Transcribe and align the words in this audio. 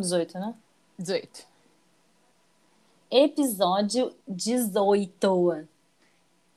18, 0.00 0.38
né? 0.38 0.54
18. 0.98 1.46
Episódio 3.10 4.14
18. 4.28 5.68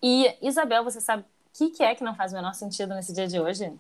E, 0.02 0.36
Isabel, 0.42 0.84
você 0.84 1.00
sabe 1.00 1.24
o 1.24 1.26
que, 1.54 1.70
que 1.72 1.84
é 1.84 1.96
que 1.96 2.04
não 2.04 2.16
faz 2.16 2.32
o 2.32 2.36
menor 2.36 2.54
sentido 2.54 2.94
nesse 2.94 3.14
dia 3.14 3.28
de 3.28 3.40
hoje? 3.40 3.74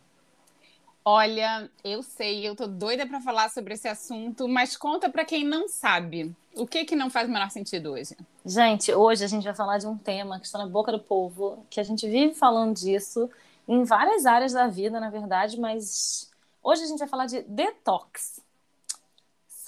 Olha, 1.04 1.70
eu 1.84 2.04
sei, 2.04 2.48
eu 2.48 2.56
tô 2.56 2.68
doida 2.68 3.08
para 3.08 3.22
falar 3.22 3.50
sobre 3.50 3.74
esse 3.74 3.88
assunto, 3.88 4.48
mas 4.48 4.78
conta 4.78 5.10
para 5.10 5.26
quem 5.26 5.46
não 5.46 5.68
sabe. 5.68 6.36
O 6.56 6.68
que 6.68 6.86
que 6.86 6.96
não 6.96 7.10
faz 7.10 7.28
o 7.28 7.32
menor 7.32 7.50
sentido 7.50 7.94
hoje? 7.94 8.16
Gente, 8.46 8.94
hoje 8.94 9.24
a 9.24 9.28
gente 9.28 9.44
vai 9.44 9.56
falar 9.56 9.78
de 9.78 9.88
um 9.88 9.98
tema 9.98 10.40
que 10.40 10.46
está 10.46 10.60
na 10.60 10.68
boca 10.68 10.92
do 10.92 11.00
povo, 11.00 11.66
que 11.70 11.80
a 11.80 11.84
gente 11.84 12.08
vive 12.08 12.36
falando 12.36 12.76
disso 12.76 13.30
em 13.68 13.84
várias 13.84 14.26
áreas 14.26 14.54
da 14.54 14.68
vida, 14.68 15.00
na 15.00 15.10
verdade, 15.10 15.60
mas 15.60 16.30
hoje 16.62 16.84
a 16.84 16.88
gente 16.88 17.00
vai 17.00 17.08
falar 17.08 17.26
de 17.28 17.42
detox. 17.44 18.42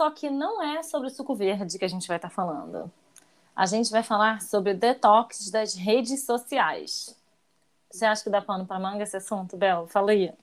Só 0.02 0.10
que 0.10 0.32
não 0.32 0.64
é 0.64 0.82
sobre 0.82 1.10
o 1.10 1.12
suco 1.12 1.36
verde 1.36 1.78
que 1.78 1.86
a 1.86 1.88
gente 1.88 2.08
vai 2.08 2.18
estar 2.18 2.32
falando. 2.32 2.92
A 3.56 3.68
gente 3.68 3.92
vai 3.92 4.02
falar 4.02 4.42
sobre 4.42 4.74
detox 4.74 5.52
das 5.52 5.76
redes 5.76 6.26
sociais. 6.26 7.16
Você 7.88 8.06
acha 8.06 8.24
que 8.24 8.30
dá 8.32 8.42
pano 8.42 8.66
para 8.66 8.80
manga 8.80 9.04
esse 9.04 9.16
assunto, 9.16 9.56
Bel? 9.56 9.86
Fala 9.86 10.10
aí. 10.10 10.34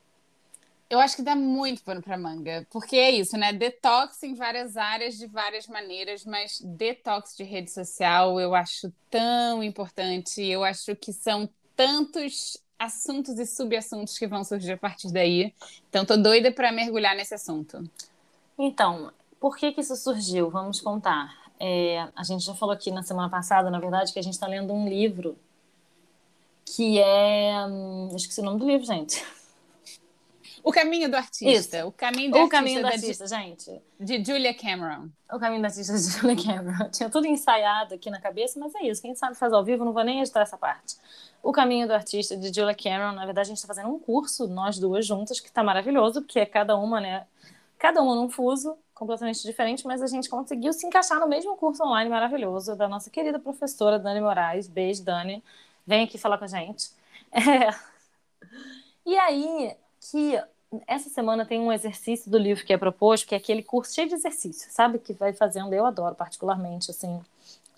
Eu 0.89 1.01
acho 1.01 1.17
que 1.17 1.23
dá 1.23 1.35
muito 1.35 1.83
pano 1.83 2.01
para 2.01 2.17
manga, 2.17 2.69
porque 2.71 2.95
é 2.95 3.11
isso, 3.11 3.37
né? 3.37 3.53
Detox 3.53 4.23
em 4.23 4.35
várias 4.35 4.77
áreas, 4.77 5.19
de 5.19 5.27
várias 5.27 5.67
maneiras, 5.67 6.25
mas 6.25 6.61
detox 6.61 7.37
de 7.37 7.43
rede 7.43 7.73
social 7.73 8.39
eu 8.39 8.55
acho 8.55 8.93
tão 9.11 9.61
importante. 9.61 10.41
Eu 10.41 10.63
acho 10.63 10.95
que 10.95 11.13
são 11.13 11.51
tantos 11.75 12.57
assuntos 12.79 13.37
e 13.41 13.45
subassuntos 13.45 14.17
que 14.19 14.29
vão 14.29 14.45
surgir 14.45 14.75
a 14.75 14.79
partir 14.79 15.11
daí. 15.11 15.53
Então, 15.89 16.05
tô 16.05 16.17
doida 16.17 16.53
para 16.53 16.71
mergulhar 16.71 17.17
nesse 17.17 17.35
assunto. 17.35 17.83
Então, 18.57 19.13
por 19.41 19.57
que 19.57 19.73
que 19.73 19.81
isso 19.81 19.97
surgiu? 19.97 20.51
Vamos 20.51 20.81
contar. 20.81 21.35
É, 21.61 22.09
a 22.15 22.23
gente 22.23 22.45
já 22.45 22.55
falou 22.55 22.73
aqui 22.75 22.91
na 22.91 23.03
semana 23.03 23.29
passada, 23.29 23.71
na 23.71 23.81
verdade, 23.81 24.13
que 24.13 24.19
a 24.19 24.23
gente 24.23 24.35
está 24.35 24.47
lendo 24.47 24.73
um 24.73 24.89
livro 24.89 25.37
que 26.65 26.99
é. 27.01 27.65
Hum, 27.67 28.09
esqueci 28.15 28.41
o 28.41 28.45
nome 28.45 28.59
do 28.61 28.67
livro, 28.67 28.87
gente. 28.87 29.25
O 30.63 30.73
Caminho 30.73 31.09
do 31.11 31.17
Artista. 31.17 31.79
Isso. 31.79 31.87
O 31.87 31.93
Caminho 31.93 32.31
do 32.31 32.37
O 32.37 32.41
Artista, 32.43 32.57
Caminho 32.59 32.79
do 32.81 32.83
da- 32.83 32.89
Artista, 32.95 33.27
gente. 33.27 33.81
de 33.99 34.25
Julia 34.25 34.53
Cameron. 34.53 35.09
O 35.33 35.39
Caminho 35.39 35.63
do 35.63 35.67
Artista 35.67 35.95
de 35.95 36.01
Julia 36.11 36.37
Cameron. 36.37 36.91
Tinha 36.91 37.09
tudo 37.09 37.27
ensaiado 37.27 37.95
aqui 37.95 38.11
na 38.11 38.21
cabeça, 38.21 38.59
mas 38.61 38.75
é 38.75 38.83
isso. 38.83 39.01
Quem 39.01 39.15
sabe 39.15 39.35
faz 39.37 39.53
ao 39.53 39.65
vivo, 39.65 39.85
não 39.85 39.93
vou 39.93 40.05
nem 40.05 40.21
editar 40.21 40.41
essa 40.41 40.59
parte. 40.59 40.97
O 41.43 41.53
Caminho 41.53 41.87
do 41.87 41.95
Artista 41.95 42.37
de 42.37 42.49
Julia 42.53 42.75
Cameron. 42.75 43.13
Na 43.13 43.25
verdade, 43.25 43.47
a 43.47 43.49
gente 43.51 43.57
está 43.59 43.69
fazendo 43.69 43.89
um 43.89 43.99
curso, 43.99 44.47
nós 44.49 44.79
duas 44.79 45.07
juntas, 45.07 45.41
que 45.41 45.49
está 45.49 45.63
maravilhoso, 45.63 46.21
porque 46.23 46.41
é 46.41 46.45
cada 46.47 46.77
uma, 46.77 47.01
né? 47.01 47.27
Cada 47.79 48.03
uma 48.03 48.15
num 48.17 48.29
fuso 48.29 48.77
completamente 48.99 49.43
diferente, 49.43 49.87
mas 49.87 50.03
a 50.03 50.07
gente 50.07 50.29
conseguiu 50.29 50.73
se 50.73 50.87
encaixar 50.87 51.21
no 51.21 51.29
mesmo 51.29 51.57
curso 51.57 51.85
online 51.85 52.11
maravilhoso 52.11 52.75
da 52.75 52.89
nossa 52.89 53.09
querida 53.09 53.39
professora 53.39 53.99
Dani 53.99 54.21
Moraes. 54.21 54.67
Beijo, 54.67 55.05
Dani. 55.05 55.43
Vem 55.87 56.05
aqui 56.05 56.19
falar 56.19 56.37
com 56.37 56.45
a 56.45 56.49
gente. 56.49 56.91
É. 57.33 57.71
E 59.07 59.17
aí, 59.19 59.77
que 60.01 60.39
essa 60.87 61.09
semana 61.09 61.47
tem 61.47 61.61
um 61.61 61.73
exercício 61.73 62.31
do 62.31 62.37
livro 62.37 62.65
que 62.65 62.73
é 62.73 62.77
proposto, 62.77 63.27
que 63.27 63.35
é 63.35 63.39
aquele 63.39 63.63
curso 63.63 63.95
cheio 63.95 64.09
de 64.09 64.15
exercícios, 64.15 64.73
sabe? 64.73 64.99
Que 64.99 65.13
vai 65.13 65.33
fazendo, 65.33 65.73
eu 65.73 65.87
adoro 65.87 66.15
particularmente, 66.15 66.91
assim, 66.91 67.21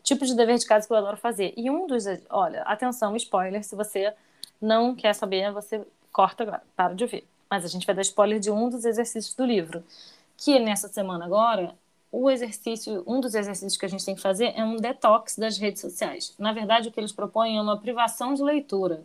tipo 0.02 0.24
de 0.26 0.34
dever 0.34 0.58
de 0.58 0.66
casa 0.66 0.86
que 0.86 0.92
eu 0.92 0.96
adoro 0.96 1.16
fazer. 1.16 1.52
E 1.56 1.70
um 1.70 1.86
dos, 1.86 2.04
olha, 2.28 2.62
atenção, 2.62 3.14
spoiler, 3.16 3.62
se 3.62 3.76
você 3.76 4.12
não 4.60 4.94
quer 4.94 5.14
saber, 5.14 5.52
você 5.52 5.86
corta 6.12 6.42
agora, 6.42 6.62
para 6.74 6.94
de 6.94 7.04
ouvir. 7.04 7.24
Mas 7.48 7.64
a 7.64 7.68
gente 7.68 7.86
vai 7.86 7.94
dar 7.94 8.02
spoiler 8.02 8.40
de 8.40 8.50
um 8.50 8.68
dos 8.68 8.84
exercícios 8.84 9.34
do 9.34 9.44
livro, 9.44 9.84
que 10.40 10.58
nessa 10.58 10.88
semana 10.88 11.26
agora, 11.26 11.76
o 12.10 12.30
exercício, 12.30 13.04
um 13.06 13.20
dos 13.20 13.34
exercícios 13.34 13.76
que 13.76 13.84
a 13.84 13.88
gente 13.88 14.04
tem 14.04 14.14
que 14.14 14.22
fazer 14.22 14.54
é 14.56 14.64
um 14.64 14.76
detox 14.76 15.36
das 15.36 15.58
redes 15.58 15.82
sociais. 15.82 16.34
Na 16.38 16.52
verdade, 16.52 16.88
o 16.88 16.92
que 16.92 16.98
eles 16.98 17.12
propõem 17.12 17.58
é 17.58 17.62
uma 17.62 17.78
privação 17.78 18.32
de 18.32 18.42
leitura, 18.42 19.04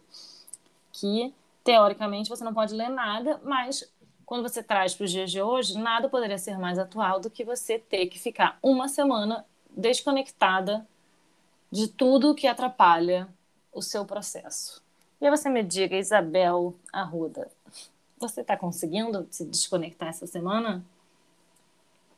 que 0.94 1.34
teoricamente 1.62 2.30
você 2.30 2.44
não 2.44 2.54
pode 2.54 2.74
ler 2.74 2.88
nada, 2.88 3.40
mas 3.44 3.84
quando 4.26 4.44
você 4.44 4.64
traz 4.64 4.96
para 4.96 5.04
os 5.04 5.12
dias 5.12 5.30
de 5.30 5.42
hoje, 5.42 5.78
nada 5.78 6.08
poderia 6.08 6.38
ser 6.38 6.58
mais 6.58 6.80
atual 6.80 7.20
do 7.20 7.30
que 7.30 7.44
você 7.44 7.78
ter 7.78 8.08
que 8.08 8.18
ficar 8.18 8.58
uma 8.64 8.88
semana 8.88 9.46
desconectada 9.70 10.88
de 11.70 11.90
tudo 11.90 12.34
que 12.34 12.48
atrapalha 12.48 13.28
o 13.74 13.82
seu 13.82 14.06
processo. 14.06 14.82
E 15.20 15.26
aí 15.26 15.32
você 15.32 15.50
me 15.50 15.62
diga, 15.62 15.98
Isabel 15.98 16.74
Arruda, 16.94 17.52
você 18.18 18.40
está 18.40 18.56
conseguindo 18.56 19.28
se 19.30 19.44
desconectar 19.44 20.10
essa 20.10 20.26
semana? 20.26 20.82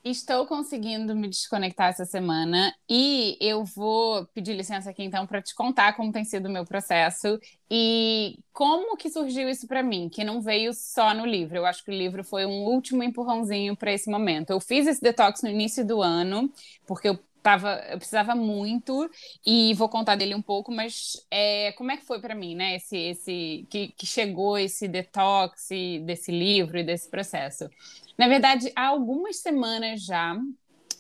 Estou 0.03 0.45
conseguindo 0.45 1.13
me 1.13 1.27
desconectar 1.27 1.89
essa 1.89 2.05
semana 2.05 2.73
e 2.89 3.37
eu 3.41 3.65
vou 3.65 4.25
pedir 4.27 4.53
licença 4.53 4.89
aqui 4.89 5.03
então 5.03 5.27
para 5.27 5.41
te 5.41 5.53
contar 5.53 5.93
como 5.97 6.13
tem 6.13 6.23
sido 6.23 6.45
o 6.45 6.51
meu 6.51 6.65
processo 6.65 7.37
e 7.69 8.39
como 8.53 8.95
que 8.95 9.09
surgiu 9.09 9.49
isso 9.49 9.67
para 9.67 9.83
mim, 9.83 10.07
que 10.07 10.23
não 10.23 10.41
veio 10.41 10.73
só 10.73 11.13
no 11.13 11.25
livro. 11.25 11.57
Eu 11.57 11.65
acho 11.65 11.83
que 11.83 11.91
o 11.91 11.93
livro 11.93 12.23
foi 12.23 12.45
um 12.45 12.63
último 12.65 13.03
empurrãozinho 13.03 13.75
para 13.75 13.91
esse 13.91 14.09
momento. 14.09 14.51
Eu 14.51 14.61
fiz 14.61 14.87
esse 14.87 15.01
detox 15.01 15.41
no 15.41 15.49
início 15.49 15.85
do 15.85 16.01
ano, 16.01 16.49
porque 16.85 17.09
eu 17.09 17.19
tava, 17.47 17.81
eu 17.89 17.97
precisava 17.97 18.35
muito 18.35 19.09
e 19.45 19.73
vou 19.75 19.87
contar 19.87 20.17
dele 20.17 20.35
um 20.35 20.41
pouco, 20.41 20.69
mas 20.69 21.25
é, 21.31 21.71
como 21.77 21.89
é 21.89 21.95
que 21.95 22.03
foi 22.03 22.19
para 22.19 22.35
mim, 22.35 22.53
né? 22.55 22.75
Esse, 22.75 22.97
esse 22.97 23.65
que, 23.69 23.87
que 23.95 24.05
chegou 24.05 24.57
esse 24.57 24.85
detox 24.85 25.69
desse 26.03 26.29
livro 26.29 26.77
e 26.77 26.83
desse 26.83 27.09
processo. 27.09 27.69
Na 28.17 28.27
verdade, 28.27 28.69
há 28.75 28.87
algumas 28.87 29.37
semanas 29.37 30.03
já, 30.03 30.37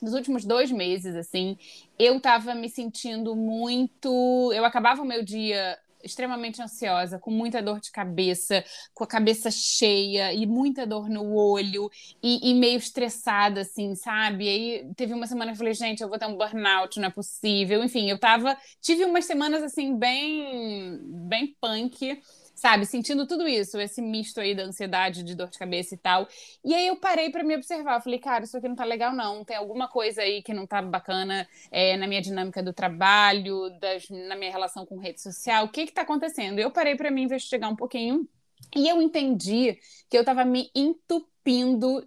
nos 0.01 0.13
últimos 0.13 0.45
dois 0.45 0.71
meses, 0.71 1.17
assim, 1.17 1.57
eu 1.99 2.17
tava 2.21 2.55
me 2.55 2.69
sentindo 2.69 3.35
muito. 3.35 4.53
Eu 4.53 4.63
acabava 4.63 5.01
o 5.01 5.05
meu 5.05 5.25
dia 5.25 5.77
extremamente 6.03 6.61
ansiosa, 6.61 7.19
com 7.19 7.31
muita 7.31 7.61
dor 7.61 7.79
de 7.79 7.91
cabeça, 7.91 8.63
com 8.93 9.03
a 9.03 9.07
cabeça 9.07 9.49
cheia 9.51 10.33
e 10.33 10.45
muita 10.45 10.85
dor 10.85 11.09
no 11.09 11.35
olho 11.35 11.89
e, 12.21 12.51
e 12.51 12.53
meio 12.53 12.77
estressada, 12.77 13.61
assim, 13.61 13.95
sabe? 13.95 14.45
E 14.45 14.49
aí 14.49 14.93
teve 14.95 15.13
uma 15.13 15.27
semana 15.27 15.51
que 15.51 15.55
eu 15.55 15.57
falei, 15.57 15.73
gente, 15.73 16.01
eu 16.01 16.09
vou 16.09 16.17
ter 16.17 16.27
um 16.27 16.37
burnout, 16.37 16.99
não 16.99 17.07
é 17.07 17.11
possível. 17.11 17.83
Enfim, 17.83 18.09
eu 18.09 18.19
tava. 18.19 18.57
Tive 18.81 19.05
umas 19.05 19.25
semanas, 19.25 19.63
assim, 19.63 19.97
bem. 19.97 20.99
bem 21.03 21.55
punk 21.59 22.19
sabe, 22.57 22.87
sentindo 22.87 23.27
tudo 23.27 23.47
isso, 23.47 23.79
esse 23.79 24.01
misto 24.01 24.41
aí 24.41 24.55
da 24.55 24.63
ansiedade, 24.63 25.21
de 25.23 25.35
dor 25.35 25.47
de 25.47 25.59
cabeça 25.59 25.93
e 25.93 25.97
tal. 25.97 26.27
E 26.65 26.73
aí 26.73 26.87
eu 26.87 26.95
parei 26.97 27.29
para 27.29 27.43
me 27.43 27.55
observar, 27.55 27.97
eu 27.97 28.01
falei, 28.01 28.19
cara, 28.19 28.43
isso 28.43 28.57
aqui 28.57 28.67
não 28.67 28.75
tá 28.75 28.83
legal 28.83 29.13
não, 29.13 29.45
tem 29.45 29.55
alguma 29.55 29.87
coisa 29.87 30.23
aí 30.23 30.41
que 30.41 30.53
não 30.53 30.65
tá 30.65 30.81
bacana 30.81 31.47
é, 31.71 31.95
na 31.95 32.07
minha 32.07 32.21
dinâmica 32.21 32.63
do 32.63 32.73
trabalho, 32.73 33.69
das, 33.79 34.09
na 34.09 34.35
minha 34.35 34.51
relação 34.51 34.85
com 34.87 34.97
rede 34.97 35.21
social, 35.21 35.65
o 35.65 35.69
que 35.69 35.85
que 35.85 35.93
tá 35.93 36.01
acontecendo? 36.01 36.57
Eu 36.59 36.71
parei 36.71 36.95
para 36.95 37.11
me 37.11 37.21
investigar 37.21 37.71
um 37.71 37.75
pouquinho 37.75 38.27
e 38.75 38.89
eu 38.89 39.01
entendi 39.01 39.79
que 40.09 40.17
eu 40.17 40.21
estava 40.21 40.43
me 40.43 40.71
entupindo 40.75 41.36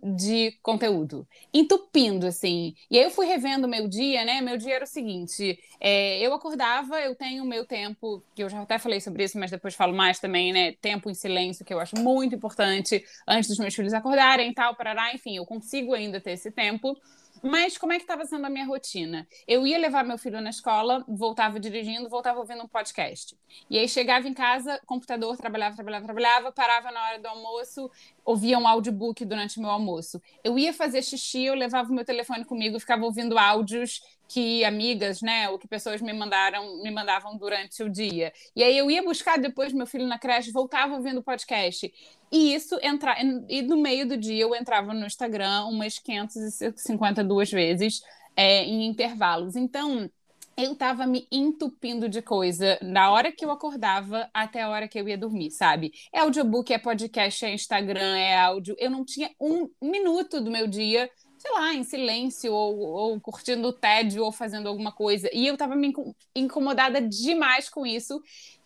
de 0.02 0.52
conteúdo. 0.62 1.26
Entupindo, 1.52 2.26
assim. 2.26 2.74
E 2.90 2.98
aí 2.98 3.04
eu 3.04 3.10
fui 3.10 3.26
revendo 3.26 3.66
meu 3.66 3.88
dia, 3.88 4.24
né? 4.24 4.40
Meu 4.40 4.56
dia 4.56 4.74
era 4.74 4.84
o 4.84 4.86
seguinte: 4.86 5.58
é, 5.80 6.18
eu 6.20 6.34
acordava, 6.34 7.00
eu 7.00 7.14
tenho 7.14 7.44
meu 7.44 7.64
tempo, 7.64 8.22
que 8.34 8.42
eu 8.42 8.48
já 8.48 8.60
até 8.60 8.78
falei 8.78 9.00
sobre 9.00 9.24
isso, 9.24 9.38
mas 9.38 9.50
depois 9.50 9.74
falo 9.74 9.94
mais 9.94 10.18
também, 10.18 10.52
né? 10.52 10.72
Tempo 10.72 11.08
em 11.08 11.14
silêncio, 11.14 11.64
que 11.64 11.72
eu 11.72 11.80
acho 11.80 11.96
muito 11.96 12.34
importante 12.34 13.04
antes 13.26 13.48
dos 13.48 13.58
meus 13.58 13.74
filhos 13.74 13.94
acordarem 13.94 14.50
e 14.50 14.54
tal, 14.54 14.74
parará, 14.74 15.14
enfim, 15.14 15.36
eu 15.36 15.46
consigo 15.46 15.94
ainda 15.94 16.20
ter 16.20 16.32
esse 16.32 16.50
tempo. 16.50 16.96
Mas 17.42 17.78
como 17.78 17.92
é 17.92 17.96
que 17.96 18.02
estava 18.02 18.26
sendo 18.26 18.44
a 18.44 18.50
minha 18.50 18.66
rotina? 18.66 19.26
Eu 19.46 19.66
ia 19.66 19.78
levar 19.78 20.04
meu 20.04 20.18
filho 20.18 20.40
na 20.40 20.50
escola, 20.50 21.04
voltava 21.08 21.58
dirigindo, 21.58 22.08
voltava 22.08 22.38
ouvindo 22.38 22.62
um 22.62 22.68
podcast. 22.68 23.36
E 23.68 23.78
aí 23.78 23.88
chegava 23.88 24.28
em 24.28 24.34
casa, 24.34 24.78
computador, 24.84 25.36
trabalhava, 25.36 25.74
trabalhava, 25.74 26.04
trabalhava, 26.04 26.52
parava 26.52 26.90
na 26.90 27.02
hora 27.02 27.18
do 27.18 27.26
almoço, 27.28 27.90
ouvia 28.30 28.58
um 28.58 28.66
audiobook 28.66 29.24
durante 29.24 29.58
meu 29.58 29.70
almoço. 29.70 30.22
Eu 30.44 30.58
ia 30.58 30.72
fazer 30.72 31.02
xixi, 31.02 31.44
eu 31.44 31.54
levava 31.54 31.90
o 31.90 31.94
meu 31.94 32.04
telefone 32.04 32.44
comigo, 32.44 32.78
ficava 32.78 33.04
ouvindo 33.04 33.36
áudios 33.36 34.00
que 34.28 34.64
amigas, 34.64 35.20
né, 35.20 35.48
ou 35.48 35.58
que 35.58 35.66
pessoas 35.66 36.00
me 36.00 36.12
mandaram, 36.12 36.80
me 36.82 36.90
mandavam 36.92 37.36
durante 37.36 37.82
o 37.82 37.90
dia. 37.90 38.32
E 38.54 38.62
aí 38.62 38.78
eu 38.78 38.88
ia 38.88 39.02
buscar 39.02 39.38
depois 39.38 39.72
meu 39.72 39.86
filho 39.86 40.06
na 40.06 40.18
creche, 40.18 40.52
voltava 40.52 40.94
ouvindo 40.94 41.18
o 41.18 41.22
podcast. 41.22 41.92
E 42.30 42.54
isso 42.54 42.78
entra 42.80 43.16
e 43.48 43.62
no 43.62 43.76
meio 43.76 44.06
do 44.06 44.16
dia 44.16 44.42
eu 44.42 44.54
entrava 44.54 44.94
no 44.94 45.04
Instagram 45.04 45.64
umas 45.64 45.98
552 45.98 47.50
vezes 47.50 48.02
é, 48.36 48.62
em 48.62 48.86
intervalos. 48.86 49.56
Então, 49.56 50.08
eu 50.62 50.74
tava 50.74 51.06
me 51.06 51.26
entupindo 51.30 52.08
de 52.08 52.22
coisa 52.22 52.78
da 52.80 53.10
hora 53.10 53.32
que 53.32 53.44
eu 53.44 53.50
acordava 53.50 54.28
até 54.32 54.62
a 54.62 54.68
hora 54.68 54.88
que 54.88 54.98
eu 54.98 55.08
ia 55.08 55.18
dormir, 55.18 55.50
sabe? 55.50 55.92
É 56.12 56.20
audiobook, 56.20 56.72
é 56.72 56.78
podcast, 56.78 57.44
é 57.44 57.54
Instagram, 57.54 58.16
é 58.16 58.38
áudio. 58.38 58.76
Eu 58.78 58.90
não 58.90 59.04
tinha 59.04 59.30
um 59.40 59.70
minuto 59.80 60.40
do 60.40 60.50
meu 60.50 60.66
dia 60.66 61.10
sei 61.38 61.52
lá, 61.52 61.72
em 61.72 61.82
silêncio, 61.82 62.52
ou, 62.52 62.78
ou 62.80 63.20
curtindo 63.20 63.68
o 63.68 63.72
tédio, 63.72 64.22
ou 64.22 64.30
fazendo 64.30 64.68
alguma 64.68 64.92
coisa. 64.92 65.30
E 65.32 65.46
eu 65.46 65.56
tava 65.56 65.74
me 65.74 65.90
incomodada 66.36 67.00
demais 67.00 67.66
com 67.70 67.86
isso. 67.86 68.22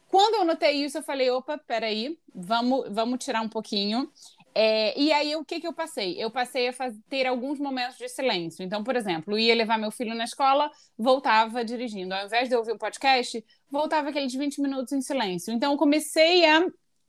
Quando 0.09 0.35
eu 0.35 0.45
notei 0.45 0.85
isso, 0.85 0.99
eu 0.99 1.03
falei: 1.03 1.31
opa, 1.31 1.57
peraí, 1.57 2.19
vamos, 2.35 2.87
vamos 2.91 3.25
tirar 3.25 3.43
um 3.43 3.49
pouquinho. 3.49 4.11
É, 4.55 4.99
e 4.99 5.13
aí, 5.13 5.35
o 5.35 5.45
que, 5.45 5.61
que 5.61 5.67
eu 5.67 5.73
passei? 5.73 6.15
Eu 6.17 6.31
passei 6.31 6.69
a 6.69 6.73
ter 7.09 7.27
alguns 7.27 7.59
momentos 7.59 7.99
de 7.99 8.09
silêncio. 8.09 8.63
Então, 8.63 8.85
por 8.85 8.95
exemplo, 8.95 9.37
ia 9.37 9.55
levar 9.55 9.79
meu 9.79 9.91
filho 9.91 10.15
na 10.15 10.25
escola, 10.25 10.71
voltava 10.97 11.65
dirigindo. 11.65 12.15
Ao 12.15 12.27
invés 12.27 12.49
de 12.49 12.55
ouvir 12.55 12.73
o 12.73 12.79
podcast, 12.79 13.45
voltava 13.69 14.11
aqueles 14.11 14.33
20 14.33 14.61
minutos 14.61 14.93
em 14.93 15.01
silêncio. 15.01 15.53
Então, 15.53 15.73
eu 15.73 15.79
comecei 15.79 16.47
a 16.47 16.65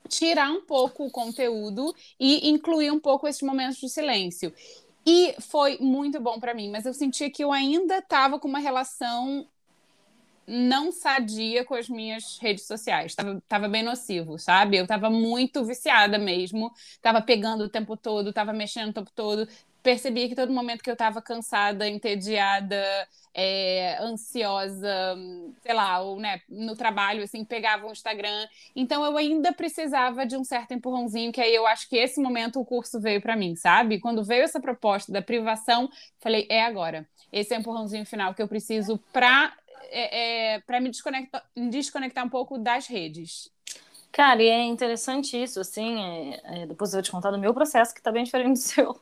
tirar 0.10 0.52
um 0.52 0.66
pouco 0.66 1.06
o 1.06 1.12
conteúdo 1.12 1.94
e 2.20 2.50
incluir 2.50 2.92
um 2.92 3.00
pouco 3.00 3.28
esses 3.28 3.42
momentos 3.44 3.78
de 3.78 3.90
silêncio. 3.90 4.52
E 5.06 5.36
foi 5.40 5.78
muito 5.80 6.20
bom 6.20 6.40
para 6.40 6.54
mim, 6.54 6.72
mas 6.72 6.86
eu 6.86 6.94
sentia 6.94 7.30
que 7.30 7.44
eu 7.44 7.52
ainda 7.52 8.00
estava 8.00 8.40
com 8.40 8.48
uma 8.48 8.60
relação 8.60 9.48
não 10.48 10.92
sadia 10.92 11.66
com 11.66 11.76
as 11.76 11.90
minhas 11.90 12.38
redes 12.40 12.66
sociais. 12.66 13.16
Tava, 13.16 13.42
tava 13.48 13.68
bem 13.68 13.84
nocivo, 13.84 14.38
sabe? 14.38 14.78
Eu 14.78 14.88
tava 14.88 15.10
muito 15.10 15.64
viciada 15.66 16.18
mesmo. 16.18 16.72
Tava 17.02 17.22
pegando 17.22 17.64
o 17.64 17.70
tempo 17.70 17.98
todo, 17.98 18.34
tava 18.34 18.54
mexendo 18.54 18.90
o 18.90 18.94
tempo 18.94 19.12
todo. 19.16 19.48
Percebia 19.82 20.28
que 20.28 20.36
todo 20.36 20.52
momento 20.52 20.84
que 20.84 20.90
eu 20.90 20.96
tava 20.96 21.22
cansada, 21.22 21.88
entediada, 21.88 22.84
é, 23.36 23.98
ansiosa, 24.02 25.16
sei 25.62 25.74
lá, 25.74 26.00
ou 26.00 26.20
né, 26.20 26.42
no 26.50 26.76
trabalho, 26.76 27.24
assim, 27.24 27.44
pegava 27.44 27.86
o 27.86 27.92
Instagram. 27.92 28.48
Então 28.76 29.06
eu 29.06 29.18
ainda 29.18 29.52
precisava 29.54 30.26
de 30.26 30.38
um 30.38 30.44
certo 30.44 30.74
empurrãozinho, 30.74 31.32
que 31.32 31.42
aí 31.42 31.54
eu 31.54 31.68
acho 31.68 31.88
que 31.90 31.98
esse 31.98 32.20
momento 32.20 32.60
o 32.60 32.66
curso 32.66 33.00
veio 33.00 33.22
para 33.22 33.36
mim, 33.36 33.56
sabe? 33.56 34.00
Quando 34.00 34.24
veio 34.24 34.44
essa 34.44 34.60
proposta 34.60 35.12
da 35.12 35.22
privação, 35.22 35.90
falei, 36.20 36.48
é 36.50 36.64
agora. 36.64 37.08
Esse 37.32 37.54
é 37.54 37.58
o 37.58 37.60
empurrãozinho 37.60 38.06
final 38.06 38.34
que 38.34 38.42
eu 38.42 38.48
preciso 38.48 38.98
para 39.12 39.54
é, 39.90 40.56
é, 40.56 40.60
para 40.62 40.80
me 40.80 40.90
desconectar, 40.90 41.44
desconectar 41.56 42.26
um 42.26 42.30
pouco 42.30 42.58
das 42.58 42.88
redes. 42.88 43.50
Cara, 44.12 44.42
e 44.42 44.48
é 44.48 44.64
interessante 44.64 45.42
isso, 45.42 45.60
assim, 45.60 46.02
é, 46.02 46.42
é, 46.44 46.66
depois 46.66 46.92
eu 46.92 46.98
vou 46.98 47.04
te 47.04 47.12
contar 47.12 47.32
do 47.32 47.38
meu 47.38 47.54
processo, 47.54 47.94
que 47.94 48.02
tá 48.02 48.12
bem 48.12 48.24
diferente 48.24 48.54
do 48.54 48.60
seu. 48.64 49.00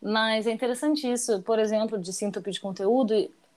Mas 0.00 0.46
é 0.46 0.52
interessante 0.52 1.10
isso, 1.10 1.42
por 1.42 1.58
exemplo, 1.58 1.98
de 1.98 2.12
síntese 2.12 2.50
de 2.50 2.60
conteúdo, 2.60 3.14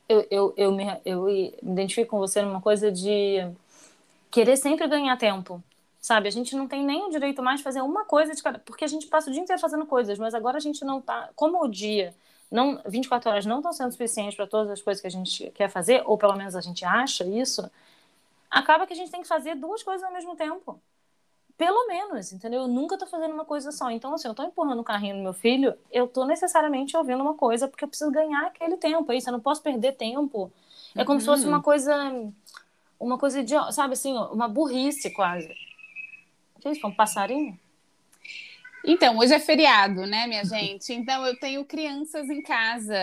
eu, 0.10 0.28
eu, 0.32 0.54
eu, 0.58 0.72
me, 0.72 0.86
eu 1.06 1.24
me 1.26 1.54
identifico 1.62 2.12
com 2.12 2.18
você 2.18 2.42
numa 2.42 2.60
coisa 2.60 2.92
de 2.92 3.48
querer 4.32 4.58
sempre 4.58 4.88
ganhar 4.88 5.16
tempo, 5.18 5.64
sabe? 6.02 6.28
A 6.28 6.32
gente 6.32 6.56
não 6.56 6.68
tem 6.68 6.84
nem 6.84 7.06
o 7.06 7.12
direito 7.12 7.44
mais 7.44 7.60
de 7.60 7.64
fazer 7.64 7.82
uma 7.82 8.06
coisa 8.06 8.34
de 8.34 8.42
cada... 8.42 8.58
Porque 8.58 8.84
a 8.84 8.88
gente 8.88 9.06
passa 9.06 9.30
o 9.30 9.34
dia 9.34 9.42
inteiro 9.42 9.62
fazendo 9.62 9.86
coisas, 9.86 10.18
mas 10.18 10.34
agora 10.34 10.58
a 10.58 10.60
gente 10.60 10.84
não 10.84 11.00
tá... 11.00 11.30
Como 11.36 11.64
o 11.64 11.68
dia, 11.68 12.14
não 12.52 12.82
24 12.86 13.30
horas 13.30 13.46
não 13.46 13.58
estão 13.58 13.72
sendo 13.72 13.92
suficientes 13.92 14.36
para 14.36 14.48
todas 14.48 14.72
as 14.72 14.82
coisas 14.82 15.02
que 15.02 15.08
a 15.08 15.12
gente 15.12 15.52
quer 15.52 15.70
fazer, 15.70 16.04
ou 16.06 16.18
pelo 16.18 16.36
menos 16.36 16.56
a 16.56 16.62
gente 16.62 16.84
acha 16.84 17.24
isso, 17.24 17.70
acaba 18.50 18.88
que 18.88 18.94
a 18.94 18.96
gente 18.96 19.12
tem 19.12 19.22
que 19.22 19.28
fazer 19.28 19.56
duas 19.56 19.84
coisas 19.84 20.04
ao 20.04 20.12
mesmo 20.12 20.36
tempo. 20.36 20.82
Pelo 21.58 21.88
menos, 21.88 22.32
entendeu? 22.32 22.62
Eu 22.62 22.68
nunca 22.70 22.98
tô 22.98 23.06
fazendo 23.06 23.34
uma 23.34 23.44
coisa 23.44 23.70
só. 23.72 23.92
Então, 23.92 24.14
assim, 24.14 24.30
eu 24.30 24.34
tô 24.34 24.44
empurrando 24.44 24.80
o 24.80 24.84
carrinho 24.84 25.18
do 25.18 25.22
meu 25.22 25.34
filho, 25.34 25.76
eu 25.92 26.08
tô 26.08 26.26
necessariamente 26.26 26.96
ouvindo 26.96 27.22
uma 27.22 27.34
coisa, 27.34 27.68
porque 27.68 27.84
eu 27.84 27.88
preciso 27.90 28.10
ganhar 28.10 28.46
aquele 28.46 28.78
tempo. 28.78 29.12
É 29.12 29.18
isso, 29.18 29.28
eu 29.28 29.34
não 29.34 29.42
posso 29.42 29.62
perder 29.62 29.92
tempo. 29.98 30.50
É 30.96 31.04
como 31.04 31.16
uhum. 31.16 31.20
se 31.20 31.26
fosse 31.26 31.46
uma 31.46 31.62
coisa. 31.62 31.94
Uma 32.98 33.18
coisa 33.18 33.44
de. 33.44 33.54
Sabe 33.74 33.94
assim, 33.94 34.14
uma 34.14 34.48
burrice 34.48 35.12
quase. 35.12 35.54
O 36.56 36.62
que 36.62 36.70
é 36.70 36.72
isso? 36.72 36.88
Um 36.88 36.96
passarinho? 36.96 37.60
Então, 38.86 39.18
hoje 39.18 39.34
é 39.34 39.40
feriado, 39.40 40.06
né, 40.06 40.28
minha 40.28 40.44
gente? 40.46 40.94
Então, 40.94 41.26
eu 41.26 41.38
tenho 41.40 41.66
crianças 41.66 42.30
em 42.30 42.42
casa 42.42 42.96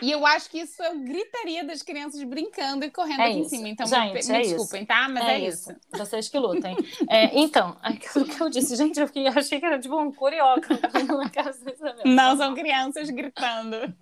e 0.00 0.12
eu 0.12 0.24
acho 0.24 0.48
que 0.48 0.58
isso 0.60 0.80
é 0.82 0.94
gritaria 0.94 1.64
das 1.64 1.82
crianças 1.82 2.22
brincando 2.22 2.84
e 2.84 2.90
correndo 2.90 3.20
é 3.20 3.30
aqui 3.30 3.40
isso. 3.40 3.54
em 3.54 3.58
cima. 3.58 3.68
Então, 3.68 3.86
gente, 3.86 4.26
me, 4.26 4.32
me 4.32 4.38
é 4.38 4.42
desculpem, 4.42 4.80
isso. 4.80 4.86
tá? 4.86 5.08
Mas 5.08 5.24
é, 5.24 5.34
é 5.34 5.38
isso. 5.40 5.72
isso. 5.72 5.80
Vocês 5.92 6.28
que 6.28 6.38
lutem. 6.38 6.76
é, 7.08 7.38
então, 7.38 7.76
aquilo 7.82 8.24
que 8.24 8.40
eu 8.40 8.48
disse, 8.48 8.76
gente, 8.76 8.98
eu, 9.00 9.06
fiquei, 9.08 9.26
eu 9.26 9.32
achei 9.32 9.58
que 9.58 9.66
era 9.66 9.78
tipo 9.78 9.98
um 10.00 10.12
curioca 10.12 10.68
na 11.08 11.28
casa 11.30 11.58
Não, 12.04 12.36
são 12.36 12.54
crianças 12.54 13.10
gritando. 13.10 13.92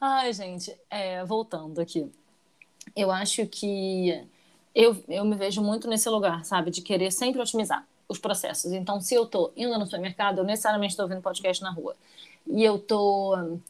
Ai, 0.00 0.32
gente, 0.32 0.74
é, 0.88 1.24
voltando 1.24 1.80
aqui. 1.80 2.08
Eu 2.94 3.10
acho 3.10 3.44
que 3.46 4.26
eu, 4.72 4.96
eu 5.08 5.24
me 5.24 5.34
vejo 5.34 5.60
muito 5.60 5.88
nesse 5.88 6.08
lugar, 6.08 6.44
sabe? 6.44 6.70
De 6.70 6.82
querer 6.82 7.10
sempre 7.10 7.40
otimizar 7.40 7.84
os 8.08 8.18
processos. 8.18 8.72
Então, 8.72 9.00
se 9.00 9.14
eu 9.14 9.24
estou 9.24 9.52
indo 9.56 9.78
no 9.78 9.84
supermercado, 9.84 10.38
eu 10.38 10.44
necessariamente 10.44 10.92
estou 10.92 11.04
ouvindo 11.04 11.22
podcast 11.22 11.62
na 11.62 11.70
rua. 11.70 11.96
E 12.46 12.64
eu 12.64 12.76
estou 12.76 13.60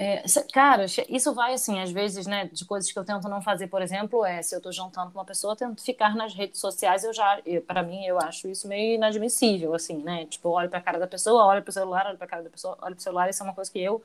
é, 0.00 0.22
cara, 0.52 0.84
isso 1.08 1.34
vai 1.34 1.54
assim, 1.54 1.80
às 1.80 1.90
vezes, 1.90 2.24
né, 2.24 2.48
de 2.52 2.64
coisas 2.64 2.90
que 2.92 2.96
eu 2.96 3.04
tento 3.04 3.28
não 3.28 3.42
fazer, 3.42 3.66
por 3.66 3.82
exemplo, 3.82 4.24
é 4.24 4.40
se 4.42 4.54
eu 4.54 4.60
tô 4.60 4.70
jantando 4.70 5.10
com 5.10 5.18
uma 5.18 5.24
pessoa, 5.24 5.54
eu 5.54 5.56
tento 5.56 5.82
ficar 5.82 6.14
nas 6.14 6.32
redes 6.34 6.60
sociais, 6.60 7.02
eu 7.02 7.12
já, 7.12 7.42
para 7.66 7.82
mim, 7.82 8.04
eu 8.04 8.16
acho 8.20 8.48
isso 8.48 8.68
meio 8.68 8.94
inadmissível, 8.94 9.74
assim, 9.74 9.96
né? 9.96 10.24
Tipo, 10.26 10.50
olho 10.50 10.70
pra 10.70 10.80
cara 10.80 11.00
da 11.00 11.06
pessoa, 11.08 11.44
olho 11.46 11.64
pro 11.64 11.72
celular, 11.72 12.06
olho 12.06 12.16
pra 12.16 12.28
cara 12.28 12.44
da 12.44 12.50
pessoa, 12.50 12.78
olho 12.80 12.94
pro 12.94 13.02
celular, 13.02 13.28
isso 13.28 13.42
é 13.42 13.44
uma 13.46 13.54
coisa 13.54 13.72
que 13.72 13.80
eu, 13.80 14.00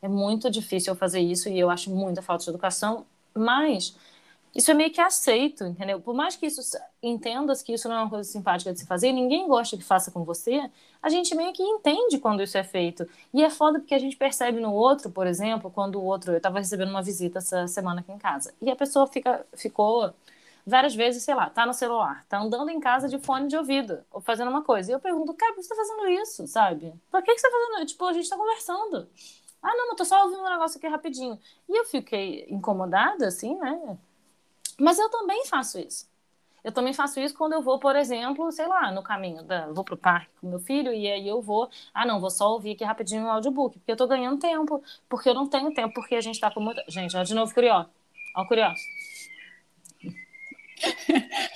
é 0.00 0.08
muito 0.08 0.50
difícil 0.50 0.94
eu 0.94 0.96
fazer 0.96 1.20
isso 1.20 1.50
e 1.50 1.58
eu 1.58 1.68
acho 1.68 1.90
muita 1.90 2.22
falta 2.22 2.44
de 2.44 2.50
educação, 2.50 3.04
mas 3.34 3.94
isso 4.56 4.70
é 4.70 4.74
meio 4.74 4.90
que 4.90 5.00
aceito, 5.02 5.64
entendeu? 5.64 6.00
Por 6.00 6.14
mais 6.14 6.34
que 6.34 6.46
isso 6.46 6.62
entendas 7.02 7.62
que 7.62 7.74
isso 7.74 7.88
não 7.88 7.96
é 7.96 8.00
uma 8.00 8.08
coisa 8.08 8.28
simpática 8.28 8.72
de 8.72 8.78
se 8.80 8.86
fazer, 8.86 9.12
ninguém 9.12 9.46
gosta 9.46 9.76
que 9.76 9.84
faça 9.84 10.10
com 10.10 10.24
você, 10.24 10.70
a 11.02 11.10
gente 11.10 11.34
meio 11.34 11.52
que 11.52 11.62
entende 11.62 12.18
quando 12.18 12.42
isso 12.42 12.56
é 12.56 12.64
feito. 12.64 13.06
E 13.34 13.44
é 13.44 13.50
foda 13.50 13.78
porque 13.78 13.94
a 13.94 13.98
gente 13.98 14.16
percebe 14.16 14.58
no 14.58 14.72
outro, 14.72 15.10
por 15.10 15.26
exemplo, 15.26 15.70
quando 15.70 15.96
o 15.96 16.04
outro. 16.04 16.32
Eu 16.32 16.38
estava 16.38 16.58
recebendo 16.58 16.88
uma 16.88 17.02
visita 17.02 17.38
essa 17.38 17.68
semana 17.68 18.00
aqui 18.00 18.10
em 18.10 18.18
casa, 18.18 18.54
e 18.62 18.70
a 18.70 18.76
pessoa 18.76 19.06
fica, 19.06 19.46
ficou 19.54 20.14
várias 20.66 20.94
vezes, 20.94 21.22
sei 21.22 21.34
lá, 21.34 21.50
tá 21.50 21.66
no 21.66 21.74
celular, 21.74 22.24
tá 22.26 22.38
andando 22.38 22.70
em 22.70 22.80
casa 22.80 23.08
de 23.08 23.18
fone 23.18 23.48
de 23.48 23.56
ouvido, 23.56 24.04
ou 24.10 24.22
fazendo 24.22 24.50
uma 24.50 24.62
coisa. 24.62 24.90
E 24.90 24.94
eu 24.94 25.00
pergunto, 25.00 25.34
cara, 25.34 25.52
por 25.52 25.60
que 25.60 25.66
você 25.66 25.68
tá 25.68 25.76
fazendo 25.76 26.08
isso, 26.08 26.46
sabe? 26.48 26.94
Por 27.10 27.22
que, 27.22 27.34
que 27.34 27.40
você 27.40 27.48
tá 27.48 27.52
fazendo 27.52 27.76
isso? 27.84 27.86
Tipo, 27.92 28.06
a 28.06 28.12
gente 28.14 28.28
tá 28.28 28.36
conversando. 28.36 29.06
Ah, 29.62 29.74
não, 29.76 29.90
eu 29.90 29.96
tô 29.96 30.04
só 30.04 30.24
ouvindo 30.24 30.40
um 30.40 30.50
negócio 30.50 30.78
aqui 30.78 30.86
rapidinho. 30.86 31.38
E 31.68 31.76
eu 31.78 31.84
fiquei 31.84 32.46
incomodada, 32.48 33.26
assim, 33.26 33.54
né? 33.58 33.98
Mas 34.78 34.98
eu 34.98 35.10
também 35.10 35.44
faço 35.46 35.78
isso. 35.78 36.08
Eu 36.66 36.72
também 36.72 36.92
faço 36.92 37.20
isso 37.20 37.32
quando 37.32 37.52
eu 37.52 37.62
vou, 37.62 37.78
por 37.78 37.94
exemplo, 37.94 38.50
sei 38.50 38.66
lá, 38.66 38.90
no 38.90 39.00
caminho, 39.00 39.44
da, 39.44 39.68
vou 39.72 39.84
pro 39.84 39.96
parque 39.96 40.32
com 40.40 40.48
meu 40.48 40.58
filho 40.58 40.92
e 40.92 41.06
aí 41.06 41.28
eu 41.28 41.40
vou, 41.40 41.70
ah 41.94 42.04
não, 42.04 42.18
vou 42.18 42.28
só 42.28 42.50
ouvir 42.50 42.72
aqui 42.72 42.82
rapidinho 42.82 43.24
o 43.24 43.30
audiobook, 43.30 43.78
porque 43.78 43.92
eu 43.92 43.96
tô 43.96 44.04
ganhando 44.08 44.40
tempo, 44.40 44.82
porque 45.08 45.28
eu 45.28 45.34
não 45.34 45.48
tenho 45.48 45.72
tempo, 45.72 45.94
porque 45.94 46.16
a 46.16 46.20
gente 46.20 46.40
tá 46.40 46.50
com 46.50 46.58
muita... 46.58 46.82
Gente, 46.88 47.16
ó, 47.16 47.22
de 47.22 47.34
novo, 47.34 47.54
curioso. 47.54 47.88
Ó, 48.36 48.44
curioso. 48.46 48.74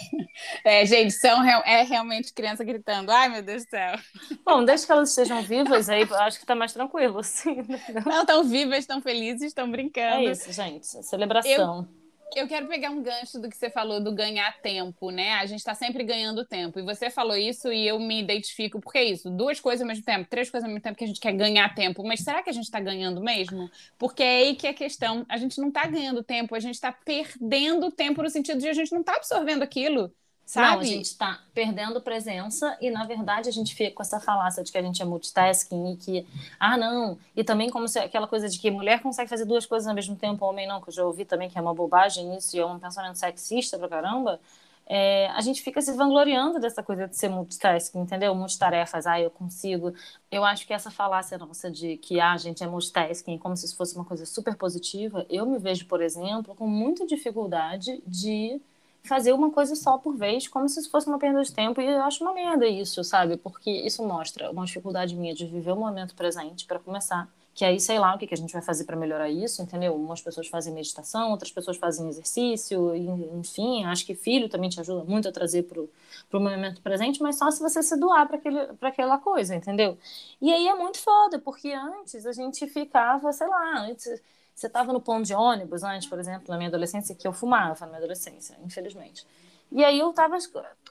É, 0.65 0.85
gente, 0.85 1.13
são, 1.13 1.43
é 1.45 1.83
realmente 1.83 2.33
criança 2.33 2.65
gritando. 2.65 3.11
Ai, 3.11 3.29
meu 3.29 3.43
Deus 3.43 3.65
do 3.65 3.71
céu. 3.71 3.99
Bom, 4.45 4.65
desde 4.65 4.87
que 4.87 4.93
elas 4.93 5.11
estejam 5.11 5.43
vivas, 5.43 5.89
aí 5.89 6.03
acho 6.03 6.41
que 6.41 6.47
tá 6.47 6.55
mais 6.55 6.73
tranquilo, 6.73 7.19
assim. 7.19 7.57
Não, 8.07 8.21
estão 8.23 8.45
vivas, 8.45 8.79
estão 8.79 9.01
felizes, 9.01 9.49
estão 9.49 9.71
brincando. 9.71 10.27
É 10.29 10.33
isso, 10.33 10.53
gente. 10.53 10.87
Celebração. 10.87 11.89
Eu 11.89 12.00
Eu 12.37 12.47
quero 12.47 12.69
pegar 12.69 12.91
um 12.91 13.03
gancho 13.03 13.41
do 13.41 13.49
que 13.49 13.57
você 13.57 13.69
falou 13.69 14.01
do 14.01 14.15
ganhar 14.15 14.53
tempo, 14.61 15.11
né? 15.11 15.33
A 15.35 15.47
gente 15.47 15.59
está 15.59 15.75
sempre 15.75 16.05
ganhando 16.05 16.45
tempo. 16.45 16.79
E 16.79 16.83
você 16.83 17.11
falou 17.11 17.37
isso 17.37 17.73
e 17.73 17.87
eu 17.87 17.99
me 17.99 18.21
identifico, 18.23 18.81
porque 18.81 18.99
é 18.99 19.05
isso, 19.05 19.29
duas 19.31 19.59
coisas 19.59 19.83
ao 19.83 19.89
mesmo 19.89 20.05
tempo, 20.05 20.29
três 20.31 20.49
coisas 20.49 20.65
ao 20.65 20.71
mesmo 20.71 20.83
tempo 20.83 20.97
que 20.97 21.05
a 21.05 21.07
gente 21.09 21.19
quer 21.21 21.33
ganhar 21.33 21.75
tempo. 21.75 22.05
Mas 22.05 22.21
será 22.21 22.43
que 22.43 22.51
a 22.51 22.53
gente 22.53 22.65
está 22.65 22.79
ganhando 22.79 23.21
mesmo? 23.21 23.69
Porque 23.99 24.23
é 24.23 24.37
aí 24.39 24.55
que 24.55 24.67
é 24.67 24.71
a 24.71 24.75
questão. 24.75 25.27
A 25.29 25.37
gente 25.37 25.61
não 25.61 25.69
está 25.69 25.87
ganhando 25.87 26.23
tempo, 26.23 26.55
a 26.55 26.61
gente 26.61 26.75
está 26.75 26.93
perdendo 26.93 27.91
tempo 27.91 28.23
no 28.23 28.31
sentido 28.31 28.61
de 28.61 28.69
a 28.69 28.75
gente 28.75 28.93
não 28.93 29.01
está 29.01 29.17
absorvendo 29.17 29.63
aquilo. 29.63 30.15
Sabe? 30.51 30.67
Não, 30.67 30.81
a 30.81 30.85
gente 30.85 31.05
está 31.05 31.39
perdendo 31.55 32.01
presença 32.01 32.77
e, 32.81 32.91
na 32.91 33.05
verdade, 33.05 33.49
a 33.49 33.53
gente 33.53 33.73
fica 33.73 33.95
com 33.95 34.03
essa 34.03 34.19
falácia 34.19 34.65
de 34.65 34.73
que 34.73 34.77
a 34.77 34.83
gente 34.83 35.01
é 35.01 35.05
multitasking 35.05 35.93
e 35.93 35.97
que, 35.97 36.27
ah, 36.59 36.77
não. 36.77 37.17
E 37.37 37.45
também 37.45 37.71
como 37.71 37.87
se 37.87 38.01
aquela 38.01 38.27
coisa 38.27 38.49
de 38.49 38.59
que 38.59 38.69
mulher 38.69 39.01
consegue 39.01 39.31
fazer 39.31 39.45
duas 39.45 39.65
coisas 39.65 39.87
ao 39.87 39.95
mesmo 39.95 40.17
tempo, 40.17 40.45
homem 40.45 40.67
não, 40.67 40.81
que 40.81 40.89
eu 40.89 40.93
já 40.93 41.05
ouvi 41.05 41.25
também 41.25 41.49
que 41.49 41.57
é 41.57 41.61
uma 41.61 41.73
bobagem 41.73 42.37
isso 42.37 42.57
e 42.57 42.59
é 42.59 42.67
um 42.67 42.81
pensamento 42.81 43.15
sexista 43.15 43.79
pra 43.79 43.89
caramba. 43.89 44.41
É, 44.87 45.29
a 45.29 45.41
gente 45.41 45.63
fica 45.63 45.81
se 45.81 45.93
vangloriando 45.93 46.59
dessa 46.59 46.83
coisa 46.83 47.07
de 47.07 47.17
ser 47.17 47.29
multitasking, 47.29 48.01
entendeu? 48.01 48.35
Multitarefas, 48.35 49.07
ah, 49.07 49.21
eu 49.21 49.31
consigo. 49.31 49.95
Eu 50.33 50.45
acho 50.45 50.67
que 50.67 50.73
essa 50.73 50.91
falácia 50.91 51.39
nossa 51.39 51.71
de 51.71 51.97
que 51.99 52.19
ah, 52.19 52.33
a 52.33 52.37
gente 52.37 52.65
é 52.65 52.67
multitasking, 52.67 53.39
como 53.39 53.57
se 53.57 53.67
isso 53.67 53.77
fosse 53.77 53.95
uma 53.95 54.05
coisa 54.05 54.27
super 54.27 54.57
positiva, 54.57 55.25
eu 55.31 55.47
me 55.47 55.61
vejo, 55.61 55.87
por 55.87 56.03
exemplo, 56.03 56.57
com 56.57 56.67
muita 56.67 57.07
dificuldade 57.07 58.03
de 58.05 58.61
fazer 59.03 59.33
uma 59.33 59.51
coisa 59.51 59.75
só 59.75 59.99
por 59.99 60.17
vez, 60.17 60.47
como 60.47 60.69
se 60.69 60.81
isso 60.81 60.91
fosse 60.91 61.07
uma 61.09 61.19
perda 61.19 61.43
de 61.43 61.53
tempo, 61.53 61.81
e 61.81 61.87
eu 61.87 62.03
acho 62.03 62.23
uma 62.23 62.35
merda 62.35 62.67
isso, 62.67 63.03
sabe? 63.03 63.37
Porque 63.37 63.71
isso 63.71 64.07
mostra 64.07 64.51
uma 64.51 64.65
dificuldade 64.65 65.17
minha 65.17 65.35
de 65.35 65.47
viver 65.47 65.73
o 65.73 65.77
momento 65.77 66.15
presente, 66.15 66.67
para 66.67 66.79
começar. 66.79 67.29
Que 67.55 67.65
aí, 67.65 67.81
sei 67.81 67.99
lá, 67.99 68.15
o 68.15 68.19
que, 68.19 68.33
a 68.33 68.37
gente 68.37 68.53
vai 68.53 68.63
fazer 68.63 68.85
para 68.85 68.97
melhorar 68.97 69.29
isso, 69.29 69.61
entendeu? 69.61 69.95
Umas 69.95 70.21
pessoas 70.23 70.47
fazem 70.47 70.73
meditação, 70.73 71.31
outras 71.31 71.51
pessoas 71.51 71.77
fazem 71.77 72.09
exercício, 72.09 72.95
enfim, 72.95 73.85
acho 73.85 74.07
que 74.07 74.15
filho 74.15 74.49
também 74.49 74.71
te 74.71 74.81
ajuda 74.81 75.05
muito 75.05 75.29
a 75.29 75.33
trazer 75.33 75.65
pro, 75.65 75.91
pro 76.31 76.41
momento 76.41 76.81
presente, 76.81 77.21
mas 77.23 77.37
só 77.37 77.51
se 77.51 77.61
você 77.61 77.83
se 77.83 77.97
doar 77.99 78.29
para 78.29 78.89
aquela 78.89 79.19
coisa, 79.19 79.55
entendeu? 79.55 79.99
E 80.41 80.53
aí 80.53 80.69
é 80.69 80.75
muito 80.75 80.99
foda, 80.99 81.39
porque 81.39 81.73
antes 81.73 82.25
a 82.25 82.33
gente 82.33 82.67
ficava, 82.69 83.33
sei 83.33 83.49
lá, 83.49 83.81
antes 83.81 84.23
você 84.61 84.67
estava 84.67 84.93
no 84.93 85.01
ponto 85.01 85.25
de 85.25 85.35
ônibus 85.35 85.83
antes, 85.83 86.07
por 86.07 86.19
exemplo, 86.19 86.45
na 86.49 86.59
minha 86.59 86.69
adolescência, 86.69 87.15
que 87.15 87.27
eu 87.27 87.33
fumava 87.33 87.81
na 87.81 87.87
minha 87.87 87.99
adolescência, 87.99 88.59
infelizmente. 88.63 89.27
E 89.73 89.83
aí 89.83 89.99
eu 89.99 90.13
tava, 90.13 90.37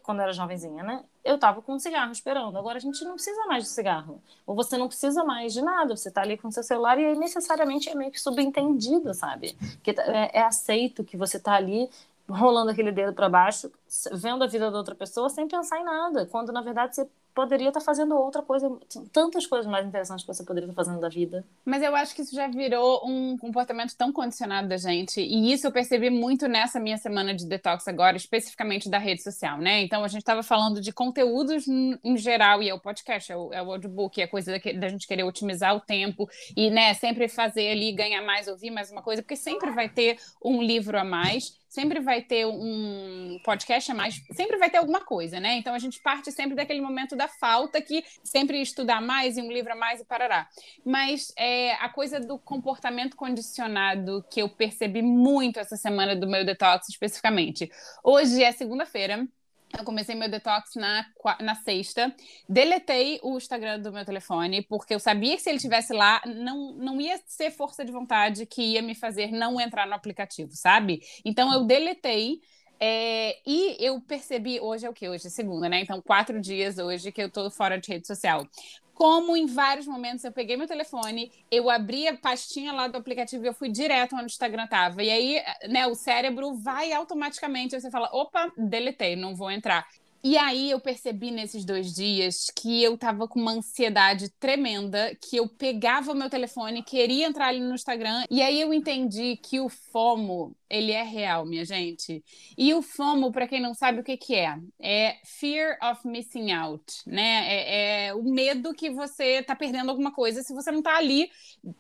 quando 0.02 0.20
eu 0.20 0.24
era 0.24 0.34
jovenzinha, 0.34 0.82
né? 0.82 1.04
Eu 1.24 1.38
tava 1.38 1.62
com 1.62 1.74
um 1.74 1.80
cigarro 1.80 2.12
esperando. 2.12 2.58
Agora 2.58 2.78
a 2.78 2.82
gente 2.82 3.04
não 3.04 3.14
precisa 3.14 3.46
mais 3.46 3.66
de 3.66 3.70
cigarro. 3.70 4.24
Ou 4.48 4.56
você 4.56 4.76
não 4.76 4.88
precisa 4.88 5.24
mais 5.24 5.54
de 5.54 5.62
nada. 5.62 5.96
Você 5.96 6.10
tá 6.10 6.22
ali 6.22 6.36
com 6.38 6.50
seu 6.50 6.64
celular 6.64 6.98
e 6.98 7.06
aí 7.06 7.16
necessariamente 7.16 7.90
é 7.90 7.94
meio 7.94 8.10
que 8.10 8.20
subentendido, 8.20 9.14
sabe? 9.14 9.56
Que 9.84 9.92
é, 9.92 10.40
é 10.40 10.42
aceito 10.42 11.04
que 11.04 11.18
você 11.18 11.38
tá 11.40 11.54
ali 11.54 11.90
rolando 12.28 12.72
aquele 12.72 12.92
dedo 12.92 13.14
para 13.14 13.28
baixo, 13.30 13.72
vendo 14.14 14.44
a 14.44 14.48
vida 14.48 14.72
da 14.72 14.78
outra 14.78 14.96
pessoa 14.96 15.30
sem 15.30 15.48
pensar 15.48 15.80
em 15.80 15.84
nada. 15.84 16.26
Quando 16.26 16.52
na 16.52 16.62
verdade 16.62 16.96
você 16.96 17.08
poderia 17.34 17.70
estar 17.70 17.82
fazendo 17.82 18.16
outra 18.16 18.42
coisa, 18.42 18.70
tantas 19.12 19.46
coisas 19.46 19.70
mais 19.70 19.86
interessantes 19.86 20.26
que 20.26 20.34
você 20.34 20.44
poderia 20.44 20.70
estar 20.70 20.76
fazendo 20.76 21.00
da 21.00 21.10
vida. 21.10 21.46
Mas 21.64 21.82
eu 21.82 21.96
acho 21.96 22.16
que 22.16 22.22
isso 22.22 22.36
já 22.36 22.48
virou 22.48 23.02
um 23.06 23.38
comportamento 23.38 23.96
tão 23.96 24.12
condicionado 24.12 24.68
da 24.68 24.78
gente, 24.78 25.22
e 25.22 25.52
isso 25.52 25.68
eu 25.68 25.72
percebi 25.72 26.10
muito 26.10 26.48
nessa 26.48 26.80
minha 26.80 26.98
semana 26.98 27.34
de 27.34 27.46
detox 27.46 27.88
agora, 27.88 28.18
especificamente 28.18 28.90
da 28.90 28.98
rede 28.98 29.24
social, 29.24 29.58
né? 29.58 29.82
Então 29.82 30.04
a 30.04 30.08
gente 30.08 30.22
estava 30.22 30.44
falando 30.44 30.82
de 30.82 30.92
conteúdos 30.92 31.68
em 31.68 32.18
geral, 32.18 32.62
e 32.62 32.70
é 32.70 32.74
o 32.74 32.80
podcast, 32.80 33.32
é 33.32 33.38
o, 33.38 33.54
é 33.54 33.62
o 33.62 33.72
audiobook, 33.72 34.20
é 34.20 34.26
a 34.26 34.28
coisa 34.28 34.52
da, 34.52 34.72
da 34.74 34.90
gente 34.90 35.08
querer 35.08 35.24
otimizar 35.24 35.76
o 35.76 35.80
tempo 35.80 36.30
e, 36.56 36.70
né, 36.70 36.94
sempre 36.94 37.28
fazer 37.28 37.70
ali, 37.72 37.92
ganhar 37.92 38.22
mais, 38.22 38.48
ouvir 38.48 38.72
mais 38.72 38.92
uma 38.92 39.02
coisa, 39.02 39.22
porque 39.22 39.36
sempre 39.36 39.72
vai 39.72 39.88
ter 39.90 40.18
um 40.44 40.62
livro 40.62 40.98
a 40.98 41.04
mais 41.04 41.58
sempre 41.70 42.00
vai 42.00 42.22
ter 42.22 42.46
um 42.46 43.40
podcast 43.46 43.94
mais, 43.94 44.22
sempre 44.34 44.58
vai 44.58 44.70
ter 44.70 44.78
alguma 44.78 45.02
coisa, 45.02 45.40
né? 45.40 45.58
Então 45.58 45.74
a 45.74 45.80
gente 45.80 46.02
parte 46.02 46.32
sempre 46.32 46.56
daquele 46.56 46.82
momento 46.82 47.16
da 47.16 47.28
falta 47.28 47.80
que 47.82 48.04
sempre 48.24 48.60
estudar 48.62 49.00
mais 49.00 49.38
e 49.38 49.42
um 49.42 49.52
livro 49.52 49.72
a 49.72 49.76
mais 49.76 50.02
e 50.02 50.06
parará. 50.06 50.50
Mas 50.84 51.32
é, 51.38 51.74
a 51.76 51.88
coisa 51.88 52.20
do 52.20 52.40
comportamento 52.40 53.16
condicionado 53.16 54.26
que 54.30 54.42
eu 54.42 54.50
percebi 54.50 55.02
muito 55.02 55.60
essa 55.60 55.78
semana 55.78 56.16
do 56.16 56.28
meu 56.28 56.44
detox 56.44 56.90
especificamente. 56.90 57.72
Hoje 58.04 58.44
é 58.44 58.52
segunda-feira. 58.52 59.28
Eu 59.78 59.84
comecei 59.84 60.16
meu 60.16 60.30
detox 60.30 60.76
na, 60.76 61.06
na 61.42 61.56
sexta, 61.56 62.14
deletei 62.48 63.20
o 63.22 63.38
Instagram 63.38 63.80
do 63.80 63.92
meu 63.92 64.04
telefone, 64.04 64.64
porque 64.64 64.94
eu 64.94 65.00
sabia 65.00 65.36
que 65.36 65.44
se 65.44 65.50
ele 65.50 65.60
tivesse 65.60 65.94
lá, 65.94 66.22
não, 66.26 66.74
não 66.74 67.00
ia 67.00 67.20
ser 67.28 67.52
força 67.52 67.86
de 67.86 67.92
vontade 67.92 68.46
que 68.46 68.62
ia 68.62 68.82
me 68.82 68.96
fazer 68.96 69.32
não 69.32 69.62
entrar 69.62 69.86
no 69.86 69.94
aplicativo, 69.94 70.52
sabe? 70.54 71.02
Então 71.24 71.54
eu 71.54 71.64
deletei. 71.66 72.40
É, 72.82 73.38
e 73.46 73.76
eu 73.78 74.00
percebi, 74.00 74.58
hoje 74.62 74.86
é 74.86 74.90
o 74.90 74.94
que? 74.94 75.10
Hoje 75.10 75.28
é 75.28 75.30
segunda, 75.30 75.68
né? 75.68 75.82
Então, 75.82 76.02
quatro 76.02 76.40
dias 76.40 76.78
hoje 76.78 77.12
que 77.12 77.22
eu 77.22 77.30
tô 77.30 77.52
fora 77.52 77.78
de 77.78 77.92
rede 77.92 78.08
social 78.08 78.48
como 79.00 79.38
em 79.38 79.46
vários 79.46 79.88
momentos 79.88 80.26
eu 80.26 80.32
peguei 80.34 80.58
meu 80.58 80.68
telefone, 80.68 81.32
eu 81.50 81.70
abri 81.70 82.06
a 82.06 82.18
pastinha 82.18 82.74
lá 82.74 82.86
do 82.90 82.98
aplicativo 82.98 83.46
e 83.46 83.48
eu 83.48 83.54
fui 83.54 83.70
direto 83.70 84.14
onde 84.14 84.26
o 84.26 84.28
Instagram 84.28 84.68
tava. 84.68 85.02
E 85.02 85.10
aí, 85.10 85.42
né, 85.70 85.88
o 85.88 85.96
cérebro 85.96 86.56
vai 86.56 86.92
automaticamente, 86.92 87.80
você 87.80 87.90
fala, 87.90 88.10
opa, 88.12 88.52
deletei, 88.58 89.16
não 89.16 89.34
vou 89.34 89.50
entrar. 89.50 89.88
E 90.22 90.38
aí 90.38 90.70
eu 90.70 90.82
percebi 90.82 91.32
nesses 91.32 91.64
dois 91.64 91.96
dias 91.96 92.52
que 92.54 92.84
eu 92.84 92.98
tava 92.98 93.26
com 93.26 93.40
uma 93.40 93.54
ansiedade 93.54 94.30
tremenda, 94.38 95.16
que 95.22 95.38
eu 95.38 95.48
pegava 95.48 96.12
o 96.12 96.16
meu 96.16 96.30
telefone, 96.30 96.84
queria 96.84 97.26
entrar 97.26 97.48
ali 97.48 97.62
no 97.62 97.76
Instagram, 97.76 98.26
e 98.30 98.42
aí 98.42 98.60
eu 98.60 98.74
entendi 98.74 99.38
que 99.38 99.62
o 99.62 99.70
FOMO, 99.70 100.54
ele 100.70 100.92
é 100.92 101.04
real, 101.04 101.46
minha 101.46 101.66
gente. 101.66 102.24
E 102.58 102.74
o 102.74 102.82
FOMO, 102.82 103.32
para 103.32 103.48
quem 103.48 103.62
não 103.62 103.74
sabe 103.74 104.00
o 104.00 104.04
que, 104.04 104.16
que 104.16 104.36
é, 104.36 104.58
é 104.80 105.18
Fear 105.26 105.78
of 105.84 106.08
Missing 106.08 106.52
Out, 106.52 106.84
né? 107.08 107.46
É, 107.48 108.08
é, 108.08 108.14
o 108.14 108.24
medo 108.24 108.74
que 108.74 108.90
você 108.90 109.42
tá 109.42 109.56
perdendo 109.56 109.90
alguma 109.90 110.12
coisa 110.12 110.44
se 110.44 110.54
você 110.54 110.72
não 110.72 110.82
tá 110.82 110.96
ali 110.96 111.32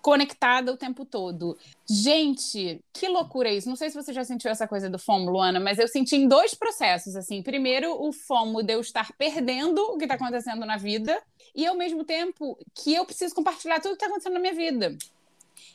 conectada 0.02 0.72
o 0.72 0.78
tempo 0.78 1.06
todo. 1.06 1.58
Gente, 1.88 2.82
que 2.92 3.08
loucura 3.08 3.52
isso. 3.52 3.70
Não 3.70 3.76
sei 3.76 3.90
se 3.90 3.96
você 3.96 4.12
já 4.12 4.24
sentiu 4.24 4.50
essa 4.50 4.68
coisa 4.68 4.90
do 4.90 4.98
FOMO, 4.98 5.30
Luana, 5.30 5.60
mas 5.60 5.78
eu 5.78 5.88
senti 5.88 6.16
em 6.16 6.28
dois 6.28 6.56
processos, 6.56 7.16
assim. 7.16 7.44
Primeiro, 7.44 7.92
o 8.02 8.12
FOMO 8.12 8.64
de 8.64 8.74
eu 8.74 8.80
estar 8.80 9.12
perdendo 9.18 9.80
o 9.84 9.98
que 9.98 10.06
está 10.06 10.16
acontecendo 10.16 10.66
na 10.66 10.78
vida, 10.78 11.22
e 11.56 11.66
ao 11.66 11.76
mesmo 11.76 12.04
tempo 12.04 12.58
que 12.74 12.94
eu 12.94 13.06
preciso 13.06 13.36
compartilhar 13.36 13.80
tudo 13.80 13.92
que 13.92 14.04
está 14.04 14.08
acontecendo 14.08 14.34
na 14.34 14.40
minha 14.40 14.54
vida. 14.54 14.98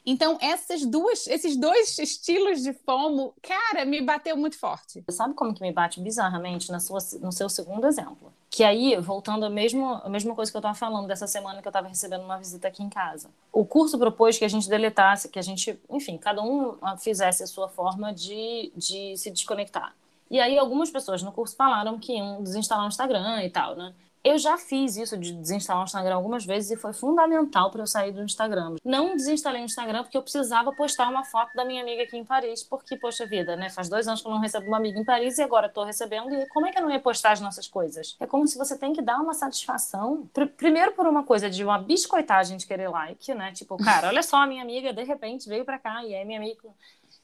Então, 0.07 0.39
essas 0.41 0.85
duas, 0.85 1.27
esses 1.27 1.57
dois 1.57 1.99
estilos 1.99 2.63
de 2.63 2.73
FOMO, 2.73 3.35
cara, 3.43 3.85
me 3.85 4.01
bateu 4.03 4.37
muito 4.37 4.59
forte. 4.59 5.03
Sabe 5.11 5.35
como 5.35 5.55
que 5.55 5.63
me 5.63 5.73
bate 5.73 6.01
bizarramente 6.01 6.71
na 6.71 6.81
sua, 6.81 6.99
no 7.21 7.33
seu 7.33 7.49
segundo 7.49 7.87
exemplo? 7.87 8.33
Que 8.51 8.63
aí, 8.63 8.97
voltando 9.01 9.45
à 9.45 9.51
mesma, 9.51 10.03
a 10.05 10.09
mesma 10.09 10.35
coisa 10.35 10.51
que 10.51 10.57
eu 10.57 10.61
estava 10.61 10.75
falando 10.75 11.07
dessa 11.07 11.27
semana 11.27 11.61
que 11.61 11.67
eu 11.67 11.71
estava 11.71 11.89
recebendo 11.89 12.25
uma 12.25 12.39
visita 12.39 12.69
aqui 12.69 12.83
em 12.83 12.89
casa. 12.89 13.31
O 13.53 13.65
curso 13.65 13.99
propôs 13.99 14.39
que 14.39 14.45
a 14.45 14.49
gente 14.49 14.69
deletasse, 14.69 15.29
que 15.29 15.39
a 15.39 15.43
gente, 15.43 15.79
enfim, 15.91 16.19
cada 16.19 16.43
um 16.43 16.77
fizesse 16.99 17.43
a 17.43 17.47
sua 17.47 17.69
forma 17.69 18.13
de, 18.13 18.73
de 18.77 19.17
se 19.17 19.31
desconectar. 19.31 19.95
E 20.31 20.41
aí 20.41 20.59
algumas 20.59 20.91
pessoas 20.91 21.23
no 21.23 21.33
curso 21.33 21.55
falaram 21.55 21.99
que 21.99 22.13
iam 22.15 22.43
desinstalar 22.43 22.85
o 22.85 22.89
Instagram 22.89 23.43
e 23.45 23.51
tal, 23.51 23.77
né? 23.77 23.95
Eu 24.25 24.39
já 24.39 24.57
fiz 24.57 24.97
isso 24.97 25.19
de 25.19 25.35
desinstalar 25.35 25.83
o 25.83 25.85
Instagram 25.85 26.15
algumas 26.15 26.47
vezes 26.47 26.71
e 26.71 26.77
foi 26.77 26.95
fundamental 26.95 27.71
para 27.71 27.83
eu 27.83 27.87
sair 27.87 28.11
do 28.11 28.23
Instagram. 28.23 28.77
Não 28.83 29.15
desinstalei 29.15 29.61
o 29.61 29.67
Instagram 29.67 30.03
porque 30.03 30.17
eu 30.17 30.23
precisava 30.23 30.73
postar 30.73 31.11
uma 31.11 31.23
foto 31.25 31.55
da 31.55 31.63
minha 31.63 31.83
amiga 31.83 32.05
aqui 32.05 32.17
em 32.17 32.25
Paris, 32.25 32.63
porque, 32.65 32.97
poxa 32.97 33.27
vida, 33.27 33.55
né? 33.55 33.69
Faz 33.69 33.91
dois 33.91 34.09
anos 34.09 34.23
que 34.23 34.27
eu 34.27 34.33
não 34.33 34.41
recebo 34.41 34.67
uma 34.67 34.79
amiga 34.79 34.99
em 34.99 35.05
Paris 35.05 35.37
e 35.37 35.43
agora 35.43 35.67
estou 35.67 35.85
recebendo. 35.85 36.35
E 36.35 36.47
como 36.49 36.67
é 36.67 36.73
que 36.73 36.79
eu 36.79 36.83
não 36.83 36.91
ia 36.91 37.01
postar 37.01 37.33
as 37.33 37.41
nossas 37.43 37.69
coisas? 37.69 38.17
É 38.19 38.27
como 38.27 38.47
se 38.47 38.57
você 38.57 38.79
tem 38.79 38.95
que 38.95 39.03
dar 39.03 39.21
uma 39.21 39.35
satisfação. 39.35 40.27
Pr 40.33 40.47
primeiro 40.57 40.93
por 40.93 41.07
uma 41.07 41.23
coisa 41.23 41.51
de 41.51 41.63
uma 41.63 41.77
biscoitagem 41.79 42.57
de 42.57 42.67
querer 42.67 42.89
like, 42.89 43.35
né? 43.35 43.53
Tipo, 43.53 43.77
cara, 43.77 44.09
olha 44.09 44.23
só, 44.23 44.39
a 44.39 44.47
minha 44.47 44.63
amiga 44.63 44.91
de 44.91 45.05
repente 45.05 45.47
veio 45.47 45.67
para 45.67 45.79
cá 45.79 46.03
e 46.03 46.15
é 46.15 46.25
minha 46.25 46.39
amiga. 46.39 46.71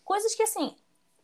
Coisas 0.05 0.35
que, 0.35 0.43
assim, 0.43 0.75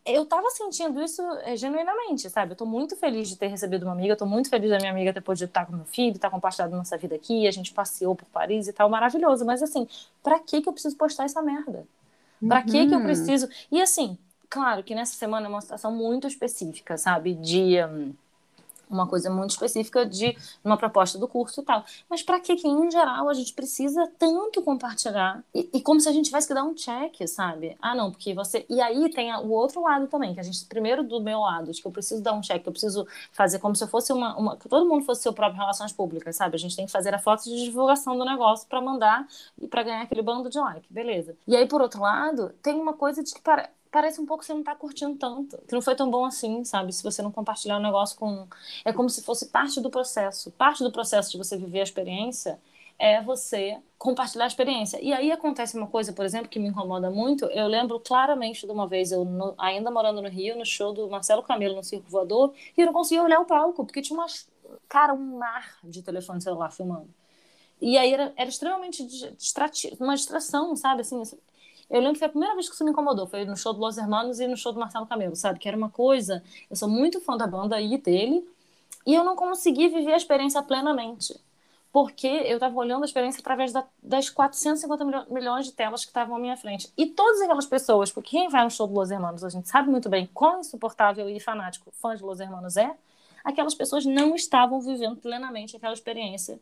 eu 0.06 0.24
tava 0.24 0.48
sentindo 0.50 1.02
isso 1.02 1.20
é, 1.42 1.56
genuinamente, 1.56 2.30
sabe? 2.30 2.52
Eu 2.52 2.56
tô 2.56 2.64
muito 2.64 2.96
feliz 2.96 3.28
de 3.28 3.36
ter 3.36 3.48
recebido 3.48 3.82
uma 3.82 3.92
amiga, 3.92 4.16
tô 4.16 4.26
muito 4.26 4.48
feliz 4.48 4.70
da 4.70 4.78
minha 4.78 4.90
amiga 4.90 5.12
ter 5.12 5.20
podido 5.20 5.48
estar 5.48 5.66
com 5.66 5.74
meu 5.74 5.84
filho, 5.84 6.14
estar 6.14 6.30
compartilhando 6.30 6.76
nossa 6.76 6.96
vida 6.96 7.14
aqui, 7.14 7.46
a 7.46 7.50
gente 7.50 7.72
passeou 7.72 8.14
por 8.14 8.26
Paris 8.26 8.68
e 8.68 8.72
tal, 8.72 8.88
maravilhoso. 8.88 9.44
Mas 9.44 9.62
assim, 9.62 9.88
pra 10.22 10.38
que 10.38 10.62
que 10.62 10.68
eu 10.68 10.72
preciso 10.72 10.96
postar 10.96 11.24
essa 11.24 11.42
merda? 11.42 11.86
Pra 12.46 12.58
uhum. 12.58 12.66
que 12.66 12.86
que 12.86 12.94
eu 12.94 12.98
uhum. 12.98 13.04
preciso? 13.04 13.48
E 13.70 13.82
assim, 13.82 14.16
claro 14.48 14.82
que 14.84 14.94
nessa 14.94 15.14
semana 15.14 15.46
é 15.46 15.48
uma 15.48 15.60
situação 15.60 15.92
muito 15.92 16.26
específica, 16.26 16.96
sabe? 16.96 17.34
De. 17.34 17.76
Um 17.84 18.14
uma 18.88 19.06
coisa 19.06 19.30
muito 19.30 19.50
específica 19.50 20.04
de 20.06 20.36
uma 20.64 20.76
proposta 20.76 21.18
do 21.18 21.28
curso 21.28 21.60
e 21.60 21.64
tal. 21.64 21.84
Mas 22.08 22.22
para 22.22 22.40
que 22.40 22.56
que 22.56 22.66
em 22.66 22.90
geral 22.90 23.28
a 23.28 23.34
gente 23.34 23.52
precisa 23.52 24.10
tanto 24.18 24.62
compartilhar 24.62 25.42
e, 25.54 25.68
e, 25.74 25.80
como 25.80 26.00
se 26.00 26.08
a 26.08 26.12
gente 26.12 26.26
tivesse 26.26 26.46
que 26.46 26.54
dar 26.54 26.64
um 26.64 26.74
check, 26.74 27.26
sabe? 27.26 27.76
Ah, 27.80 27.94
não, 27.94 28.10
porque 28.10 28.34
você 28.34 28.64
e 28.68 28.80
aí 28.80 29.10
tem 29.10 29.34
o 29.34 29.50
outro 29.50 29.82
lado 29.82 30.06
também, 30.06 30.34
que 30.34 30.40
a 30.40 30.42
gente 30.42 30.64
primeiro 30.66 31.02
do 31.02 31.20
meu 31.20 31.40
lado, 31.40 31.72
de 31.72 31.80
que 31.80 31.86
eu 31.86 31.92
preciso 31.92 32.22
dar 32.22 32.32
um 32.32 32.40
check, 32.40 32.64
eu 32.64 32.72
preciso 32.72 33.06
fazer 33.32 33.58
como 33.58 33.74
se 33.74 33.84
eu 33.84 33.88
fosse 33.88 34.12
uma, 34.12 34.36
uma 34.36 34.56
que 34.56 34.68
todo 34.68 34.88
mundo 34.88 35.04
fosse 35.04 35.22
seu 35.22 35.32
próprio 35.32 35.60
relações 35.60 35.92
públicas, 35.92 36.36
sabe? 36.36 36.56
A 36.56 36.58
gente 36.58 36.76
tem 36.76 36.86
que 36.86 36.92
fazer 36.92 37.14
a 37.14 37.18
foto 37.18 37.44
de 37.44 37.64
divulgação 37.64 38.16
do 38.16 38.24
negócio 38.24 38.66
para 38.68 38.80
mandar 38.80 39.26
e 39.60 39.66
para 39.66 39.82
ganhar 39.82 40.02
aquele 40.02 40.22
bando 40.22 40.48
de 40.48 40.58
like, 40.58 40.92
beleza? 40.92 41.36
E 41.46 41.56
aí 41.56 41.66
por 41.66 41.80
outro 41.80 42.00
lado, 42.00 42.54
tem 42.62 42.74
uma 42.74 42.92
coisa 42.92 43.22
de 43.22 43.34
que 43.34 43.40
para 43.40 43.68
parece 43.96 44.20
um 44.20 44.26
pouco 44.26 44.42
que 44.42 44.46
você 44.46 44.52
não 44.52 44.62
tá 44.62 44.74
curtindo 44.74 45.16
tanto, 45.16 45.56
que 45.66 45.72
não 45.72 45.80
foi 45.80 45.96
tão 45.96 46.10
bom 46.10 46.26
assim, 46.26 46.62
sabe? 46.66 46.92
Se 46.92 47.02
você 47.02 47.22
não 47.22 47.32
compartilhar 47.32 47.76
o 47.76 47.78
um 47.78 47.82
negócio 47.82 48.14
com. 48.18 48.46
É 48.84 48.92
como 48.92 49.08
se 49.08 49.22
fosse 49.22 49.46
parte 49.46 49.80
do 49.80 49.88
processo. 49.88 50.50
Parte 50.50 50.84
do 50.84 50.92
processo 50.92 51.32
de 51.32 51.38
você 51.38 51.56
viver 51.56 51.80
a 51.80 51.82
experiência 51.82 52.60
é 52.98 53.22
você 53.22 53.80
compartilhar 53.96 54.44
a 54.44 54.48
experiência. 54.48 55.00
E 55.02 55.14
aí 55.14 55.32
acontece 55.32 55.78
uma 55.78 55.86
coisa, 55.86 56.12
por 56.12 56.26
exemplo, 56.26 56.46
que 56.46 56.58
me 56.58 56.68
incomoda 56.68 57.10
muito. 57.10 57.46
Eu 57.46 57.66
lembro 57.68 57.98
claramente 57.98 58.66
de 58.66 58.70
uma 58.70 58.86
vez, 58.86 59.12
eu 59.12 59.24
no, 59.24 59.54
ainda 59.56 59.90
morando 59.90 60.20
no 60.20 60.28
Rio, 60.28 60.58
no 60.58 60.66
show 60.66 60.92
do 60.92 61.08
Marcelo 61.08 61.42
Camelo 61.42 61.74
no 61.76 61.82
Circo 61.82 62.10
Voador, 62.10 62.52
e 62.76 62.82
eu 62.82 62.86
não 62.86 62.92
conseguia 62.92 63.22
olhar 63.22 63.40
o 63.40 63.46
palco, 63.46 63.82
porque 63.86 64.02
tinha 64.02 64.22
cara, 64.90 65.14
um 65.14 65.38
mar 65.38 65.78
de 65.82 66.02
telefone 66.02 66.42
celular 66.42 66.70
filmando. 66.70 67.08
E 67.80 67.96
aí 67.96 68.12
era, 68.12 68.34
era 68.36 68.50
extremamente 68.50 69.02
distrativo, 69.06 69.96
uma 70.04 70.16
distração, 70.16 70.76
sabe? 70.76 71.00
Assim, 71.00 71.22
eu 71.90 72.00
lembro 72.00 72.14
que 72.14 72.18
foi 72.20 72.26
a 72.26 72.30
primeira 72.30 72.54
vez 72.54 72.68
que 72.68 72.74
isso 72.74 72.84
me 72.84 72.90
incomodou, 72.90 73.26
foi 73.26 73.44
no 73.44 73.56
show 73.56 73.72
do 73.72 73.80
Los 73.80 73.96
Hermanos 73.98 74.40
e 74.40 74.46
no 74.46 74.56
show 74.56 74.72
do 74.72 74.80
Marcelo 74.80 75.06
Camelo, 75.06 75.36
sabe? 75.36 75.58
Que 75.58 75.68
era 75.68 75.76
uma 75.76 75.90
coisa, 75.90 76.42
eu 76.70 76.76
sou 76.76 76.88
muito 76.88 77.20
fã 77.20 77.36
da 77.36 77.46
banda 77.46 77.80
e 77.80 77.96
dele, 77.98 78.46
e 79.06 79.14
eu 79.14 79.24
não 79.24 79.36
consegui 79.36 79.88
viver 79.88 80.12
a 80.12 80.16
experiência 80.16 80.62
plenamente 80.62 81.40
porque 81.96 82.26
eu 82.26 82.56
estava 82.56 82.76
olhando 82.76 83.04
a 83.04 83.06
experiência 83.06 83.40
através 83.40 83.72
da, 83.72 83.82
das 84.02 84.28
450 84.28 85.26
milhões 85.30 85.64
de 85.64 85.72
telas 85.72 86.02
que 86.02 86.10
estavam 86.10 86.36
à 86.36 86.38
minha 86.38 86.54
frente. 86.54 86.92
E 86.94 87.06
todas 87.06 87.40
aquelas 87.40 87.64
pessoas, 87.64 88.12
porque 88.12 88.32
quem 88.32 88.50
vai 88.50 88.62
no 88.64 88.70
show 88.70 88.86
do 88.86 88.92
Los 88.92 89.10
Hermanos, 89.10 89.42
a 89.42 89.48
gente 89.48 89.66
sabe 89.66 89.88
muito 89.88 90.10
bem 90.10 90.28
quão 90.34 90.60
insuportável 90.60 91.26
e 91.26 91.40
fanático 91.40 91.90
fã 91.92 92.14
de 92.14 92.22
Los 92.22 92.38
Hermanos 92.38 92.76
é, 92.76 92.94
aquelas 93.42 93.74
pessoas 93.74 94.04
não 94.04 94.34
estavam 94.34 94.78
vivendo 94.78 95.16
plenamente 95.16 95.74
aquela 95.74 95.94
experiência 95.94 96.60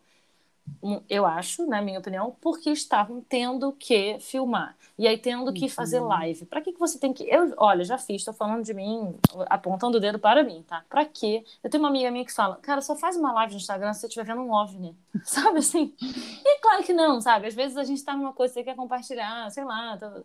eu 1.09 1.26
acho, 1.26 1.66
na 1.66 1.80
minha 1.80 1.99
opinião, 1.99 2.37
porque 2.40 2.71
estavam 2.71 3.21
tendo 3.28 3.73
que 3.73 4.18
filmar 4.21 4.76
e 4.99 5.09
aí 5.09 5.18
tendo 5.18 5.52
que 5.52 5.68
fazer 5.68 6.00
uhum. 6.00 6.09
live. 6.09 6.47
Para 6.47 6.61
que, 6.61 6.73
que 6.73 6.78
você 6.78 6.99
tem 6.99 7.12
que. 7.12 7.25
Eu, 7.25 7.52
olha, 7.56 7.85
já 7.85 7.99
fiz, 7.99 8.16
estou 8.16 8.35
falando 8.35 8.62
de 8.62 8.73
mim, 8.73 9.14
apontando 9.47 9.99
o 9.99 10.00
dedo 10.00 10.18
para 10.18 10.42
mim, 10.42 10.64
tá? 10.66 10.85
Para 10.88 11.04
quê? 11.04 11.44
Eu 11.62 11.71
tenho 11.71 11.83
uma 11.83 11.88
amiga 11.88 12.11
minha 12.11 12.25
que 12.25 12.33
fala, 12.33 12.56
cara, 12.56 12.80
só 12.80 12.94
faz 12.94 13.16
uma 13.16 13.33
live 13.33 13.54
no 13.54 13.59
Instagram 13.59 13.92
se 13.92 14.00
você 14.00 14.06
estiver 14.06 14.25
vendo 14.25 14.42
um 14.42 14.52
OVNI, 14.52 14.97
sabe 15.25 15.59
assim? 15.59 15.92
E 16.00 16.59
claro 16.61 16.83
que 16.83 16.92
não, 16.92 17.21
sabe? 17.21 17.47
Às 17.47 17.54
vezes 17.54 17.76
a 17.76 17.85
gente 17.85 18.04
tá 18.04 18.14
numa 18.14 18.33
coisa 18.33 18.52
que 18.52 18.61
você 18.61 18.64
quer 18.64 18.76
compartilhar, 18.76 19.50
sei 19.50 19.64
lá. 19.64 19.97
Tá... 19.97 20.21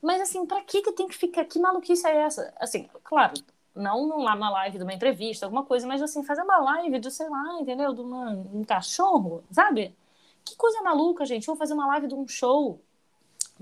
Mas 0.00 0.20
assim, 0.20 0.46
para 0.46 0.60
que 0.62 0.82
que 0.82 0.92
tem 0.92 1.08
que 1.08 1.16
ficar? 1.16 1.44
Que 1.44 1.58
maluquice 1.58 2.06
é 2.06 2.16
essa? 2.18 2.52
Assim, 2.60 2.88
claro, 3.02 3.34
não 3.74 4.06
numa 4.06 4.50
live 4.50 4.78
de 4.78 4.84
uma 4.84 4.94
entrevista, 4.94 5.46
alguma 5.46 5.64
coisa, 5.64 5.86
mas 5.86 6.00
assim, 6.02 6.22
fazer 6.22 6.42
uma 6.42 6.58
live 6.58 6.98
de, 6.98 7.10
sei 7.10 7.28
lá, 7.28 7.60
entendeu? 7.60 7.92
De 7.92 8.00
uma, 8.00 8.30
um 8.30 8.64
cachorro, 8.64 9.42
sabe? 9.50 9.94
Que 10.44 10.56
coisa 10.56 10.82
maluca, 10.82 11.24
gente. 11.24 11.46
Vou 11.46 11.56
fazer 11.56 11.74
uma 11.74 11.86
live 11.86 12.08
de 12.08 12.14
um 12.14 12.26
show. 12.28 12.80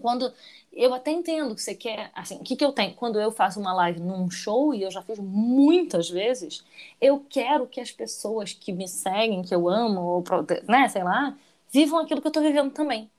Quando 0.00 0.32
eu 0.72 0.94
até 0.94 1.10
entendo 1.10 1.54
que 1.54 1.60
você 1.62 1.74
quer, 1.74 2.10
assim, 2.14 2.36
o 2.36 2.42
que, 2.42 2.56
que 2.56 2.64
eu 2.64 2.72
tenho? 2.72 2.94
Quando 2.94 3.20
eu 3.20 3.30
faço 3.30 3.60
uma 3.60 3.74
live 3.74 4.00
num 4.00 4.30
show, 4.30 4.74
e 4.74 4.82
eu 4.82 4.90
já 4.90 5.02
fiz 5.02 5.18
muitas 5.18 6.08
vezes, 6.08 6.64
eu 7.00 7.24
quero 7.28 7.66
que 7.66 7.80
as 7.80 7.90
pessoas 7.90 8.52
que 8.54 8.72
me 8.72 8.88
seguem, 8.88 9.42
que 9.42 9.54
eu 9.54 9.68
amo, 9.68 10.00
ou, 10.00 10.24
né, 10.66 10.88
sei 10.88 11.04
lá, 11.04 11.36
vivam 11.70 11.98
aquilo 12.00 12.20
que 12.22 12.26
eu 12.26 12.32
tô 12.32 12.40
vivendo 12.40 12.70
também. 12.72 13.10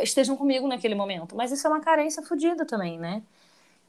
Estejam 0.00 0.36
comigo 0.36 0.68
naquele 0.68 0.94
momento. 0.94 1.34
Mas 1.36 1.50
isso 1.52 1.66
é 1.66 1.70
uma 1.70 1.80
carência 1.80 2.22
fodida 2.22 2.64
também, 2.66 2.98
né? 2.98 3.22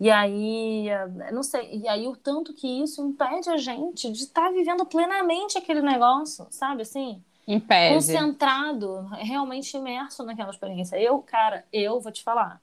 E 0.02 0.10
aí, 0.10 0.90
eh, 0.90 1.32
não 1.32 1.44
sei, 1.44 1.78
e 1.78 1.88
aí 1.88 2.08
o 2.08 2.16
tanto 2.16 2.56
que 2.56 2.68
isso 2.68 3.06
impede 3.06 3.52
a 3.52 3.58
gente 3.58 4.12
de 4.12 4.24
estar 4.24 4.46
tá 4.46 4.52
vivendo 4.52 4.84
plenamente 4.84 5.60
aquele 5.60 5.80
negócio, 5.80 6.48
sabe 6.50 6.82
assim? 6.82 7.24
Impede. 7.48 7.94
Concentrado, 7.94 9.02
realmente 9.12 9.78
imerso 9.78 10.24
naquela 10.24 10.50
experiência. 10.50 11.00
Eu, 11.00 11.20
cara, 11.20 11.64
eu 11.72 12.02
vou 12.02 12.12
te 12.12 12.24
falar, 12.24 12.60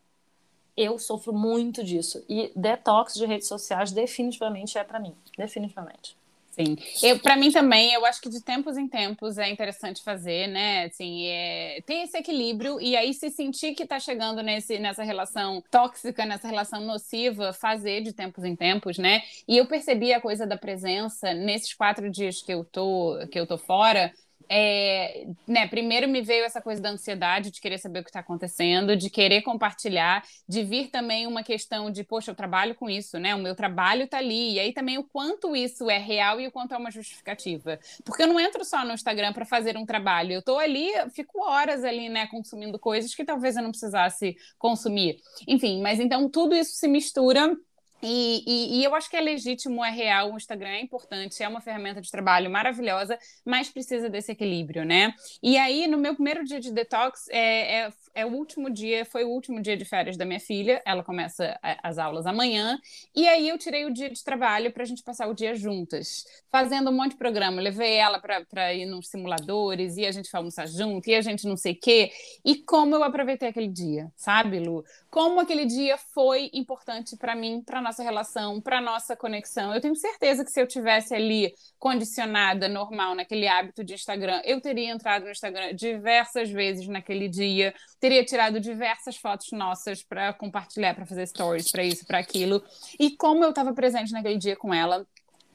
eu 0.76 0.99
sofro 0.99 1.33
muito 1.33 1.85
disso. 1.85 2.25
E 2.28 2.50
detox 2.57 3.14
de 3.14 3.25
redes 3.25 3.47
sociais 3.47 3.92
definitivamente 3.92 4.76
é 4.76 4.83
para 4.83 4.99
mim, 4.99 5.14
definitivamente. 5.37 6.16
Sim. 6.61 6.77
Eu, 7.05 7.21
para 7.21 7.37
mim 7.37 7.53
também, 7.53 7.93
eu 7.93 8.05
acho 8.05 8.21
que 8.21 8.29
de 8.29 8.43
tempos 8.43 8.77
em 8.77 8.88
tempos 8.88 9.38
é 9.38 9.49
interessante 9.49 10.03
fazer, 10.03 10.49
né? 10.49 10.87
Assim, 10.87 11.27
é, 11.27 11.81
ter 11.87 12.03
esse 12.03 12.19
equilíbrio 12.19 12.81
e 12.81 12.97
aí 12.97 13.15
se 13.15 13.31
sentir 13.31 13.75
que 13.77 13.85
está 13.85 14.00
chegando 14.00 14.43
nesse, 14.43 14.77
nessa 14.81 15.05
relação 15.05 15.62
tóxica, 15.71 16.27
nessa 16.27 16.49
relação 16.49 16.81
nociva, 16.81 17.53
fazer 17.53 18.03
de 18.03 18.12
tempos 18.12 18.43
em 18.45 18.57
tempos, 18.57 18.99
né? 18.99 19.23
E 19.47 19.57
eu 19.57 19.67
percebi 19.69 20.12
a 20.12 20.21
coisa 20.21 20.45
da 20.49 20.57
presença 20.57 21.33
nesses 21.33 21.73
quatro 21.75 22.11
dias 22.11 22.43
que 22.43 22.53
eu 22.53 22.65
tô, 22.65 23.17
que 23.31 23.38
eu 23.38 23.47
tô 23.47 23.57
fora, 23.57 24.12
é, 24.49 25.26
né, 25.47 25.66
primeiro 25.68 26.09
me 26.09 26.23
veio 26.23 26.45
essa 26.45 26.61
coisa 26.61 26.80
da 26.80 26.90
ansiedade, 26.90 27.50
de 27.50 27.61
querer 27.61 27.78
saber 27.78 28.01
o 28.01 28.03
que 28.03 28.11
está 28.11 28.20
acontecendo, 28.20 28.96
de 28.96 29.11
querer 29.11 29.42
compartilhar, 29.42 30.24
de 30.48 30.62
vir 30.64 30.90
também 30.90 31.27
uma 31.27 31.42
questão 31.42 31.90
de, 31.90 32.03
poxa, 32.03 32.31
eu 32.31 32.35
trabalho 32.35 32.74
com 32.74 32.88
isso, 32.88 33.18
né? 33.18 33.35
O 33.35 33.38
meu 33.38 33.55
trabalho 33.55 34.05
está 34.05 34.18
ali. 34.18 34.55
E 34.55 34.61
aí 34.61 34.72
também 34.72 34.98
o 34.98 35.05
quanto 35.05 35.55
isso 35.55 35.90
é 35.90 35.98
real 35.98 36.40
e 36.40 36.46
o 36.46 36.53
quanto 36.53 36.74
é 36.74 36.79
uma 36.79 36.90
justificativa. 36.90 37.79
Porque 38.05 38.22
eu 38.22 38.27
não 38.27 38.40
entro 38.40 38.64
só 38.64 38.85
no 38.85 38.92
Instagram 38.92 39.33
para 39.33 39.44
fazer 39.44 39.77
um 39.77 39.85
trabalho. 39.85 40.33
Eu 40.33 40.40
estou 40.40 40.59
ali, 40.59 40.88
fico 41.14 41.42
horas 41.42 41.85
ali, 41.85 42.09
né, 42.09 42.27
consumindo 42.27 42.79
coisas 42.79 43.14
que 43.14 43.24
talvez 43.24 43.57
eu 43.57 43.62
não 43.62 43.70
precisasse 43.70 44.37
consumir. 44.59 45.18
Enfim, 45.46 45.83
mas 45.83 46.01
então 46.01 46.29
tudo 46.29 46.55
isso 46.55 46.74
se 46.74 46.88
mistura 46.88 47.55
e, 48.02 48.44
e, 48.46 48.78
e, 48.78 48.84
eu 48.84 48.94
acho 48.94 49.11
que 49.11 49.16
é 49.16 49.20
legítimo, 49.20 49.84
é 49.84 49.90
real, 49.90 50.32
o 50.32 50.37
Instagram 50.37 50.68
é 50.68 50.80
importante, 50.80 51.42
é 51.42 51.48
uma 51.48 51.61
ferramenta 51.61 52.00
de 52.00 52.11
trabalho 52.11 52.48
maravilhosa, 52.48 53.18
mas 53.44 53.68
precisa 53.68 54.08
desse 54.08 54.30
equilíbrio, 54.30 54.84
né? 54.84 55.12
E 55.42 55.58
aí, 55.58 55.88
no 55.88 55.98
meu 55.98 56.14
primeiro 56.14 56.44
dia 56.44 56.61
de 56.61 56.72
detox, 56.72 57.28
é, 57.28 57.87
é, 57.87 57.92
é 58.14 58.26
o 58.26 58.30
último 58.30 58.70
dia, 58.70 59.04
foi 59.04 59.24
o 59.24 59.28
último 59.28 59.61
dia 59.61 59.76
de 59.76 59.84
férias 59.84 60.16
da 60.16 60.24
minha 60.24 60.38
filha, 60.38 60.80
ela 60.84 61.02
começa 61.02 61.58
as 61.82 61.98
aulas 61.98 62.24
amanhã, 62.24 62.78
e 63.14 63.26
aí 63.26 63.48
eu 63.48 63.58
tirei 63.58 63.84
o 63.84 63.92
dia 63.92 64.11
de 64.11 64.22
trabalho 64.22 64.72
para 64.72 64.84
a 64.84 64.87
gente 64.87 65.02
passar 65.02 65.26
o 65.26 65.34
dia 65.34 65.56
juntas, 65.56 66.24
fazendo 66.52 66.90
um 66.90 66.94
monte 66.94 67.12
de 67.12 67.18
programa. 67.18 67.61
Levei 67.61 67.94
ela 67.94 68.20
para 68.20 68.74
ir 68.74 68.87
nos 68.87 69.08
simuladores, 69.08 69.96
e 69.96 70.06
a 70.06 70.12
gente 70.12 70.30
foi 70.30 70.38
almoçar 70.38 70.68
junto, 70.68 71.08
e 71.08 71.16
a 71.16 71.20
gente 71.20 71.46
não 71.46 71.56
sei 71.56 71.72
o 71.72 71.80
quê. 71.80 72.12
E 72.44 72.56
como 72.56 72.94
eu 72.94 73.02
aproveitei 73.02 73.48
aquele 73.48 73.68
dia, 73.68 74.12
sabe, 74.14 74.61
Lu? 74.61 74.84
Como 75.11 75.40
aquele 75.40 75.64
dia 75.64 75.96
foi 75.96 76.50
importante 76.52 77.16
para 77.16 77.34
mim, 77.34 77.62
para 77.64 77.88
nossa 77.88 78.03
relação, 78.03 78.61
para 78.61 78.81
nossa 78.81 79.16
conexão. 79.16 79.74
Eu 79.74 79.81
tenho 79.81 79.96
certeza 79.96 80.44
que 80.44 80.51
se 80.51 80.61
eu 80.61 80.66
tivesse 80.66 81.14
ali 81.14 81.55
condicionada, 81.79 82.68
normal, 82.68 83.14
naquele 83.14 83.48
hábito 83.48 83.83
de 83.83 83.94
Instagram, 83.94 84.42
eu 84.44 84.61
teria 84.61 84.90
entrado 84.90 85.24
no 85.24 85.31
Instagram 85.31 85.74
diversas 85.74 86.51
vezes 86.51 86.87
naquele 86.87 87.29
dia, 87.29 87.74
teria 87.98 88.24
tirado 88.24 88.61
diversas 88.61 89.16
fotos 89.16 89.51
nossas 89.53 90.03
para 90.03 90.33
compartilhar, 90.35 90.94
para 90.94 91.07
fazer 91.07 91.27
stories, 91.27 91.70
para 91.70 91.83
isso, 91.83 92.07
para 92.07 92.18
aquilo. 92.18 92.62
E 92.98 93.16
como 93.16 93.42
eu 93.42 93.51
estava 93.51 93.72
presente 93.72 94.12
naquele 94.12 94.37
dia 94.37 94.57
com 94.57 94.74
ela, 94.74 95.07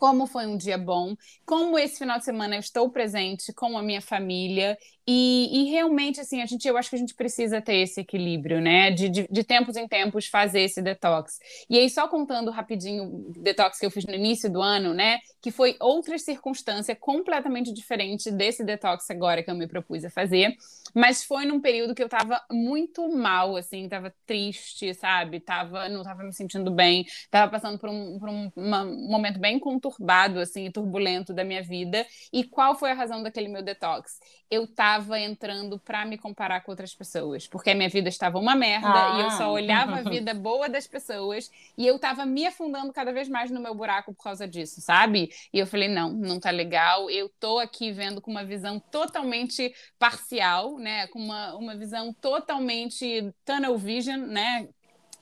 como 0.04 0.28
foi 0.28 0.46
um 0.46 0.58
dia 0.58 0.78
bom, 0.78 1.16
como 1.46 1.80
esse 1.80 1.98
final 1.98 2.20
de 2.20 2.26
semana 2.26 2.58
eu 2.58 2.60
estou 2.60 2.90
presente 2.90 3.54
com 3.54 3.78
a 3.78 3.82
minha 3.82 4.02
família 4.02 4.78
e, 5.06 5.50
e, 5.52 5.72
realmente, 5.72 6.22
assim, 6.22 6.42
a 6.42 6.46
gente, 6.46 6.66
eu 6.66 6.78
acho 6.78 6.90
que 6.90 6.96
a 6.96 7.00
gente 7.00 7.14
precisa 7.14 7.62
ter 7.62 7.76
esse 7.76 8.00
equilíbrio, 8.00 8.62
né? 8.62 8.90
De, 8.90 9.10
de, 9.10 9.28
de, 9.30 9.44
tempos 9.44 9.76
em 9.76 9.86
tempos 9.86 10.28
fazer 10.28 10.62
esse 10.62 10.82
detox. 10.82 11.40
E 11.70 11.78
aí, 11.78 11.90
só 11.90 12.08
contando 12.08 12.50
rapidinho 12.52 13.04
o 13.04 13.34
detox 13.36 13.78
que 13.78 13.86
eu 13.86 13.92
fiz 13.92 14.06
no 14.06 14.14
início 14.14 14.50
do 14.50 14.62
ano, 14.62 14.94
né? 14.94 15.20
Que 15.42 15.52
foi 15.52 15.76
outra 15.82 16.18
circunstância 16.18 16.96
completamente 16.96 17.74
diferente 17.74 18.32
desse 18.32 18.64
detox 18.64 19.10
agora 19.10 19.44
que 19.44 19.52
eu 19.52 19.56
me 19.56 19.68
propus 19.68 20.06
a 20.06 20.10
fazer. 20.10 20.56
Mas 20.94 21.22
foi 21.22 21.46
num 21.46 21.60
período 21.60 21.94
que 21.94 22.04
eu 22.04 22.08
tava 22.08 22.42
muito 22.50 23.10
mal, 23.10 23.58
assim, 23.58 23.90
tava 23.90 24.14
triste, 24.26 24.94
sabe? 24.94 25.42
Tava, 25.42 25.90
não 25.90 26.04
tava 26.04 26.24
me 26.24 26.32
sentindo 26.32 26.72
bem, 26.72 27.06
tava 27.30 27.52
passando 27.52 27.78
por 27.78 27.90
um, 27.90 28.18
por 28.18 28.30
um 28.30 28.50
uma, 28.56 28.86
momento 28.86 29.38
bem 29.38 29.60
conturbado, 29.60 29.93
assim, 30.42 30.72
turbulento 30.72 31.34
da 31.34 31.44
minha 31.44 31.62
vida. 31.62 32.06
E 32.32 32.44
qual 32.44 32.76
foi 32.76 32.92
a 32.92 32.94
razão 32.94 33.22
daquele 33.22 33.48
meu 33.48 33.62
detox? 33.62 34.20
Eu 34.50 34.68
tava 34.68 34.94
estava 34.94 35.20
entrando 35.20 35.80
para 35.80 36.06
me 36.06 36.18
comparar 36.18 36.62
com 36.62 36.72
outras 36.72 36.94
pessoas, 36.94 37.48
porque 37.48 37.72
a 37.72 37.76
minha 37.76 37.90
vida 37.90 38.10
estava 38.10 38.40
uma 38.40 38.56
merda 38.56 38.88
ah. 38.88 39.18
e 39.18 39.22
eu 39.24 39.32
só 39.32 39.44
ah. 39.44 39.52
olhava 39.52 39.98
a 39.98 40.02
vida 40.10 40.34
boa 40.34 40.70
das 40.70 40.88
pessoas 40.88 41.52
e 41.78 41.86
eu 41.86 41.96
estava 41.96 42.26
me 42.26 42.46
afundando 42.46 42.94
cada 42.94 43.12
vez 43.12 43.28
mais 43.28 43.52
no 43.52 43.60
meu 43.60 43.74
buraco 43.76 44.14
por 44.14 44.24
causa 44.24 44.48
disso, 44.48 44.82
sabe? 44.82 45.32
E 45.52 45.60
eu 45.60 45.68
falei, 45.68 45.88
não, 45.88 46.12
não 46.12 46.40
tá 46.40 46.52
legal, 46.52 47.10
eu 47.10 47.30
tô 47.40 47.60
aqui 47.60 47.92
vendo 47.92 48.22
com 48.22 48.32
uma 48.32 48.44
visão 48.44 48.80
totalmente 48.80 49.74
parcial, 50.00 50.78
né? 50.78 51.08
Com 51.08 51.20
uma, 51.20 51.56
uma 51.56 51.76
visão 51.76 52.14
totalmente 52.14 53.34
tunnel 53.46 53.78
vision, 53.78 54.22
né? 54.22 54.68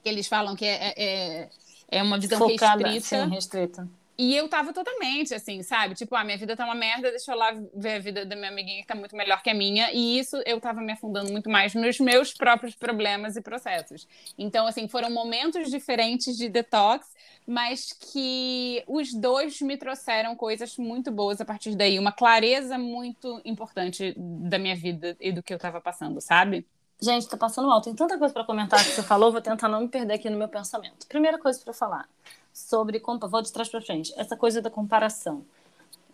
Que 0.03 0.09
eles 0.09 0.27
falam 0.27 0.55
que 0.55 0.65
é, 0.65 0.93
é, 0.97 1.49
é 1.87 2.03
uma 2.03 2.19
visão 2.19 2.39
Focada, 2.39 2.87
restrita. 2.87 3.25
Sim, 3.25 3.29
restrita. 3.29 4.00
E 4.17 4.35
eu 4.35 4.47
tava 4.47 4.73
totalmente 4.73 5.33
assim, 5.33 5.63
sabe? 5.63 5.95
Tipo, 5.95 6.15
a 6.15 6.21
ah, 6.21 6.23
minha 6.23 6.37
vida 6.37 6.55
tá 6.55 6.65
uma 6.65 6.75
merda, 6.75 7.09
deixa 7.09 7.31
eu 7.31 7.37
lá 7.37 7.51
ver 7.73 7.95
a 7.95 7.99
vida 7.99 8.25
da 8.25 8.35
minha 8.35 8.49
amiguinha 8.49 8.81
que 8.81 8.87
tá 8.87 8.93
muito 8.93 9.15
melhor 9.15 9.41
que 9.41 9.49
a 9.49 9.53
minha. 9.53 9.91
E 9.91 10.19
isso 10.19 10.37
eu 10.45 10.59
tava 10.59 10.81
me 10.81 10.91
afundando 10.91 11.31
muito 11.31 11.49
mais 11.49 11.73
nos 11.73 11.99
meus 11.99 12.33
próprios 12.33 12.75
problemas 12.75 13.35
e 13.35 13.41
processos. 13.41 14.07
Então, 14.37 14.67
assim, 14.67 14.87
foram 14.87 15.09
momentos 15.09 15.71
diferentes 15.71 16.37
de 16.37 16.49
detox, 16.49 17.07
mas 17.47 17.93
que 17.93 18.83
os 18.87 19.13
dois 19.13 19.59
me 19.61 19.77
trouxeram 19.77 20.35
coisas 20.35 20.77
muito 20.77 21.11
boas 21.11 21.41
a 21.41 21.45
partir 21.45 21.75
daí. 21.75 21.97
Uma 21.97 22.11
clareza 22.11 22.77
muito 22.77 23.41
importante 23.43 24.13
da 24.17 24.59
minha 24.59 24.75
vida 24.75 25.17
e 25.19 25.31
do 25.31 25.41
que 25.41 25.53
eu 25.53 25.57
tava 25.57 25.81
passando, 25.81 26.21
sabe? 26.21 26.65
Gente, 27.01 27.27
tá 27.27 27.35
passando 27.35 27.67
mal. 27.67 27.81
Tem 27.81 27.95
tanta 27.95 28.19
coisa 28.19 28.31
para 28.31 28.43
comentar 28.43 28.83
que 28.83 28.91
você 28.91 29.01
falou, 29.01 29.31
vou 29.31 29.41
tentar 29.41 29.67
não 29.67 29.81
me 29.81 29.87
perder 29.87 30.13
aqui 30.13 30.29
no 30.29 30.37
meu 30.37 30.47
pensamento. 30.47 31.07
Primeira 31.07 31.39
coisa 31.39 31.59
para 31.63 31.73
falar 31.73 32.07
sobre. 32.53 33.01
Vou 33.29 33.41
de 33.41 33.51
trás 33.51 33.69
para 33.69 33.81
frente. 33.81 34.13
Essa 34.17 34.35
coisa 34.35 34.61
da 34.61 34.69
comparação. 34.69 35.45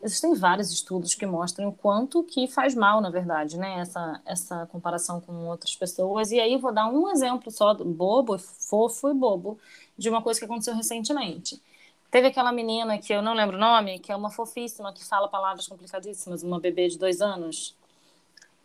Existem 0.02 0.36
vários 0.36 0.72
estudos 0.72 1.16
que 1.16 1.26
mostram 1.26 1.70
o 1.70 1.74
quanto 1.74 2.24
que 2.24 2.48
faz 2.48 2.76
mal, 2.76 3.02
na 3.02 3.10
verdade, 3.10 3.58
né? 3.58 3.80
Essa, 3.80 4.22
essa 4.26 4.66
comparação 4.68 5.20
com 5.20 5.48
outras 5.48 5.76
pessoas. 5.76 6.32
E 6.32 6.40
aí 6.40 6.56
vou 6.58 6.72
dar 6.72 6.88
um 6.88 7.10
exemplo 7.10 7.52
só, 7.52 7.74
bobo, 7.74 8.38
fofo 8.38 9.10
e 9.10 9.14
bobo, 9.14 9.60
de 9.98 10.10
uma 10.10 10.22
coisa 10.22 10.40
que 10.40 10.46
aconteceu 10.46 10.76
recentemente. 10.76 11.62
Teve 12.12 12.28
aquela 12.28 12.52
menina 12.52 12.98
que 13.00 13.12
eu 13.12 13.22
não 13.22 13.34
lembro 13.34 13.58
o 13.58 13.60
nome, 13.60 14.00
que 14.00 14.12
é 14.12 14.16
uma 14.16 14.30
fofíssima, 14.30 14.94
que 14.94 15.04
fala 15.04 15.28
palavras 15.28 15.68
complicadíssimas, 15.68 16.44
uma 16.44 16.60
bebê 16.60 16.88
de 16.88 16.98
dois 16.98 17.20
anos 17.20 17.76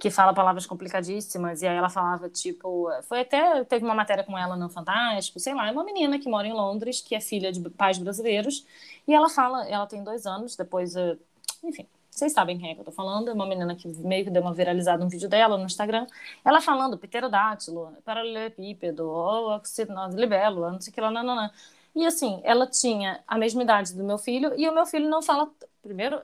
que 0.03 0.11
fala 0.11 0.35
palavras 0.35 0.67
complicadíssimas, 0.67 1.62
e 1.62 1.67
aí 1.69 1.77
ela 1.77 1.88
falava, 1.88 2.29
tipo, 2.29 2.88
foi 3.05 3.21
até, 3.21 3.62
teve 3.62 3.85
uma 3.85 3.95
matéria 3.95 4.25
com 4.25 4.37
ela 4.37 4.57
no 4.57 4.69
Fantástico, 4.69 5.38
sei 5.38 5.55
lá, 5.55 5.69
é 5.69 5.71
uma 5.71 5.85
menina 5.85 6.19
que 6.19 6.29
mora 6.29 6.45
em 6.45 6.53
Londres, 6.53 7.01
que 7.01 7.15
é 7.15 7.21
filha 7.21 7.53
de 7.53 7.61
pais 7.71 7.99
brasileiros, 7.99 8.67
e 9.07 9.15
ela 9.15 9.29
fala, 9.29 9.65
ela 9.69 9.87
tem 9.87 10.03
dois 10.03 10.27
anos, 10.27 10.57
depois, 10.57 10.97
eh, 10.97 11.17
enfim, 11.62 11.87
vocês 12.11 12.33
sabem 12.33 12.59
quem 12.59 12.71
é 12.73 12.75
que 12.75 12.81
eu 12.81 12.85
tô 12.85 12.91
falando, 12.91 13.31
é 13.31 13.33
uma 13.33 13.47
menina 13.47 13.77
que 13.77 13.87
meio 13.99 14.25
que 14.25 14.31
deu 14.31 14.43
uma 14.43 14.53
viralizada 14.53 15.05
um 15.05 15.09
vídeo 15.09 15.29
dela 15.29 15.57
no 15.57 15.67
Instagram, 15.67 16.05
ela 16.45 16.61
falando 16.61 16.99
pterodátilo, 16.99 17.97
paralelepípedo, 18.05 19.09
oxidose, 19.09 20.17
libélula, 20.17 20.73
não 20.73 20.81
sei 20.81 20.91
o 20.91 20.95
que 20.95 21.01
lá, 21.01 21.12
não. 21.12 21.49
E 21.95 22.05
assim, 22.05 22.41
ela 22.43 22.67
tinha 22.67 23.21
a 23.25 23.38
mesma 23.38 23.62
idade 23.62 23.95
do 23.95 24.03
meu 24.03 24.19
filho, 24.19 24.53
e 24.59 24.69
o 24.69 24.75
meu 24.75 24.85
filho 24.85 25.09
não 25.09 25.23
fala, 25.23 25.49
primeiro, 25.81 26.21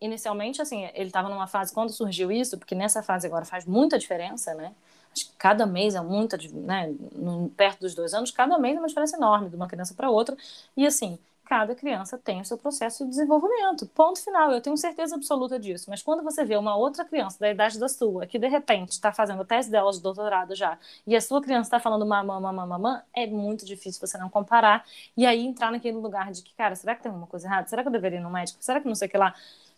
inicialmente, 0.00 0.62
assim, 0.62 0.84
ele 0.94 1.08
estava 1.08 1.28
numa 1.28 1.46
fase, 1.46 1.72
quando 1.72 1.90
surgiu 1.90 2.32
isso, 2.32 2.58
porque 2.58 2.74
nessa 2.74 3.02
fase 3.02 3.26
agora 3.26 3.44
faz 3.44 3.66
muita 3.66 3.98
diferença, 3.98 4.54
né? 4.54 4.72
Acho 5.12 5.26
que 5.26 5.36
cada 5.36 5.66
mês 5.66 5.94
é 5.94 6.00
muita, 6.00 6.38
né? 6.52 6.94
Perto 7.56 7.80
dos 7.80 7.94
dois 7.94 8.14
anos, 8.14 8.30
cada 8.30 8.58
mês 8.58 8.76
é 8.76 8.78
uma 8.78 8.88
diferença 8.88 9.16
enorme 9.16 9.48
de 9.50 9.56
uma 9.56 9.66
criança 9.66 9.92
para 9.92 10.08
outra. 10.08 10.36
E 10.76 10.86
assim, 10.86 11.18
cada 11.50 11.74
criança 11.74 12.16
tem 12.16 12.40
o 12.40 12.44
seu 12.44 12.56
processo 12.56 13.02
de 13.02 13.10
desenvolvimento. 13.10 13.84
Ponto 13.88 14.22
final. 14.22 14.52
Eu 14.52 14.60
tenho 14.60 14.76
certeza 14.76 15.16
absoluta 15.16 15.58
disso. 15.58 15.90
Mas 15.90 16.00
quando 16.00 16.22
você 16.22 16.44
vê 16.44 16.56
uma 16.56 16.76
outra 16.76 17.04
criança 17.04 17.40
da 17.40 17.50
idade 17.50 17.76
da 17.76 17.88
sua, 17.88 18.24
que 18.24 18.38
de 18.38 18.46
repente 18.46 18.90
está 18.92 19.12
fazendo 19.12 19.40
o 19.40 19.44
teste 19.44 19.68
dela 19.68 19.90
de 19.90 20.00
doutorado 20.00 20.54
já, 20.54 20.78
e 21.04 21.16
a 21.16 21.20
sua 21.20 21.42
criança 21.42 21.66
está 21.66 21.80
falando 21.80 22.06
mamã, 22.06 22.38
mamã, 22.38 22.64
mamã, 22.64 23.02
é 23.12 23.26
muito 23.26 23.66
difícil 23.66 24.00
você 24.00 24.16
não 24.16 24.30
comparar. 24.30 24.84
E 25.16 25.26
aí 25.26 25.44
entrar 25.44 25.72
naquele 25.72 25.96
lugar 25.96 26.30
de 26.30 26.40
que, 26.40 26.54
cara, 26.54 26.76
será 26.76 26.94
que 26.94 27.02
tem 27.02 27.10
alguma 27.10 27.26
coisa 27.26 27.48
errada? 27.48 27.66
Será 27.66 27.82
que 27.82 27.88
eu 27.88 27.92
deveria 27.92 28.20
ir 28.20 28.22
no 28.22 28.30
médico? 28.30 28.62
Será 28.62 28.80
que 28.80 28.86
não 28.86 28.94
sei 28.94 29.08
o 29.08 29.10
que 29.10 29.18
lá? 29.18 29.34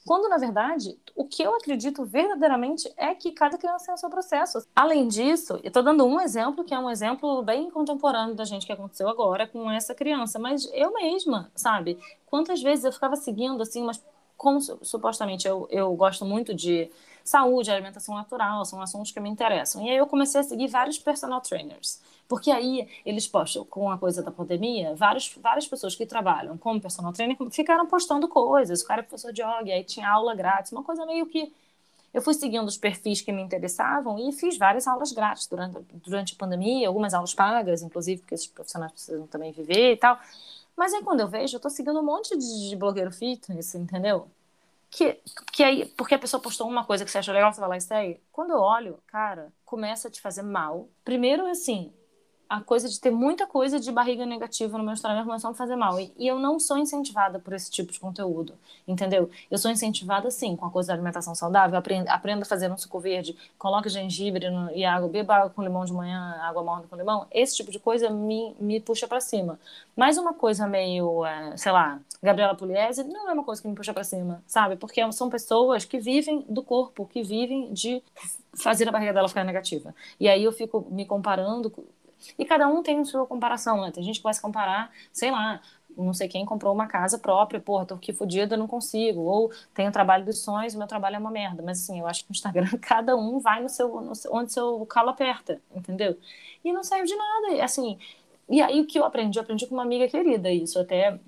Quando, 0.06 0.28
na 0.28 0.36
verdade, 0.36 0.98
o 1.14 1.24
que 1.24 1.42
eu 1.42 1.54
acredito 1.54 2.04
verdadeiramente 2.04 2.92
é 2.96 3.14
que 3.14 3.32
cada 3.32 3.56
criança 3.56 3.86
tem 3.86 3.94
o 3.94 3.98
seu 3.98 4.10
processo. 4.10 4.66
Além 4.74 5.06
disso, 5.06 5.54
eu 5.62 5.68
estou 5.68 5.82
dando 5.82 6.04
um 6.04 6.20
exemplo 6.20 6.64
que 6.64 6.74
é 6.74 6.78
um 6.78 6.90
exemplo 6.90 7.42
bem 7.42 7.70
contemporâneo 7.70 8.34
da 8.34 8.44
gente 8.44 8.66
que 8.66 8.72
aconteceu 8.72 9.08
agora 9.08 9.46
com 9.46 9.70
essa 9.70 9.94
criança, 9.94 10.38
mas 10.38 10.68
eu 10.72 10.92
mesma, 10.92 11.50
sabe? 11.54 11.98
Quantas 12.26 12.60
vezes 12.62 12.84
eu 12.84 12.92
ficava 12.92 13.14
seguindo, 13.14 13.62
assim, 13.62 13.84
mas 13.84 14.02
como 14.36 14.60
supostamente 14.60 15.46
eu, 15.46 15.68
eu 15.70 15.94
gosto 15.94 16.24
muito 16.24 16.52
de 16.52 16.90
saúde, 17.24 17.70
alimentação 17.70 18.14
natural, 18.14 18.64
são 18.64 18.80
assuntos 18.80 19.10
que 19.10 19.20
me 19.20 19.28
interessam. 19.28 19.82
E 19.82 19.90
aí 19.90 19.96
eu 19.96 20.06
comecei 20.06 20.40
a 20.40 20.44
seguir 20.44 20.68
vários 20.68 20.98
personal 20.98 21.40
trainers. 21.40 22.00
Porque 22.28 22.50
aí 22.50 22.88
eles 23.04 23.28
postam, 23.28 23.64
com 23.64 23.90
a 23.90 23.98
coisa 23.98 24.22
da 24.22 24.30
pandemia, 24.30 24.94
várias, 24.94 25.28
várias 25.36 25.66
pessoas 25.66 25.94
que 25.94 26.06
trabalham 26.06 26.56
como 26.56 26.80
personal 26.80 27.12
trainer 27.12 27.36
ficaram 27.50 27.86
postando 27.86 28.26
coisas. 28.28 28.80
O 28.80 28.86
cara 28.86 29.00
é 29.00 29.04
professor 29.04 29.32
de 29.32 29.42
yoga, 29.42 29.72
aí 29.72 29.84
tinha 29.84 30.08
aula 30.08 30.34
grátis, 30.34 30.72
uma 30.72 30.82
coisa 30.82 31.04
meio 31.04 31.26
que. 31.26 31.52
Eu 32.14 32.20
fui 32.20 32.34
seguindo 32.34 32.66
os 32.66 32.76
perfis 32.76 33.22
que 33.22 33.32
me 33.32 33.42
interessavam 33.42 34.18
e 34.18 34.32
fiz 34.32 34.58
várias 34.58 34.86
aulas 34.86 35.12
grátis 35.12 35.46
durante, 35.46 35.78
durante 35.94 36.34
a 36.34 36.36
pandemia, 36.38 36.86
algumas 36.88 37.14
aulas 37.14 37.34
pagas, 37.34 37.82
inclusive, 37.82 38.20
porque 38.20 38.34
esses 38.34 38.46
profissionais 38.46 38.92
precisam 38.92 39.26
também 39.26 39.50
viver 39.52 39.92
e 39.92 39.96
tal. 39.96 40.18
Mas 40.76 40.92
aí 40.92 41.02
quando 41.02 41.20
eu 41.20 41.28
vejo, 41.28 41.56
eu 41.56 41.60
tô 41.60 41.70
seguindo 41.70 41.98
um 41.98 42.04
monte 42.04 42.36
de 42.36 42.76
blogueiro 42.76 43.12
fitness, 43.12 43.74
entendeu? 43.74 44.28
Que, 44.94 45.22
que 45.52 45.64
aí, 45.64 45.86
porque 45.96 46.14
a 46.14 46.18
pessoa 46.18 46.40
postou 46.42 46.68
uma 46.68 46.84
coisa 46.84 47.02
que 47.04 47.10
você 47.10 47.16
acha 47.18 47.32
legal, 47.32 47.50
você 47.50 47.60
vai 47.60 47.70
lá 47.70 47.76
e 47.78 47.80
segue. 47.80 48.22
Quando 48.30 48.50
eu 48.50 48.58
olho, 48.58 49.02
cara, 49.06 49.50
começa 49.64 50.08
a 50.08 50.10
te 50.10 50.20
fazer 50.20 50.42
mal. 50.42 50.90
Primeiro, 51.02 51.46
assim, 51.46 51.94
a 52.52 52.60
coisa 52.60 52.86
de 52.86 53.00
ter 53.00 53.10
muita 53.10 53.46
coisa 53.46 53.80
de 53.80 53.90
barriga 53.90 54.26
negativa 54.26 54.76
no 54.76 54.84
meu 54.84 54.92
Instagram 54.92 55.24
começou 55.24 55.48
a 55.48 55.52
me 55.52 55.56
fazer 55.56 55.74
mal. 55.74 55.98
E, 55.98 56.12
e, 56.18 56.28
eu 56.28 56.38
não 56.38 56.60
sou 56.60 56.76
incentivada 56.76 57.38
por 57.38 57.54
esse 57.54 57.70
tipo 57.70 57.90
de 57.90 57.98
conteúdo, 57.98 58.52
entendeu? 58.86 59.30
Eu 59.50 59.56
sou 59.56 59.70
incentivada, 59.70 60.30
sim, 60.30 60.54
com 60.54 60.66
a 60.66 60.70
coisa 60.70 60.88
da 60.88 60.92
alimentação 60.92 61.34
saudável. 61.34 61.78
Aprenda, 61.78 62.12
aprenda 62.12 62.42
a 62.42 62.44
fazer 62.44 62.70
um 62.70 62.76
suco 62.76 63.00
verde, 63.00 63.34
coloque 63.58 63.88
gengibre 63.88 64.50
no, 64.50 64.70
e 64.72 64.84
água, 64.84 65.08
beba 65.08 65.36
água 65.36 65.48
com 65.48 65.62
limão 65.62 65.86
de 65.86 65.94
manhã, 65.94 66.36
água 66.42 66.62
morna 66.62 66.84
com 66.90 66.94
limão. 66.94 67.26
Esse 67.30 67.56
tipo 67.56 67.70
de 67.70 67.78
coisa 67.78 68.10
me, 68.10 68.54
me 68.60 68.78
puxa 68.80 69.08
para 69.08 69.22
cima. 69.22 69.58
Mas 69.96 70.18
uma 70.18 70.34
coisa 70.34 70.66
meio, 70.66 71.24
é, 71.24 71.56
sei 71.56 71.72
lá, 71.72 71.98
Gabriela 72.22 72.54
Pugliese, 72.54 73.02
não 73.02 73.30
é 73.30 73.32
uma 73.32 73.44
coisa 73.44 73.62
que 73.62 73.68
me 73.68 73.74
puxa 73.74 73.94
para 73.94 74.04
cima, 74.04 74.42
sabe? 74.46 74.76
Porque 74.76 75.00
são 75.12 75.30
pessoas 75.30 75.86
que 75.86 75.98
vivem 75.98 76.44
do 76.50 76.62
corpo, 76.62 77.08
que 77.10 77.22
vivem 77.22 77.72
de 77.72 78.02
fazer 78.54 78.86
a 78.86 78.92
barriga 78.92 79.14
dela 79.14 79.26
ficar 79.26 79.42
negativa. 79.42 79.94
E 80.20 80.28
aí 80.28 80.44
eu 80.44 80.52
fico 80.52 80.86
me 80.90 81.06
comparando 81.06 81.72
e 82.38 82.44
cada 82.44 82.68
um 82.68 82.82
tem 82.82 83.04
sua 83.04 83.26
comparação, 83.26 83.80
né? 83.80 83.90
Tem 83.90 84.02
gente 84.02 84.18
que 84.18 84.22
vai 84.22 84.34
se 84.34 84.40
comparar, 84.40 84.90
sei 85.12 85.30
lá, 85.30 85.60
não 85.96 86.14
sei 86.14 86.28
quem 86.28 86.44
comprou 86.44 86.72
uma 86.72 86.86
casa 86.86 87.18
própria, 87.18 87.60
porra, 87.60 87.84
tô 87.84 87.94
aqui 87.94 88.12
fodida, 88.12 88.56
não 88.56 88.66
consigo. 88.66 89.20
Ou 89.20 89.52
tenho 89.74 89.88
o 89.88 89.92
trabalho 89.92 90.24
dos 90.24 90.38
sonhos, 90.42 90.74
meu 90.74 90.86
trabalho 90.86 91.16
é 91.16 91.18
uma 91.18 91.30
merda. 91.30 91.62
Mas 91.62 91.82
assim, 91.82 92.00
eu 92.00 92.06
acho 92.06 92.24
que 92.24 92.30
no 92.30 92.34
Instagram 92.34 92.66
cada 92.80 93.16
um 93.16 93.38
vai 93.38 93.62
no 93.62 93.68
seu, 93.68 94.00
no 94.00 94.14
seu 94.14 94.32
onde 94.34 94.52
seu 94.52 94.84
calo 94.86 95.10
aperta, 95.10 95.60
entendeu? 95.74 96.18
E 96.64 96.72
não 96.72 96.82
saiu 96.82 97.04
de 97.04 97.14
nada, 97.14 97.64
assim. 97.64 97.98
E 98.48 98.60
aí 98.60 98.80
o 98.80 98.86
que 98.86 98.98
eu 98.98 99.04
aprendi? 99.04 99.38
Eu 99.38 99.42
aprendi 99.42 99.66
com 99.66 99.74
uma 99.74 99.82
amiga 99.82 100.08
querida 100.08 100.50
isso, 100.50 100.78
até 100.78 101.18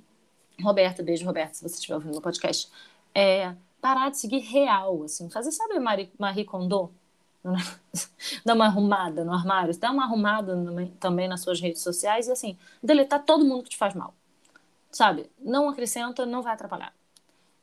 Roberta, 0.63 1.03
beijo 1.03 1.27
Roberta, 1.27 1.55
se 1.55 1.63
você 1.63 1.75
estiver 1.75 1.95
ouvindo 1.95 2.15
no 2.15 2.23
podcast. 2.23 2.71
É 3.15 3.55
parar 3.81 4.11
de 4.11 4.19
seguir 4.19 4.39
real, 4.39 5.03
assim, 5.03 5.29
fazer, 5.29 5.53
sabe 5.53 5.79
Marie, 5.79 6.11
Marie 6.19 6.45
Kondo? 6.45 6.91
dá 8.45 8.55
uma 8.55 8.67
arrumada 8.67 9.25
no 9.25 9.33
armário, 9.33 9.77
dá 9.79 9.91
uma 9.91 10.05
arrumada 10.05 10.57
também 10.99 11.29
nas 11.29 11.43
suas 11.43 11.61
redes 11.61 11.83
sociais 11.83 12.27
e 12.27 12.33
assim, 12.33 12.57
deletar 12.83 13.23
todo 13.25 13.45
mundo 13.45 13.65
que 13.65 13.71
te 13.71 13.77
faz 13.77 13.95
mal. 13.95 14.15
Sabe? 14.91 15.31
Não 15.39 15.69
acrescenta, 15.69 16.25
não 16.25 16.43
vai 16.43 16.55
atrapalhar. 16.55 16.95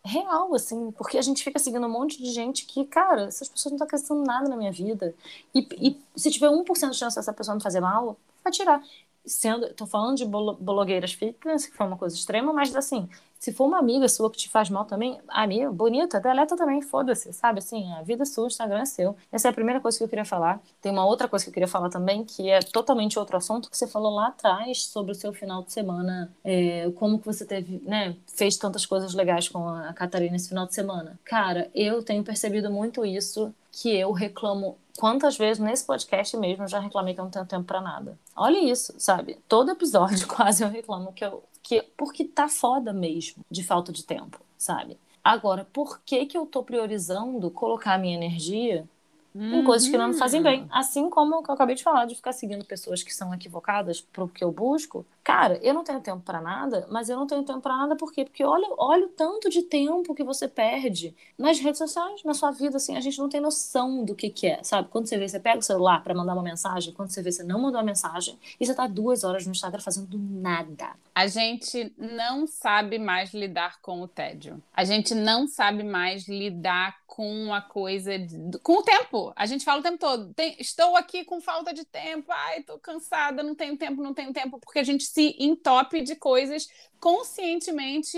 Real, 0.03 0.53
assim, 0.55 0.91
porque 0.91 1.17
a 1.17 1.21
gente 1.21 1.43
fica 1.43 1.59
seguindo 1.59 1.85
um 1.85 1.89
monte 1.89 2.21
de 2.21 2.31
gente 2.31 2.65
que, 2.65 2.85
cara, 2.85 3.25
essas 3.25 3.47
pessoas 3.47 3.71
não 3.71 3.77
estão 3.77 3.85
acrescentando 3.85 4.23
nada 4.23 4.49
na 4.49 4.57
minha 4.57 4.71
vida. 4.71 5.15
E, 5.53 5.67
e 5.79 6.19
se 6.19 6.31
tiver 6.31 6.49
1% 6.49 6.89
de 6.89 6.97
chance 6.97 7.15
dessa 7.15 7.31
pessoa 7.33 7.55
me 7.55 7.61
fazer 7.61 7.79
mal, 7.79 8.17
vai 8.43 8.51
tirar. 8.51 8.83
Sendo, 9.23 9.71
tô 9.75 9.85
falando 9.85 10.17
de 10.17 10.25
blogueiras 10.25 11.13
fitness, 11.13 11.67
que 11.67 11.77
foi 11.77 11.85
uma 11.85 11.97
coisa 11.97 12.15
extrema, 12.15 12.51
mas 12.51 12.75
assim, 12.75 13.07
se 13.41 13.51
for 13.51 13.65
uma 13.65 13.79
amiga 13.79 14.07
sua 14.07 14.29
que 14.29 14.37
te 14.37 14.47
faz 14.47 14.69
mal 14.69 14.85
também, 14.85 15.19
amiga, 15.27 15.71
bonita, 15.71 16.19
deleta 16.19 16.55
também, 16.55 16.79
foda-se, 16.79 17.33
sabe? 17.33 17.57
Assim, 17.57 17.91
a 17.93 18.03
vida 18.03 18.21
é 18.21 18.25
sua, 18.25 18.43
o 18.43 18.47
Instagram 18.47 18.81
é 18.81 18.85
seu. 18.85 19.15
Essa 19.31 19.47
é 19.47 19.49
a 19.49 19.53
primeira 19.53 19.81
coisa 19.81 19.97
que 19.97 20.03
eu 20.03 20.07
queria 20.07 20.23
falar. 20.23 20.61
Tem 20.79 20.91
uma 20.91 21.03
outra 21.03 21.27
coisa 21.27 21.43
que 21.43 21.49
eu 21.49 21.53
queria 21.53 21.67
falar 21.67 21.89
também, 21.89 22.23
que 22.23 22.51
é 22.51 22.59
totalmente 22.59 23.17
outro 23.17 23.35
assunto, 23.35 23.67
que 23.67 23.75
você 23.75 23.87
falou 23.87 24.13
lá 24.13 24.27
atrás 24.27 24.83
sobre 24.83 25.11
o 25.11 25.15
seu 25.15 25.33
final 25.33 25.63
de 25.63 25.73
semana, 25.73 26.31
é, 26.43 26.91
como 26.91 27.17
que 27.17 27.25
você 27.25 27.43
teve, 27.43 27.81
né, 27.83 28.15
fez 28.27 28.57
tantas 28.57 28.85
coisas 28.85 29.15
legais 29.15 29.49
com 29.49 29.67
a 29.67 29.91
Catarina 29.91 30.35
esse 30.35 30.49
final 30.49 30.67
de 30.67 30.75
semana. 30.75 31.19
Cara, 31.25 31.67
eu 31.73 32.03
tenho 32.03 32.23
percebido 32.23 32.69
muito 32.69 33.03
isso, 33.03 33.51
que 33.71 33.89
eu 33.89 34.11
reclamo 34.11 34.77
quantas 35.01 35.35
vezes 35.35 35.57
nesse 35.57 35.83
podcast 35.83 36.37
mesmo 36.37 36.63
eu 36.63 36.67
já 36.67 36.79
reclamei 36.79 37.15
que 37.15 37.19
eu 37.19 37.23
não 37.23 37.31
tenho 37.31 37.47
tempo 37.47 37.63
para 37.63 37.81
nada. 37.81 38.19
Olha 38.35 38.59
isso, 38.59 38.93
sabe? 38.99 39.39
Todo 39.47 39.71
episódio 39.71 40.27
quase 40.29 40.63
eu 40.63 40.69
reclamo 40.69 41.11
que 41.11 41.25
eu 41.25 41.43
que 41.63 41.81
porque 41.97 42.23
tá 42.23 42.47
foda 42.47 42.93
mesmo 42.93 43.43
de 43.49 43.63
falta 43.63 43.91
de 43.91 44.03
tempo, 44.03 44.39
sabe? 44.55 44.99
Agora, 45.23 45.65
por 45.73 46.01
que 46.05 46.27
que 46.27 46.37
eu 46.37 46.45
tô 46.45 46.61
priorizando 46.61 47.49
colocar 47.49 47.95
a 47.95 47.97
minha 47.97 48.15
energia 48.15 48.87
uhum. 49.33 49.61
em 49.61 49.63
coisas 49.63 49.87
que 49.87 49.97
não 49.97 50.09
me 50.09 50.13
fazem 50.13 50.41
bem? 50.41 50.61
Uhum. 50.61 50.67
Assim 50.71 51.09
como 51.09 51.37
o 51.37 51.43
que 51.43 51.49
eu 51.49 51.55
acabei 51.55 51.75
de 51.75 51.83
falar, 51.83 52.05
de 52.05 52.15
ficar 52.15 52.33
seguindo 52.33 52.65
pessoas 52.65 53.03
que 53.03 53.13
são 53.13 53.33
equivocadas 53.33 54.01
pro 54.01 54.27
que 54.27 54.43
eu 54.43 54.51
busco, 54.51 55.05
Cara, 55.23 55.59
eu 55.61 55.73
não 55.73 55.83
tenho 55.83 56.01
tempo 56.01 56.21
para 56.21 56.41
nada, 56.41 56.87
mas 56.89 57.07
eu 57.07 57.15
não 57.15 57.27
tenho 57.27 57.43
tempo 57.43 57.61
para 57.61 57.77
nada 57.77 57.95
por 57.95 58.11
quê? 58.11 58.25
Porque 58.25 58.43
olha, 58.43 58.67
olha 58.77 59.05
o 59.05 59.09
tanto 59.09 59.49
de 59.51 59.61
tempo 59.61 60.15
que 60.15 60.23
você 60.23 60.47
perde 60.47 61.15
nas 61.37 61.59
redes 61.59 61.77
sociais, 61.77 62.23
na 62.23 62.33
sua 62.33 62.49
vida, 62.49 62.77
assim, 62.77 62.97
a 62.97 63.01
gente 63.01 63.19
não 63.19 63.29
tem 63.29 63.39
noção 63.39 64.03
do 64.03 64.15
que 64.15 64.31
que 64.31 64.47
é, 64.47 64.63
sabe? 64.63 64.89
Quando 64.89 65.05
você 65.05 65.19
vê, 65.19 65.27
você 65.27 65.39
pega 65.39 65.59
o 65.59 65.61
celular 65.61 66.03
para 66.03 66.15
mandar 66.15 66.33
uma 66.33 66.41
mensagem, 66.41 66.91
quando 66.93 67.11
você 67.11 67.21
vê, 67.21 67.31
você 67.31 67.43
não 67.43 67.61
mandou 67.61 67.79
uma 67.79 67.85
mensagem, 67.85 68.37
e 68.59 68.65
você 68.65 68.73
tá 68.73 68.87
duas 68.87 69.23
horas 69.23 69.45
no 69.45 69.51
Instagram 69.51 69.79
fazendo 69.79 70.17
nada. 70.17 70.89
A 71.13 71.27
gente 71.27 71.93
não 71.97 72.47
sabe 72.47 72.97
mais 72.97 73.31
lidar 73.31 73.79
com 73.79 74.01
o 74.01 74.07
tédio. 74.07 74.61
A 74.73 74.83
gente 74.83 75.13
não 75.13 75.47
sabe 75.47 75.83
mais 75.83 76.27
lidar 76.27 76.95
com 77.05 77.53
a 77.53 77.61
coisa, 77.61 78.17
de, 78.17 78.57
com 78.59 78.79
o 78.79 78.83
tempo. 78.83 79.20
A 79.35 79.45
gente 79.45 79.63
fala 79.63 79.79
o 79.79 79.83
tempo 79.83 79.97
todo, 79.97 80.33
tem, 80.33 80.55
estou 80.59 80.95
aqui 80.95 81.23
com 81.23 81.41
falta 81.41 81.73
de 81.73 81.85
tempo, 81.85 82.31
ai, 82.31 82.63
tô 82.63 82.79
cansada, 82.79 83.43
não 83.43 83.55
tenho 83.55 83.77
tempo, 83.77 84.01
não 84.01 84.13
tenho 84.13 84.33
tempo, 84.33 84.59
porque 84.59 84.79
a 84.79 84.83
gente 84.83 85.03
se 85.03 85.35
entope 85.39 86.01
de 86.01 86.15
coisas 86.15 86.67
conscientemente 86.99 88.17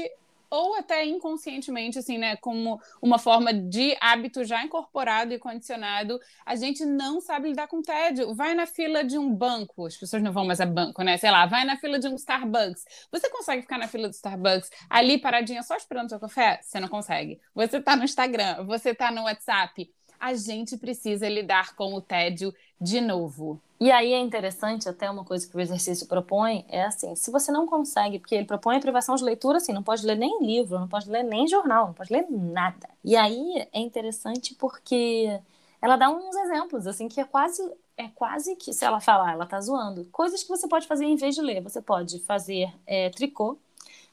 ou 0.54 0.76
até 0.76 1.04
inconscientemente, 1.04 1.98
assim, 1.98 2.20
né, 2.20 2.36
como 2.36 2.80
uma 3.02 3.18
forma 3.18 3.52
de 3.52 3.98
hábito 4.00 4.46
já 4.46 4.64
incorporado 4.64 5.34
e 5.34 5.40
condicionado, 5.40 6.20
a 6.46 6.56
gente 6.56 6.86
não 6.86 7.20
sabe 7.20 7.50
lidar 7.50 7.68
com 7.68 7.82
tédio. 7.82 8.36
Vai 8.36 8.54
na 8.54 8.68
fila 8.68 9.04
de 9.04 9.18
um 9.18 9.34
banco, 9.34 9.88
as 9.88 9.98
pessoas 9.98 10.22
não 10.22 10.32
vão 10.32 10.46
mais 10.46 10.62
a 10.62 10.66
banco, 10.68 11.02
né? 11.02 11.18
Sei 11.18 11.32
lá, 11.32 11.48
vai 11.48 11.66
na 11.66 11.76
fila 11.78 11.98
de 11.98 12.08
um 12.08 12.14
Starbucks. 12.14 12.86
Você 13.12 13.30
consegue 13.32 13.64
ficar 13.64 13.80
na 13.80 13.88
fila 13.88 14.08
do 14.08 14.14
Starbucks 14.14 14.70
ali 14.88 15.18
paradinha 15.18 15.64
só 15.64 15.76
esperando 15.76 16.10
seu 16.10 16.20
café? 16.20 16.60
Você 16.62 16.80
não 16.80 16.88
consegue. 16.88 17.42
Você 17.56 17.82
tá 17.82 17.96
no 17.96 18.04
Instagram, 18.04 18.64
você 18.64 18.94
tá 18.94 19.10
no 19.10 19.24
WhatsApp. 19.24 19.92
A 20.24 20.34
gente 20.36 20.78
precisa 20.78 21.28
lidar 21.28 21.76
com 21.76 21.94
o 21.94 22.00
tédio 22.00 22.56
de 22.80 23.02
novo. 23.02 23.60
E 23.78 23.92
aí 23.92 24.14
é 24.14 24.20
interessante, 24.22 24.88
até 24.88 25.12
uma 25.12 25.26
coisa 25.26 25.46
que 25.46 25.58
o 25.58 25.60
exercício 25.60 26.08
propõe, 26.08 26.64
é 26.70 26.84
assim, 26.86 27.14
se 27.14 27.30
você 27.30 27.52
não 27.52 27.68
consegue, 27.68 28.20
porque 28.20 28.34
ele 28.34 28.46
propõe 28.46 28.78
a 28.78 28.80
privação 28.80 29.16
de 29.16 29.24
leitura, 29.26 29.58
assim, 29.58 29.74
não 29.74 29.84
pode 29.84 30.06
ler 30.06 30.16
nem 30.16 30.42
livro, 30.42 30.80
não 30.80 30.88
pode 30.88 31.10
ler 31.10 31.24
nem 31.24 31.46
jornal, 31.46 31.88
não 31.88 31.94
pode 31.94 32.14
ler 32.14 32.26
nada. 32.30 32.88
E 33.04 33.18
aí 33.18 33.68
é 33.74 33.82
interessante 33.82 34.56
porque 34.56 35.42
ela 35.82 35.98
dá 35.98 36.10
uns 36.10 36.34
exemplos, 36.38 36.88
assim, 36.88 37.10
que 37.10 37.20
é 37.20 37.26
quase, 37.26 37.62
é 37.98 38.08
quase 38.08 38.56
que, 38.56 38.72
se 38.72 38.86
ela 38.86 39.02
falar, 39.02 39.34
ela 39.34 39.46
tá 39.46 39.60
zoando, 39.60 40.06
coisas 40.06 40.42
que 40.42 40.48
você 40.48 40.70
pode 40.70 40.88
fazer 40.88 41.04
em 41.04 41.18
vez 41.18 41.36
de 41.36 41.42
ler. 41.42 41.62
Você 41.62 41.82
pode 41.82 42.20
fazer 42.20 42.74
é, 42.88 43.10
tricô, 43.10 43.58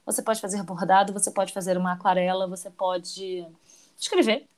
você 0.05 0.23
pode 0.23 0.41
fazer 0.41 0.61
bordado, 0.65 1.13
você 1.13 1.31
pode 1.31 1.53
fazer 1.53 1.79
uma 1.79 1.93
aquarela, 1.93 2.49
você 2.49 2.69
pode 2.69 3.47
escrever, 3.97 4.49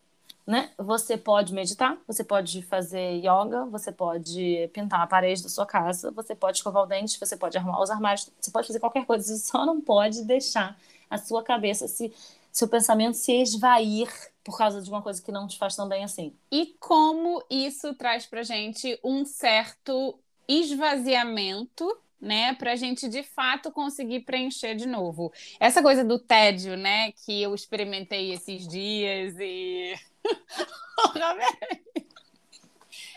né? 0.47 0.71
Você 0.77 1.17
pode 1.17 1.53
meditar, 1.55 1.99
você 2.07 2.25
pode 2.25 2.63
fazer 2.63 3.19
yoga, 3.19 3.65
você 3.67 3.93
pode 3.93 4.69
pintar 4.73 5.01
a 5.01 5.07
parede 5.07 5.43
da 5.43 5.49
sua 5.49 5.67
casa, 5.67 6.11
você 6.11 6.35
pode 6.35 6.59
escovar 6.59 6.83
o 6.83 6.87
dente, 6.87 7.19
você 7.19 7.37
pode 7.37 7.57
arrumar 7.57 7.81
os 7.81 7.91
armários, 7.91 8.31
você 8.41 8.51
pode 8.51 8.67
fazer 8.67 8.81
qualquer 8.81 9.07
coisa, 9.07 9.25
você 9.25 9.39
só 9.39 9.65
não 9.65 9.81
pode 9.81 10.25
deixar 10.25 10.77
a 11.09 11.19
sua 11.19 11.43
cabeça 11.43 11.87
se 11.87 12.13
seu 12.51 12.69
pensamento 12.69 13.15
se 13.15 13.33
esvair 13.33 14.09
por 14.45 14.59
causa 14.59 14.83
de 14.83 14.91
uma 14.91 15.01
coisa 15.01 15.23
que 15.23 15.33
não 15.33 15.47
te 15.47 15.57
faz 15.57 15.75
tão 15.75 15.89
bem 15.89 16.05
assim. 16.05 16.35
E 16.51 16.75
como 16.79 17.43
isso 17.49 17.95
traz 17.95 18.27
pra 18.27 18.43
gente 18.43 18.99
um 19.03 19.25
certo 19.25 20.19
esvaziamento 20.47 21.89
né, 22.21 22.55
para 22.55 22.77
gente 22.77 23.09
de 23.09 23.25
fato 23.25 23.73
conseguir 23.73 24.21
preencher 24.21 24.77
de 24.77 24.87
novo. 24.87 25.33
Essa 25.59 25.83
coisa 25.83 26.05
do 26.05 26.21
tédio, 26.21 26.77
né, 26.77 27.11
que 27.11 27.43
eu 27.43 27.53
experimentei 27.53 28.33
esses 28.33 28.67
dias 28.69 29.35
e 29.41 29.95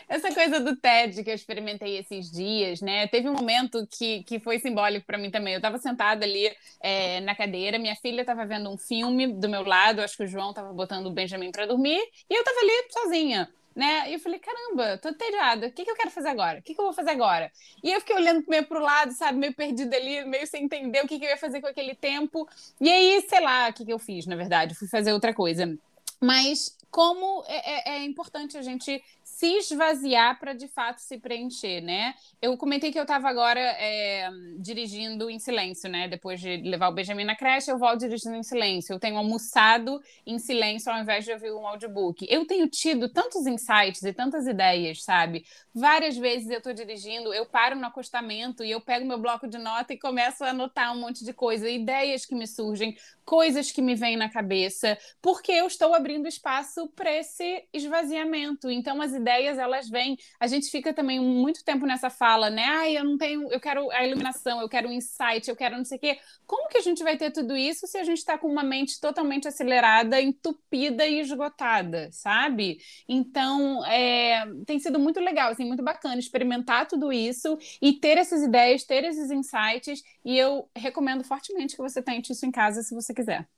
Essa 0.08 0.32
coisa 0.32 0.60
do 0.60 0.76
TED 0.76 1.24
que 1.24 1.30
eu 1.30 1.34
experimentei 1.34 1.98
esses 1.98 2.30
dias, 2.30 2.80
né? 2.80 3.08
Teve 3.08 3.28
um 3.28 3.32
momento 3.32 3.86
que, 3.90 4.22
que 4.22 4.38
foi 4.38 4.60
simbólico 4.60 5.04
para 5.04 5.18
mim 5.18 5.30
também. 5.32 5.54
Eu 5.54 5.58
estava 5.58 5.78
sentada 5.78 6.24
ali 6.24 6.54
é, 6.80 7.20
na 7.20 7.34
cadeira, 7.34 7.76
minha 7.76 7.96
filha 7.96 8.20
estava 8.20 8.46
vendo 8.46 8.70
um 8.70 8.78
filme 8.78 9.26
do 9.26 9.48
meu 9.48 9.64
lado, 9.64 10.00
acho 10.00 10.16
que 10.16 10.22
o 10.22 10.28
João 10.28 10.50
estava 10.50 10.72
botando 10.72 11.06
o 11.06 11.10
Benjamin 11.10 11.50
para 11.50 11.66
dormir, 11.66 12.00
e 12.30 12.34
eu 12.34 12.40
estava 12.40 12.58
ali 12.60 12.72
sozinha. 12.90 13.48
Né? 13.74 14.08
E 14.10 14.14
eu 14.14 14.18
falei, 14.20 14.38
caramba, 14.38 14.96
tô 14.96 15.10
entediada, 15.10 15.66
o 15.66 15.70
que, 15.70 15.84
que 15.84 15.90
eu 15.90 15.96
quero 15.96 16.10
fazer 16.10 16.28
agora? 16.28 16.60
O 16.60 16.62
que, 16.62 16.74
que 16.74 16.80
eu 16.80 16.84
vou 16.86 16.94
fazer 16.94 17.10
agora? 17.10 17.52
E 17.84 17.92
eu 17.92 18.00
fiquei 18.00 18.16
olhando 18.16 18.42
meio 18.48 18.64
pro 18.64 18.80
lado, 18.80 19.12
sabe, 19.12 19.38
meio 19.38 19.54
perdida 19.54 19.94
ali, 19.94 20.24
meio 20.24 20.46
sem 20.46 20.64
entender 20.64 21.04
o 21.04 21.06
que, 21.06 21.18
que 21.18 21.26
eu 21.26 21.28
ia 21.28 21.36
fazer 21.36 21.60
com 21.60 21.66
aquele 21.66 21.94
tempo. 21.94 22.48
E 22.80 22.88
aí, 22.88 23.22
sei 23.28 23.40
lá, 23.40 23.68
o 23.68 23.72
que, 23.74 23.84
que 23.84 23.92
eu 23.92 23.98
fiz, 23.98 24.24
na 24.24 24.34
verdade, 24.34 24.74
fui 24.74 24.88
fazer 24.88 25.12
outra 25.12 25.34
coisa. 25.34 25.76
Mas 26.18 26.75
como 26.90 27.44
é, 27.46 27.90
é, 27.90 27.96
é 27.98 28.04
importante 28.04 28.56
a 28.56 28.62
gente 28.62 29.02
se 29.36 29.58
esvaziar 29.58 30.40
para 30.40 30.54
de 30.54 30.66
fato 30.66 30.98
se 31.00 31.18
preencher, 31.18 31.82
né? 31.82 32.14
Eu 32.40 32.56
comentei 32.56 32.90
que 32.90 32.98
eu 32.98 33.02
estava 33.02 33.28
agora 33.28 33.60
é, 33.60 34.30
dirigindo 34.58 35.28
em 35.28 35.38
silêncio, 35.38 35.90
né? 35.90 36.08
Depois 36.08 36.40
de 36.40 36.56
levar 36.62 36.88
o 36.88 36.94
Benjamin 36.94 37.24
na 37.24 37.36
creche, 37.36 37.70
eu 37.70 37.76
volto 37.76 38.00
dirigindo 38.00 38.34
em 38.34 38.42
silêncio. 38.42 38.94
Eu 38.94 38.98
tenho 38.98 39.18
almoçado 39.18 40.00
em 40.26 40.38
silêncio 40.38 40.90
ao 40.90 40.98
invés 40.98 41.26
de 41.26 41.32
ouvir 41.32 41.52
um 41.52 41.66
audiobook. 41.66 42.26
Eu 42.30 42.46
tenho 42.46 42.66
tido 42.66 43.10
tantos 43.10 43.46
insights 43.46 44.02
e 44.04 44.12
tantas 44.14 44.46
ideias, 44.46 45.04
sabe? 45.04 45.44
Várias 45.74 46.16
vezes 46.16 46.48
eu 46.48 46.56
estou 46.56 46.72
dirigindo, 46.72 47.34
eu 47.34 47.44
paro 47.44 47.76
no 47.76 47.84
acostamento 47.84 48.64
e 48.64 48.70
eu 48.70 48.80
pego 48.80 49.04
meu 49.04 49.18
bloco 49.18 49.46
de 49.46 49.58
nota 49.58 49.92
e 49.92 49.98
começo 49.98 50.44
a 50.44 50.48
anotar 50.48 50.96
um 50.96 51.00
monte 51.00 51.22
de 51.22 51.34
coisa, 51.34 51.68
ideias 51.68 52.24
que 52.24 52.34
me 52.34 52.46
surgem, 52.46 52.96
coisas 53.22 53.70
que 53.70 53.82
me 53.82 53.94
vêm 53.94 54.16
na 54.16 54.30
cabeça, 54.30 54.96
porque 55.20 55.52
eu 55.52 55.66
estou 55.66 55.94
abrindo 55.94 56.26
espaço 56.26 56.88
para 56.96 57.12
esse 57.14 57.64
esvaziamento. 57.70 58.70
Então 58.70 59.02
as 59.02 59.12
ideias 59.12 59.25
elas 59.30 59.88
vêm. 59.88 60.16
A 60.38 60.46
gente 60.46 60.70
fica 60.70 60.92
também 60.92 61.20
muito 61.20 61.64
tempo 61.64 61.86
nessa 61.86 62.10
fala, 62.10 62.50
né? 62.50 62.64
Ai, 62.64 62.96
eu 62.96 63.04
não 63.04 63.16
tenho, 63.18 63.50
eu 63.50 63.60
quero 63.60 63.90
a 63.90 64.06
iluminação, 64.06 64.60
eu 64.60 64.68
quero 64.68 64.88
o 64.88 64.90
um 64.90 64.94
insight, 64.94 65.48
eu 65.48 65.56
quero 65.56 65.76
não 65.76 65.84
sei 65.84 65.98
o 65.98 66.00
quê. 66.00 66.18
Como 66.46 66.68
que 66.68 66.78
a 66.78 66.82
gente 66.82 67.02
vai 67.02 67.16
ter 67.16 67.30
tudo 67.30 67.56
isso 67.56 67.86
se 67.86 67.98
a 67.98 68.04
gente 68.04 68.18
está 68.18 68.38
com 68.38 68.48
uma 68.48 68.62
mente 68.62 69.00
totalmente 69.00 69.48
acelerada, 69.48 70.20
entupida 70.20 71.06
e 71.06 71.20
esgotada, 71.20 72.08
sabe? 72.12 72.78
Então, 73.08 73.84
é, 73.86 74.44
tem 74.66 74.78
sido 74.78 74.98
muito 74.98 75.20
legal, 75.20 75.50
assim, 75.50 75.64
muito 75.64 75.82
bacana 75.82 76.18
experimentar 76.18 76.86
tudo 76.86 77.12
isso 77.12 77.58
e 77.80 77.92
ter 77.92 78.18
essas 78.18 78.42
ideias, 78.42 78.84
ter 78.84 79.04
esses 79.04 79.30
insights. 79.30 80.02
E 80.24 80.36
eu 80.38 80.68
recomendo 80.74 81.24
fortemente 81.24 81.76
que 81.76 81.82
você 81.82 82.02
tente 82.02 82.32
isso 82.32 82.46
em 82.46 82.50
casa 82.50 82.82
se 82.82 82.94
você 82.94 83.12
quiser. 83.14 83.48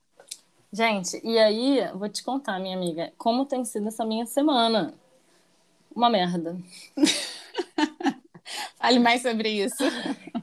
Gente, 0.70 1.18
e 1.24 1.38
aí, 1.38 1.80
vou 1.94 2.08
te 2.10 2.22
contar, 2.22 2.58
minha 2.58 2.76
amiga, 2.76 3.10
como 3.16 3.46
tem 3.46 3.64
sido 3.64 3.88
essa 3.88 4.04
minha 4.04 4.26
semana. 4.26 4.92
Uma 5.98 6.08
merda. 6.08 6.56
Fale 8.78 9.00
mais 9.00 9.20
sobre 9.20 9.48
isso. 9.50 9.82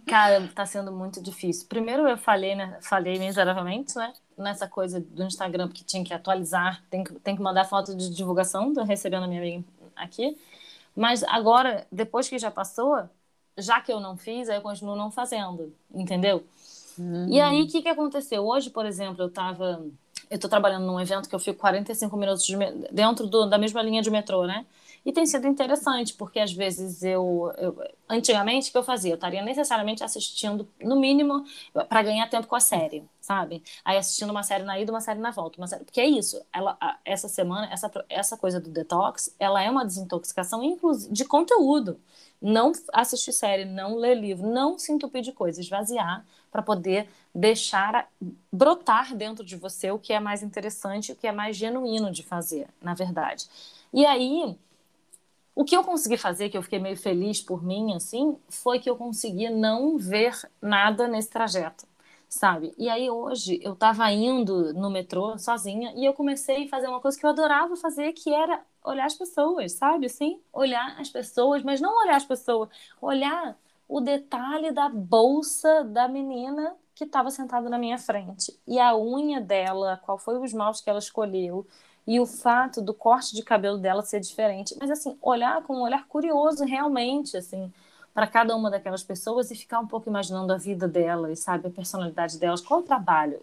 Cara, 0.05 0.45
tá 0.53 0.65
sendo 0.65 0.91
muito 0.91 1.21
difícil. 1.23 1.65
Primeiro 1.69 2.05
eu 2.09 2.17
falei, 2.17 2.55
né? 2.55 2.77
Falei 2.81 3.17
miseravelmente, 3.17 3.95
né? 3.95 4.11
Nessa 4.37 4.67
coisa 4.67 4.99
do 4.99 5.23
Instagram, 5.23 5.69
porque 5.69 5.85
tinha 5.85 6.03
que 6.03 6.13
atualizar, 6.13 6.83
tem 6.89 7.05
que, 7.05 7.13
tem 7.21 7.37
que 7.37 7.41
mandar 7.41 7.63
foto 7.63 7.95
de 7.95 8.13
divulgação, 8.13 8.73
tô 8.73 8.83
recebendo 8.83 9.23
a 9.23 9.27
minha 9.27 9.39
amiga 9.39 9.63
aqui. 9.95 10.37
Mas 10.93 11.23
agora, 11.23 11.87
depois 11.89 12.27
que 12.27 12.37
já 12.37 12.51
passou, 12.51 13.09
já 13.57 13.79
que 13.79 13.93
eu 13.93 14.01
não 14.01 14.17
fiz, 14.17 14.49
aí 14.49 14.57
eu 14.57 14.61
continuo 14.61 14.97
não 14.97 15.09
fazendo, 15.09 15.73
entendeu? 15.93 16.43
Uhum. 16.99 17.29
E 17.29 17.39
aí, 17.39 17.61
o 17.61 17.67
que, 17.67 17.81
que 17.81 17.87
aconteceu? 17.87 18.45
Hoje, 18.45 18.69
por 18.69 18.85
exemplo, 18.85 19.23
eu 19.23 19.29
tava 19.29 19.81
eu 20.29 20.35
estou 20.35 20.49
trabalhando 20.49 20.85
num 20.85 20.99
evento 20.99 21.29
que 21.29 21.35
eu 21.35 21.39
fico 21.39 21.59
45 21.59 22.17
minutos 22.17 22.45
de, 22.45 22.57
dentro 22.91 23.25
do, 23.27 23.45
da 23.45 23.57
mesma 23.57 23.81
linha 23.81 24.01
de 24.01 24.09
metrô, 24.09 24.45
né? 24.45 24.65
E 25.05 25.13
tem 25.13 25.25
sido 25.27 25.47
interessante, 25.47 26.15
porque 26.15 26.39
às 26.39 26.51
vezes 26.51 27.03
eu, 27.03 27.53
eu 27.59 27.77
antigamente 28.09 28.69
o 28.69 28.71
que 28.71 28.77
eu 28.79 28.83
fazia? 28.83 29.11
Eu 29.11 29.15
estaria 29.15 29.43
necessariamente 29.43 30.03
assistindo, 30.03 30.67
no 30.81 30.99
mínimo, 30.99 31.45
para 31.87 32.01
ganhar 32.01 32.27
tempo 32.27 32.47
com 32.47 32.55
a 32.55 32.59
série, 32.59 33.07
sabe? 33.21 33.61
Aí 33.83 33.97
assistindo 33.97 34.31
uma 34.31 34.41
série 34.41 34.63
na 34.63 34.79
ida, 34.79 34.91
uma 34.91 35.01
série 35.01 35.19
na 35.19 35.29
volta, 35.29 35.59
uma 35.59 35.67
série, 35.67 35.85
porque 35.85 36.01
é 36.01 36.07
isso. 36.07 36.43
Ela, 36.51 36.75
essa 37.05 37.27
semana, 37.27 37.71
essa, 37.71 37.91
essa 38.09 38.35
coisa 38.35 38.59
do 38.59 38.71
detox, 38.71 39.35
ela 39.39 39.61
é 39.61 39.69
uma 39.69 39.85
desintoxicação 39.85 40.63
inclusive 40.63 41.13
de 41.13 41.23
conteúdo. 41.23 41.99
Não 42.41 42.71
assistir 42.91 43.31
série, 43.31 43.65
não 43.65 43.95
ler 43.97 44.15
livro, 44.15 44.47
não 44.47 44.77
se 44.77 44.91
entupir 44.91 45.21
de 45.21 45.31
coisas, 45.31 45.63
esvaziar 45.63 46.25
para 46.51 46.61
poder 46.61 47.07
deixar 47.33 48.09
brotar 48.51 49.15
dentro 49.15 49.43
de 49.45 49.55
você 49.55 49.91
o 49.91 49.99
que 49.99 50.13
é 50.13 50.19
mais 50.19 50.41
interessante, 50.41 51.11
o 51.11 51.15
que 51.15 51.27
é 51.27 51.31
mais 51.31 51.55
genuíno 51.55 52.11
de 52.11 52.23
fazer, 52.23 52.67
na 52.81 52.93
verdade. 52.93 53.47
E 53.93 54.05
aí, 54.05 54.57
o 55.55 55.63
que 55.63 55.75
eu 55.75 55.83
consegui 55.83 56.17
fazer, 56.17 56.49
que 56.49 56.57
eu 56.57 56.61
fiquei 56.61 56.79
meio 56.79 56.97
feliz 56.97 57.41
por 57.41 57.63
mim, 57.63 57.95
assim, 57.95 58.37
foi 58.49 58.77
que 58.79 58.89
eu 58.89 58.97
consegui 58.97 59.49
não 59.49 59.97
ver 59.97 60.37
nada 60.61 61.07
nesse 61.07 61.29
trajeto, 61.29 61.87
sabe? 62.27 62.73
E 62.77 62.89
aí 62.89 63.09
hoje 63.09 63.59
eu 63.63 63.73
estava 63.73 64.11
indo 64.11 64.73
no 64.73 64.89
metrô 64.89 65.37
sozinha 65.37 65.93
e 65.95 66.03
eu 66.05 66.13
comecei 66.13 66.65
a 66.65 66.69
fazer 66.69 66.87
uma 66.87 66.99
coisa 66.99 67.17
que 67.17 67.25
eu 67.25 67.29
adorava 67.29 67.75
fazer, 67.77 68.11
que 68.11 68.33
era 68.33 68.61
olhar 68.83 69.05
as 69.05 69.15
pessoas, 69.15 69.71
sabe? 69.71 70.07
Assim, 70.07 70.41
olhar 70.51 70.99
as 70.99 71.09
pessoas, 71.09 71.63
mas 71.63 71.79
não 71.79 71.97
olhar 72.03 72.17
as 72.17 72.25
pessoas, 72.25 72.69
olhar 73.01 73.57
o 73.87 74.01
detalhe 74.01 74.71
da 74.71 74.89
bolsa 74.89 75.83
da 75.85 76.07
menina 76.07 76.75
que 76.93 77.03
estava 77.03 77.29
sentada 77.29 77.69
na 77.69 77.77
minha 77.77 77.97
frente. 77.97 78.57
E 78.67 78.79
a 78.79 78.95
unha 78.97 79.41
dela, 79.41 80.01
qual 80.05 80.17
foi 80.17 80.37
o 80.37 80.45
esmalte 80.45 80.83
que 80.83 80.89
ela 80.89 80.99
escolheu, 80.99 81.67
e 82.07 82.19
o 82.19 82.25
fato 82.25 82.81
do 82.81 82.93
corte 82.93 83.35
de 83.35 83.43
cabelo 83.43 83.77
dela 83.77 84.01
ser 84.03 84.19
diferente. 84.19 84.75
Mas, 84.79 84.91
assim, 84.91 85.17
olhar 85.21 85.63
com 85.63 85.77
um 85.77 85.81
olhar 85.81 86.07
curioso 86.07 86.63
realmente, 86.65 87.35
assim, 87.37 87.71
para 88.13 88.27
cada 88.27 88.55
uma 88.55 88.71
daquelas 88.71 89.03
pessoas 89.03 89.51
e 89.51 89.55
ficar 89.55 89.79
um 89.79 89.87
pouco 89.87 90.09
imaginando 90.09 90.53
a 90.53 90.57
vida 90.57 90.87
delas, 90.87 91.39
sabe, 91.39 91.67
a 91.67 91.71
personalidade 91.71 92.39
delas, 92.39 92.61
qual 92.61 92.79
o 92.79 92.83
trabalho, 92.83 93.41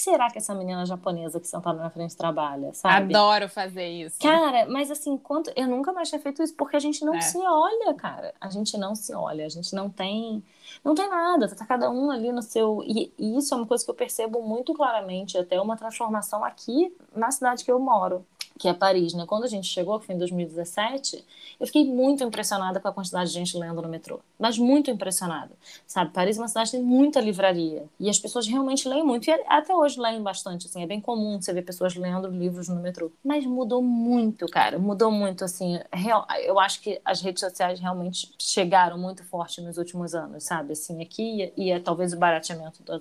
que, 0.00 0.04
será 0.04 0.30
que 0.30 0.38
essa 0.38 0.54
menina 0.54 0.86
japonesa 0.86 1.38
que 1.38 1.46
sentada 1.46 1.78
na 1.78 1.90
frente 1.90 2.16
trabalha, 2.16 2.72
sabe? 2.72 3.14
Adoro 3.14 3.48
fazer 3.48 3.86
isso. 3.86 4.18
Cara, 4.18 4.66
mas 4.66 4.90
assim, 4.90 5.18
quanto 5.18 5.52
eu 5.54 5.68
nunca 5.68 5.92
mais 5.92 6.08
tinha 6.08 6.20
feito 6.20 6.42
isso 6.42 6.54
porque 6.54 6.76
a 6.76 6.80
gente 6.80 7.04
não 7.04 7.14
é. 7.14 7.20
se 7.20 7.36
olha, 7.36 7.92
cara. 7.94 8.32
A 8.40 8.48
gente 8.48 8.78
não 8.78 8.94
se 8.94 9.14
olha, 9.14 9.44
a 9.44 9.48
gente 9.48 9.74
não 9.74 9.90
tem, 9.90 10.42
não 10.82 10.94
tem 10.94 11.08
nada. 11.08 11.48
Tá 11.54 11.66
cada 11.66 11.90
um 11.90 12.10
ali 12.10 12.32
no 12.32 12.40
seu 12.40 12.82
e, 12.86 13.12
e 13.18 13.36
isso 13.36 13.52
é 13.52 13.56
uma 13.58 13.66
coisa 13.66 13.84
que 13.84 13.90
eu 13.90 13.94
percebo 13.94 14.42
muito 14.42 14.72
claramente, 14.72 15.36
até 15.36 15.60
uma 15.60 15.76
transformação 15.76 16.42
aqui 16.42 16.94
na 17.14 17.30
cidade 17.30 17.64
que 17.64 17.70
eu 17.70 17.78
moro 17.78 18.24
que 18.60 18.68
é 18.68 18.74
Paris, 18.74 19.14
né? 19.14 19.24
Quando 19.26 19.44
a 19.44 19.46
gente 19.46 19.66
chegou, 19.66 19.98
foi 19.98 20.14
em 20.14 20.18
2017, 20.18 21.24
eu 21.58 21.66
fiquei 21.66 21.82
muito 21.86 22.22
impressionada 22.22 22.78
com 22.78 22.86
a 22.86 22.92
quantidade 22.92 23.30
de 23.30 23.34
gente 23.34 23.56
lendo 23.56 23.80
no 23.80 23.88
metrô. 23.88 24.20
Mas 24.38 24.58
muito 24.58 24.90
impressionada. 24.90 25.50
Sabe, 25.86 26.12
Paris 26.12 26.36
é 26.36 26.42
uma 26.42 26.46
cidade 26.48 26.70
que 26.70 26.76
tem 26.76 26.84
muita 26.84 27.22
livraria. 27.22 27.86
E 27.98 28.10
as 28.10 28.18
pessoas 28.18 28.46
realmente 28.46 28.86
leem 28.86 29.02
muito. 29.02 29.28
E 29.28 29.32
até 29.48 29.74
hoje 29.74 29.98
leem 29.98 30.22
bastante, 30.22 30.66
assim. 30.66 30.82
É 30.82 30.86
bem 30.86 31.00
comum 31.00 31.40
você 31.40 31.54
ver 31.54 31.62
pessoas 31.62 31.96
lendo 31.96 32.28
livros 32.28 32.68
no 32.68 32.76
metrô. 32.76 33.10
Mas 33.24 33.46
mudou 33.46 33.82
muito, 33.82 34.44
cara. 34.46 34.78
Mudou 34.78 35.10
muito, 35.10 35.42
assim. 35.42 35.80
Real, 35.90 36.26
eu 36.42 36.60
acho 36.60 36.82
que 36.82 37.00
as 37.02 37.22
redes 37.22 37.40
sociais 37.40 37.80
realmente 37.80 38.30
chegaram 38.38 38.98
muito 38.98 39.24
forte 39.24 39.62
nos 39.62 39.78
últimos 39.78 40.14
anos, 40.14 40.44
sabe? 40.44 40.72
Assim, 40.72 41.00
aqui 41.00 41.50
e 41.56 41.70
é 41.70 41.80
talvez 41.80 42.12
o 42.12 42.18
barateamento 42.18 42.82
do 42.82 43.00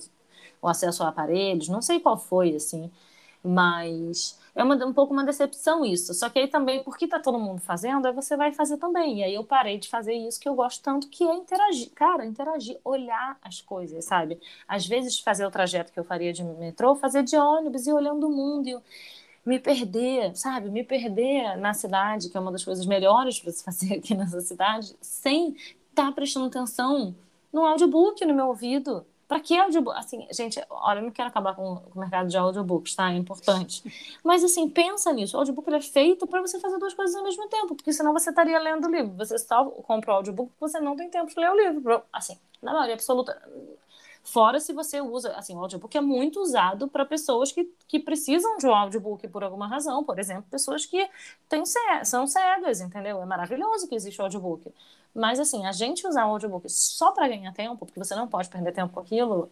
o 0.62 0.70
acesso 0.70 1.04
a 1.04 1.10
aparelhos. 1.10 1.68
Não 1.68 1.82
sei 1.82 2.00
qual 2.00 2.18
foi, 2.18 2.56
assim. 2.56 2.90
Mas 3.44 4.39
é 4.56 4.64
uma, 4.64 4.76
um 4.86 4.94
pouco 4.94 5.14
uma 5.14 5.24
decepção 5.24 5.86
isso. 5.86 6.14
Só 6.14 6.30
que 6.30 6.40
aí 6.40 6.48
também, 6.48 6.84
porque 6.84 7.08
tá 7.08 7.20
todo 7.20 7.40
mundo 7.40 7.62
fazendo, 7.62 8.06
aí 8.08 8.14
você 8.14 8.36
vai 8.36 8.52
fazer 8.52 8.78
também. 8.78 9.20
E 9.20 9.24
aí 9.24 9.34
eu 9.34 9.44
parei 9.44 9.78
de 9.78 9.90
fazer 9.90 10.14
isso 10.14 10.40
que 10.40 10.48
eu 10.50 10.56
gosto 10.56 10.84
tanto, 10.84 11.08
que 11.10 11.24
é 11.24 11.34
interagir. 11.34 11.92
Cara, 11.94 12.26
interagir, 12.26 12.78
olhar 12.84 13.38
as 13.42 13.62
coisas, 13.62 14.06
sabe? 14.06 14.40
Às 14.68 14.86
vezes 14.86 15.20
fazer 15.20 15.46
o 15.46 15.52
trajeto 15.52 15.92
que 15.92 16.00
eu 16.00 16.04
faria 16.04 16.34
de 16.34 16.44
metrô, 16.44 16.96
fazer 16.96 17.24
de 17.24 17.36
ônibus 17.38 17.88
e 17.88 17.94
olhando 17.94 18.28
o 18.28 18.32
mundo. 18.32 18.68
E 18.68 18.78
me 19.46 19.60
perder, 19.60 20.36
sabe? 20.36 20.70
Me 20.70 20.84
perder 20.84 21.58
na 21.58 21.74
cidade, 21.74 22.30
que 22.30 22.38
é 22.38 22.40
uma 22.40 22.52
das 22.52 22.64
coisas 22.64 22.86
melhores 22.86 23.40
para 23.40 23.52
se 23.52 23.64
fazer 23.66 23.96
aqui 23.96 24.14
nessa 24.14 24.42
cidade, 24.42 24.96
sem 25.02 25.56
estar 25.90 26.06
tá 26.08 26.12
prestando 26.12 26.48
atenção 26.48 27.16
no 27.52 27.66
audiobook 27.66 28.24
no 28.26 28.34
meu 28.34 28.48
ouvido. 28.48 29.06
Para 29.30 29.40
que 29.40 29.56
audiobook? 29.56 29.96
Assim, 29.96 30.28
gente, 30.32 30.60
olha, 30.72 30.98
eu 30.98 31.04
não 31.04 31.12
quero 31.12 31.30
acabar 31.30 31.56
com, 31.56 31.84
o 31.94 32.00
mercado 32.00 32.28
de 32.28 32.36
audiobooks, 32.36 32.96
tá? 32.96 33.14
É 33.14 33.16
importante. 33.16 33.84
Mas, 34.24 34.44
assim, 34.44 34.68
pensa 34.68 35.14
nisso. 35.14 35.38
O 35.38 35.40
audiobook 35.40 35.72
é 35.72 35.80
feito 35.80 36.26
para 36.26 36.42
você 36.42 36.60
fazer 36.60 36.80
duas 36.80 36.96
coisas 36.96 37.16
ao 37.16 37.24
mesmo 37.24 37.48
tempo, 37.48 37.76
porque 37.76 37.94
senão 37.94 38.12
você 38.12 38.32
estaria 38.32 38.58
lendo 38.58 38.88
o 38.88 38.92
livro. 38.92 39.16
Você 39.18 39.38
só 39.38 39.66
compra 39.66 40.14
o 40.14 40.16
audiobook 40.16 40.52
porque 40.58 40.72
você 40.72 40.80
não 40.80 40.96
tem 40.96 41.12
tempo 41.12 41.28
de 41.28 41.40
ler 41.40 41.52
o 41.52 41.56
livro. 41.56 42.02
Assim, 42.12 42.40
na 42.60 42.74
maioria 42.74 42.96
absoluta. 42.96 43.40
Fora 44.32 44.60
se 44.60 44.74
você 44.74 45.02
usa, 45.02 45.32
assim, 45.36 45.56
o 45.56 45.60
audiobook 45.60 45.98
é 45.98 46.02
muito 46.02 46.40
usado 46.40 46.88
para 46.88 47.04
pessoas 47.04 47.52
que, 47.52 47.66
que 47.88 48.00
precisam 48.00 48.58
de 48.58 48.68
um 48.68 48.76
audiobook 48.76 49.28
por 49.28 49.44
alguma 49.44 49.68
razão. 49.68 50.04
Por 50.04 50.20
exemplo, 50.20 50.44
pessoas 50.52 50.86
que 50.86 51.10
têm, 51.50 51.64
são 52.04 52.28
cegas, 52.28 52.80
entendeu? 52.80 53.22
É 53.22 53.26
maravilhoso 53.26 53.88
que 53.88 53.96
existe 53.96 54.22
o 54.22 54.24
audiobook. 54.26 54.72
Mas, 55.16 55.40
assim, 55.40 55.66
a 55.66 55.72
gente 55.72 56.06
usar 56.08 56.28
o 56.28 56.30
audiobook 56.32 56.70
só 56.70 57.12
para 57.12 57.28
ganhar 57.28 57.52
tempo, 57.54 57.86
porque 57.88 57.98
você 57.98 58.14
não 58.16 58.28
pode 58.28 58.50
perder 58.50 58.72
tempo 58.72 58.94
com 58.94 59.00
aquilo, 59.00 59.50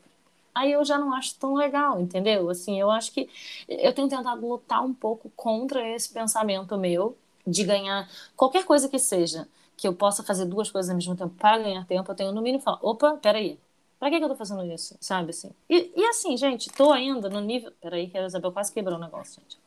aí 0.54 0.72
eu 0.72 0.86
já 0.86 0.98
não 1.00 1.14
acho 1.14 1.36
tão 1.40 1.56
legal, 1.56 2.00
entendeu? 2.00 2.50
Assim, 2.50 2.80
eu 2.80 2.92
acho 2.92 3.12
que 3.12 3.30
eu 3.68 3.94
tenho 3.94 4.10
tentado 4.10 4.46
lutar 4.48 4.84
um 4.84 4.94
pouco 4.94 5.32
contra 5.36 5.88
esse 5.90 6.14
pensamento 6.14 6.78
meu 6.78 7.18
de 7.48 7.64
ganhar 7.64 8.10
qualquer 8.36 8.66
coisa 8.66 8.90
que 8.90 9.00
seja, 9.00 9.48
que 9.78 9.88
eu 9.88 9.94
possa 9.94 10.24
fazer 10.24 10.46
duas 10.46 10.70
coisas 10.72 10.90
ao 10.90 10.96
mesmo 10.96 11.16
tempo 11.16 11.34
para 11.36 11.58
ganhar 11.60 11.86
tempo, 11.88 12.12
eu 12.12 12.16
tenho 12.16 12.32
no 12.32 12.42
mínimo 12.42 12.64
falar, 12.64 12.80
opa, 12.82 13.18
peraí, 13.22 13.60
pra 14.00 14.10
que, 14.10 14.18
que 14.18 14.24
eu 14.24 14.30
tô 14.30 14.36
fazendo 14.36 14.64
isso? 14.66 14.96
Sabe, 15.00 15.32
assim? 15.32 15.52
E, 15.70 15.92
e 15.96 16.06
assim, 16.06 16.38
gente, 16.38 16.70
tô 16.72 16.92
ainda 16.92 17.30
no 17.30 17.42
nível... 17.42 17.72
Peraí, 17.82 18.10
que 18.10 18.18
a 18.18 18.26
Isabel 18.26 18.52
quase 18.52 18.72
quebrou 18.72 18.98
o 18.98 19.02
negócio, 19.02 19.42
gente. 19.42 19.58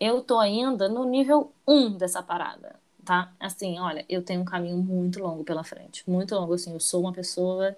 Eu 0.00 0.22
tô 0.22 0.38
ainda 0.38 0.88
no 0.88 1.04
nível 1.04 1.52
1 1.66 1.96
dessa 1.96 2.22
parada 2.22 2.80
tá? 3.04 3.32
Assim, 3.38 3.78
olha, 3.78 4.04
eu 4.08 4.22
tenho 4.22 4.40
um 4.42 4.44
caminho 4.44 4.76
muito 4.78 5.20
longo 5.20 5.44
pela 5.44 5.64
frente, 5.64 6.08
muito 6.08 6.34
longo, 6.34 6.54
assim, 6.54 6.72
eu 6.72 6.80
sou 6.80 7.00
uma 7.02 7.12
pessoa 7.12 7.76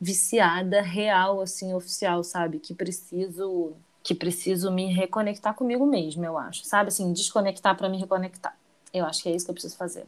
viciada, 0.00 0.80
real, 0.82 1.40
assim, 1.40 1.72
oficial, 1.74 2.22
sabe? 2.24 2.58
Que 2.58 2.74
preciso, 2.74 3.72
que 4.02 4.14
preciso 4.14 4.70
me 4.70 4.92
reconectar 4.92 5.54
comigo 5.54 5.86
mesmo, 5.86 6.24
eu 6.24 6.36
acho, 6.36 6.64
sabe? 6.64 6.88
Assim, 6.88 7.12
desconectar 7.12 7.76
para 7.76 7.88
me 7.88 7.98
reconectar. 7.98 8.56
Eu 8.92 9.04
acho 9.06 9.22
que 9.22 9.28
é 9.28 9.34
isso 9.34 9.44
que 9.44 9.50
eu 9.50 9.54
preciso 9.54 9.76
fazer. 9.76 10.06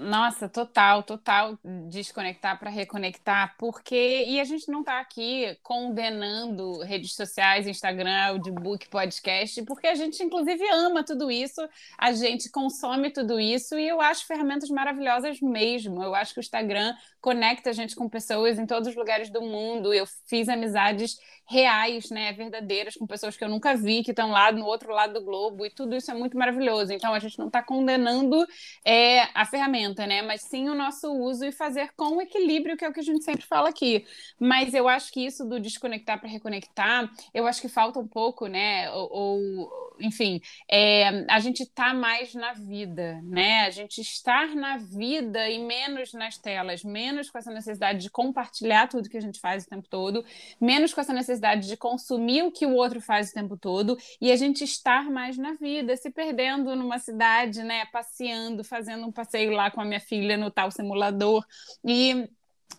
Nossa, 0.00 0.48
total, 0.48 1.02
total 1.02 1.58
desconectar 1.90 2.58
para 2.58 2.70
reconectar, 2.70 3.54
porque 3.58 4.24
e 4.26 4.40
a 4.40 4.44
gente 4.44 4.70
não 4.70 4.80
está 4.80 4.98
aqui 4.98 5.58
condenando 5.62 6.78
redes 6.80 7.14
sociais, 7.14 7.66
Instagram, 7.66 8.28
audiobook, 8.28 8.88
podcast, 8.88 9.62
porque 9.64 9.86
a 9.86 9.94
gente 9.94 10.22
inclusive 10.22 10.66
ama 10.70 11.04
tudo 11.04 11.30
isso, 11.30 11.60
a 11.98 12.12
gente 12.12 12.50
consome 12.50 13.10
tudo 13.10 13.38
isso 13.38 13.78
e 13.78 13.86
eu 13.86 14.00
acho 14.00 14.26
ferramentas 14.26 14.70
maravilhosas 14.70 15.38
mesmo. 15.42 16.02
Eu 16.02 16.14
acho 16.14 16.32
que 16.32 16.40
o 16.40 16.42
Instagram 16.42 16.94
conecta 17.20 17.70
a 17.70 17.72
gente 17.72 17.94
com 17.94 18.08
pessoas 18.08 18.58
em 18.58 18.66
todos 18.66 18.88
os 18.88 18.96
lugares 18.96 19.30
do 19.30 19.42
mundo. 19.42 19.92
Eu 19.92 20.06
fiz 20.26 20.48
amizades 20.48 21.18
reais, 21.48 22.10
né, 22.10 22.32
verdadeiras 22.32 22.94
com 22.94 23.06
pessoas 23.06 23.36
que 23.36 23.42
eu 23.42 23.48
nunca 23.48 23.74
vi, 23.76 24.04
que 24.04 24.12
estão 24.12 24.30
lá 24.30 24.52
no 24.52 24.64
outro 24.64 24.92
lado 24.92 25.14
do 25.14 25.24
globo 25.24 25.66
e 25.66 25.70
tudo 25.70 25.96
isso 25.96 26.10
é 26.10 26.14
muito 26.14 26.36
maravilhoso. 26.36 26.92
Então 26.92 27.12
a 27.12 27.18
gente 27.18 27.38
não 27.38 27.48
está 27.48 27.62
condenando 27.62 28.46
é, 28.84 29.22
a 29.34 29.44
ferramenta 29.44 29.90
né? 30.06 30.22
Mas 30.22 30.42
sim 30.42 30.68
o 30.68 30.74
nosso 30.74 31.12
uso 31.12 31.44
e 31.44 31.52
fazer 31.52 31.92
com 31.96 32.20
equilíbrio, 32.20 32.76
que 32.76 32.84
é 32.84 32.88
o 32.88 32.92
que 32.92 33.00
a 33.00 33.02
gente 33.02 33.24
sempre 33.24 33.46
fala 33.46 33.68
aqui. 33.68 34.04
Mas 34.38 34.74
eu 34.74 34.88
acho 34.88 35.12
que 35.12 35.24
isso 35.24 35.44
do 35.44 35.60
desconectar 35.60 36.18
para 36.18 36.28
reconectar, 36.28 37.10
eu 37.34 37.46
acho 37.46 37.60
que 37.60 37.68
falta 37.68 37.98
um 37.98 38.06
pouco, 38.06 38.46
né? 38.46 38.90
Ou, 38.90 39.08
ou 39.12 39.89
enfim, 40.00 40.40
é, 40.70 41.24
a 41.30 41.40
gente 41.40 41.66
tá 41.66 41.92
mais 41.94 42.34
na 42.34 42.52
vida, 42.52 43.20
né? 43.22 43.66
A 43.66 43.70
gente 43.70 44.00
estar 44.00 44.54
na 44.54 44.76
vida 44.76 45.48
e 45.48 45.58
menos 45.58 46.12
nas 46.12 46.38
telas, 46.38 46.82
menos 46.82 47.30
com 47.30 47.38
essa 47.38 47.52
necessidade 47.52 48.00
de 48.00 48.10
compartilhar 48.10 48.88
tudo 48.88 49.08
que 49.08 49.16
a 49.16 49.20
gente 49.20 49.40
faz 49.40 49.64
o 49.64 49.68
tempo 49.68 49.88
todo, 49.88 50.24
menos 50.60 50.94
com 50.94 51.00
essa 51.00 51.12
necessidade 51.12 51.68
de 51.68 51.76
consumir 51.76 52.42
o 52.42 52.52
que 52.52 52.66
o 52.66 52.74
outro 52.74 53.00
faz 53.00 53.30
o 53.30 53.34
tempo 53.34 53.56
todo 53.56 53.96
e 54.20 54.30
a 54.32 54.36
gente 54.36 54.64
estar 54.64 55.10
mais 55.10 55.36
na 55.36 55.54
vida, 55.54 55.96
se 55.96 56.10
perdendo 56.10 56.74
numa 56.76 56.98
cidade, 56.98 57.62
né? 57.62 57.86
Passeando, 57.86 58.64
fazendo 58.64 59.06
um 59.06 59.12
passeio 59.12 59.52
lá 59.52 59.70
com 59.70 59.80
a 59.80 59.84
minha 59.84 60.00
filha 60.00 60.36
no 60.36 60.50
tal 60.50 60.70
simulador. 60.70 61.44
E 61.84 62.28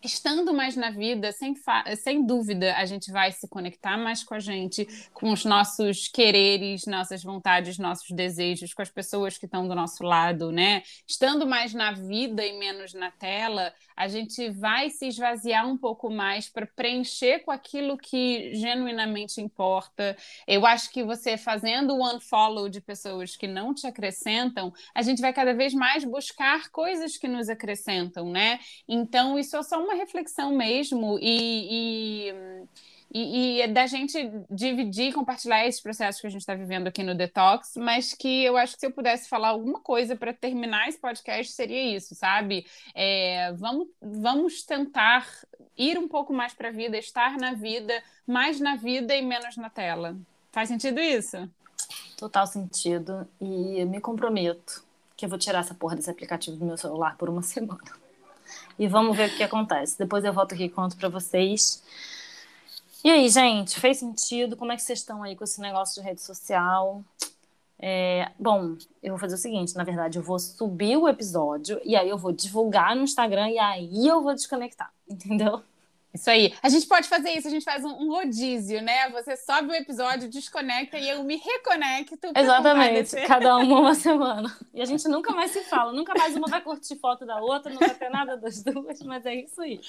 estando 0.04 0.54
mais 0.54 0.76
na 0.76 0.90
vida, 0.90 1.32
sem, 1.32 1.54
sem 1.98 2.26
dúvida, 2.26 2.76
a 2.76 2.86
gente 2.86 3.12
vai 3.12 3.32
se 3.32 3.48
conectar 3.48 3.98
mais 3.98 4.24
com 4.24 4.34
a 4.34 4.40
gente, 4.40 4.88
com 5.14 5.32
os 5.32 5.46
nossos 5.46 6.08
quereres, 6.08 6.86
nossas 6.86 7.24
vontades, 7.24 7.78
nossos 7.78 8.10
desejos, 8.12 8.74
com 8.74 8.82
as 8.82 8.90
pessoas 8.90 9.38
que 9.38 9.46
estão 9.46 9.68
do 9.68 9.76
nosso 9.76 10.04
lado, 10.04 10.52
né? 10.52 10.84
Estando 11.08 11.46
mais 11.46 11.74
na 11.74 11.92
vida 11.92 12.46
e 12.46 12.58
menos 12.58 12.94
na 12.94 13.12
tela, 13.12 13.74
a 13.96 14.08
gente 14.08 14.50
vai 14.50 14.90
se 14.90 15.08
esvaziar 15.08 15.68
um 15.68 15.78
pouco 15.78 16.10
mais 16.10 16.50
para 16.50 16.66
preencher 16.66 17.40
com 17.40 17.52
aquilo 17.52 17.98
que 17.98 18.54
genuinamente 18.56 19.42
importa. 19.42 20.16
Eu 20.48 20.66
acho 20.66 20.92
que 20.92 21.04
você 21.04 21.38
fazendo 21.38 21.96
o 21.96 22.16
unfollow 22.16 22.70
de 22.70 22.82
pessoas 22.82 23.36
que 23.36 23.48
não 23.48 23.74
te 23.74 23.88
acrescentam, 23.88 24.74
a 24.94 25.02
gente 25.02 25.22
vai 25.22 25.34
cada 25.34 25.54
vez 25.54 25.74
mais 25.74 26.04
buscar 26.04 26.70
coisas 26.70 27.18
que 27.18 27.28
nos 27.28 27.50
acrescentam, 27.50 28.30
né? 28.30 28.60
Então, 28.88 29.38
isso 29.38 29.56
é 29.56 29.64
só 29.64 29.82
uma 29.84 29.96
reflexão 29.96 30.56
mesmo 30.56 31.18
e, 31.22 32.30
e 32.30 32.34
e, 33.14 33.58
e 33.58 33.62
é 33.62 33.68
da 33.68 33.86
gente 33.88 34.32
dividir 34.50 35.10
e 35.10 35.14
compartilhar 35.14 35.68
esses 35.68 35.82
processos 35.82 36.22
que 36.22 36.28
a 36.28 36.30
gente 36.30 36.42
está 36.42 36.56
vivendo 36.56 36.88
aqui 36.88 37.04
no 37.04 37.14
Detox, 37.14 37.74
mas 37.76 38.14
que 38.14 38.44
eu 38.44 38.56
acho 38.56 38.76
que 38.76 38.80
se 38.80 38.86
eu 38.86 38.92
pudesse 38.92 39.28
falar 39.28 39.50
alguma 39.50 39.82
coisa 39.82 40.16
para 40.16 40.34
terminar 40.34 40.88
esse 40.88 40.98
podcast 40.98 41.52
seria 41.52 41.96
isso, 41.96 42.16
sabe? 42.16 42.66
É, 42.96 43.52
vamos, 43.54 43.90
vamos 44.02 44.64
tentar 44.64 45.28
ir 45.78 45.98
um 45.98 46.08
pouco 46.08 46.34
mais 46.34 46.54
para 46.54 46.70
a 46.70 46.72
vida, 46.72 46.98
estar 46.98 47.38
na 47.38 47.54
vida, 47.54 48.02
mais 48.26 48.62
na 48.62 48.78
vida 48.78 49.14
e 49.14 49.22
menos 49.22 49.58
na 49.58 49.70
tela. 49.70 50.16
Faz 50.52 50.70
sentido 50.70 51.00
isso? 51.02 51.50
Total 52.18 52.48
sentido. 52.48 53.28
E 53.42 53.84
me 53.86 54.00
comprometo 54.00 54.84
que 55.18 55.26
eu 55.26 55.30
vou 55.30 55.38
tirar 55.38 55.60
essa 55.60 55.74
porra 55.74 55.96
desse 55.96 56.10
aplicativo 56.10 56.56
do 56.56 56.66
meu 56.66 56.78
celular 56.78 57.18
por 57.18 57.30
uma 57.30 57.42
semana. 57.44 57.82
E 58.80 58.88
vamos 58.88 59.18
ver 59.18 59.30
o 59.30 59.36
que 59.36 59.44
acontece. 59.44 59.98
Depois 59.98 60.24
eu 60.24 60.32
volto 60.32 60.54
aqui 60.54 60.64
e 60.66 60.70
conto 60.70 60.96
para 60.96 61.10
vocês. 61.10 61.84
E 63.04 63.10
aí, 63.10 63.28
gente, 63.30 63.80
fez 63.80 63.98
sentido? 63.98 64.56
Como 64.56 64.72
é 64.72 64.76
que 64.76 64.82
vocês 64.84 65.00
estão 65.00 65.24
aí 65.24 65.36
com 65.36 65.44
esse 65.44 65.60
negócio 65.60 66.00
de 66.00 66.08
rede 66.08 66.22
social? 66.22 67.04
É, 67.80 68.30
bom, 68.38 68.78
eu 69.02 69.14
vou 69.14 69.18
fazer 69.18 69.34
o 69.34 69.40
seguinte, 69.40 69.76
na 69.76 69.84
verdade, 69.84 70.20
eu 70.20 70.24
vou 70.24 70.38
subir 70.38 70.98
o 70.98 71.08
episódio 71.08 71.82
e 71.84 71.96
aí 71.96 72.08
eu 72.08 72.18
vou 72.18 72.32
divulgar 72.32 72.96
no 72.96 73.02
Instagram 73.02 73.50
e 73.50 73.58
aí 73.58 74.08
eu 74.08 74.22
vou 74.22 74.36
desconectar, 74.36 74.94
entendeu? 75.10 75.64
Isso 76.14 76.30
aí. 76.30 76.54
A 76.62 76.68
gente 76.68 76.86
pode 76.88 77.08
fazer 77.08 77.32
isso, 77.32 77.48
a 77.48 77.52
gente 77.52 77.64
faz 77.64 77.86
um, 77.86 77.90
um 77.90 78.10
rodízio, 78.10 78.82
né? 78.82 79.10
Você 79.12 79.38
sobe 79.38 79.70
o 79.70 79.74
episódio, 79.74 80.30
desconecta 80.30 80.98
e 80.98 81.10
eu 81.10 81.24
me 81.24 81.38
reconecto. 81.38 82.20
Exatamente, 82.36 83.16
cada 83.26 83.56
uma 83.58 83.80
uma 83.80 83.96
semana. 83.96 84.56
E 84.74 84.82
a 84.82 84.86
gente 84.86 85.08
nunca 85.08 85.34
mais 85.34 85.52
se 85.52 85.62
fala, 85.64 85.94
nunca 85.94 86.14
mais 86.14 86.36
uma 86.36 86.50
vai 86.50 86.62
curtir 86.62 86.98
foto 86.98 87.26
da 87.26 87.40
outra, 87.40 87.72
não 87.72 87.80
vai 87.80 87.96
ter 87.96 88.10
nada 88.10 88.36
das 88.36 88.62
duas, 88.62 89.02
mas 89.04 89.26
é 89.26 89.36
isso 89.36 89.62
aí. 89.62 89.80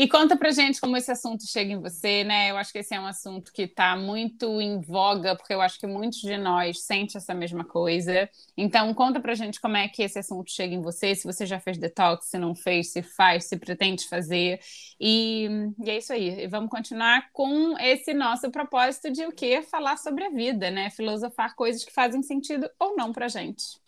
E 0.00 0.08
conta 0.08 0.34
pra 0.34 0.50
gente 0.50 0.80
como 0.80 0.96
esse 0.96 1.12
assunto 1.12 1.46
chega 1.46 1.74
em 1.74 1.78
você, 1.78 2.24
né? 2.24 2.50
Eu 2.50 2.56
acho 2.56 2.72
que 2.72 2.78
esse 2.78 2.94
é 2.94 2.98
um 2.98 3.04
assunto 3.04 3.52
que 3.52 3.68
tá 3.68 3.94
muito 3.94 4.58
em 4.58 4.80
voga, 4.80 5.36
porque 5.36 5.52
eu 5.52 5.60
acho 5.60 5.78
que 5.78 5.86
muitos 5.86 6.20
de 6.20 6.38
nós 6.38 6.80
sentem 6.84 7.18
essa 7.18 7.34
mesma 7.34 7.66
coisa. 7.66 8.26
Então, 8.56 8.94
conta 8.94 9.20
pra 9.20 9.34
gente 9.34 9.60
como 9.60 9.76
é 9.76 9.88
que 9.88 10.02
esse 10.02 10.18
assunto 10.18 10.50
chega 10.50 10.74
em 10.74 10.80
você, 10.80 11.14
se 11.14 11.26
você 11.26 11.44
já 11.44 11.60
fez 11.60 11.76
detox, 11.76 12.28
se 12.28 12.38
não 12.38 12.54
fez, 12.54 12.92
se 12.92 13.02
faz, 13.02 13.44
se 13.44 13.58
pretende 13.58 14.08
fazer. 14.08 14.58
E, 14.98 15.46
e 15.84 15.90
é 15.90 15.98
isso 15.98 16.14
aí. 16.14 16.44
E 16.44 16.46
vamos 16.46 16.70
continuar 16.70 17.30
com 17.30 17.76
esse 17.78 18.14
nosso 18.14 18.50
propósito 18.50 19.10
de 19.12 19.26
o 19.26 19.32
quê? 19.32 19.60
Falar 19.60 19.98
sobre 19.98 20.24
a 20.24 20.30
vida, 20.30 20.70
né? 20.70 20.88
Filosofar 20.88 21.54
coisas 21.54 21.84
que 21.84 21.92
fazem 21.92 22.22
sentido 22.22 22.70
ou 22.78 22.96
não 22.96 23.12
pra 23.12 23.28
gente. 23.28 23.78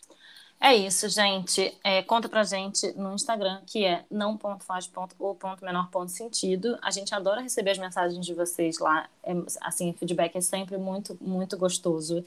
É 0.65 0.73
isso, 0.73 1.09
gente. 1.09 1.77
É, 1.83 2.01
conta 2.03 2.29
pra 2.29 2.45
gente 2.45 2.89
no 2.93 3.13
Instagram, 3.13 3.61
que 3.67 3.83
é 3.83 4.05
não.faz.o.menor.sentido. 4.09 6.79
A 6.81 6.89
gente 6.89 7.13
adora 7.13 7.41
receber 7.41 7.71
as 7.71 7.77
mensagens 7.77 8.25
de 8.25 8.33
vocês 8.33 8.79
lá. 8.79 9.09
É, 9.21 9.33
assim, 9.59 9.89
o 9.89 9.93
feedback 9.93 10.37
é 10.37 10.41
sempre 10.41 10.77
muito, 10.77 11.17
muito 11.19 11.57
gostoso. 11.57 12.23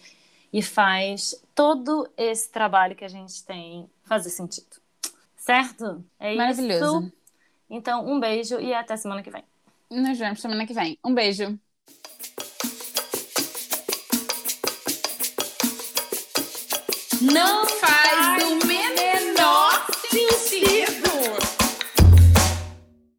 E 0.53 0.61
faz 0.61 1.43
todo 1.55 2.07
esse 2.15 2.51
trabalho 2.51 2.95
que 2.95 3.07
a 3.07 3.09
gente 3.09 3.43
tem 3.43 3.89
fazer 4.05 4.29
sentido. 4.29 4.77
Certo? 5.39 6.05
É 6.21 6.35
Maravilhoso. 6.35 7.07
isso. 7.07 7.13
Então, 7.71 8.07
um 8.07 8.21
beijo 8.21 8.61
e 8.61 8.75
até 8.75 8.99
semana 8.99 9.23
que 9.23 9.31
vem. 9.31 9.45
Nos 9.91 10.19
vemos 10.19 10.43
semana 10.43 10.67
que 10.67 10.75
vem. 10.75 10.99
Um 11.03 11.15
beijo. 11.15 11.59
Não 17.23 17.67
faz 17.67 18.06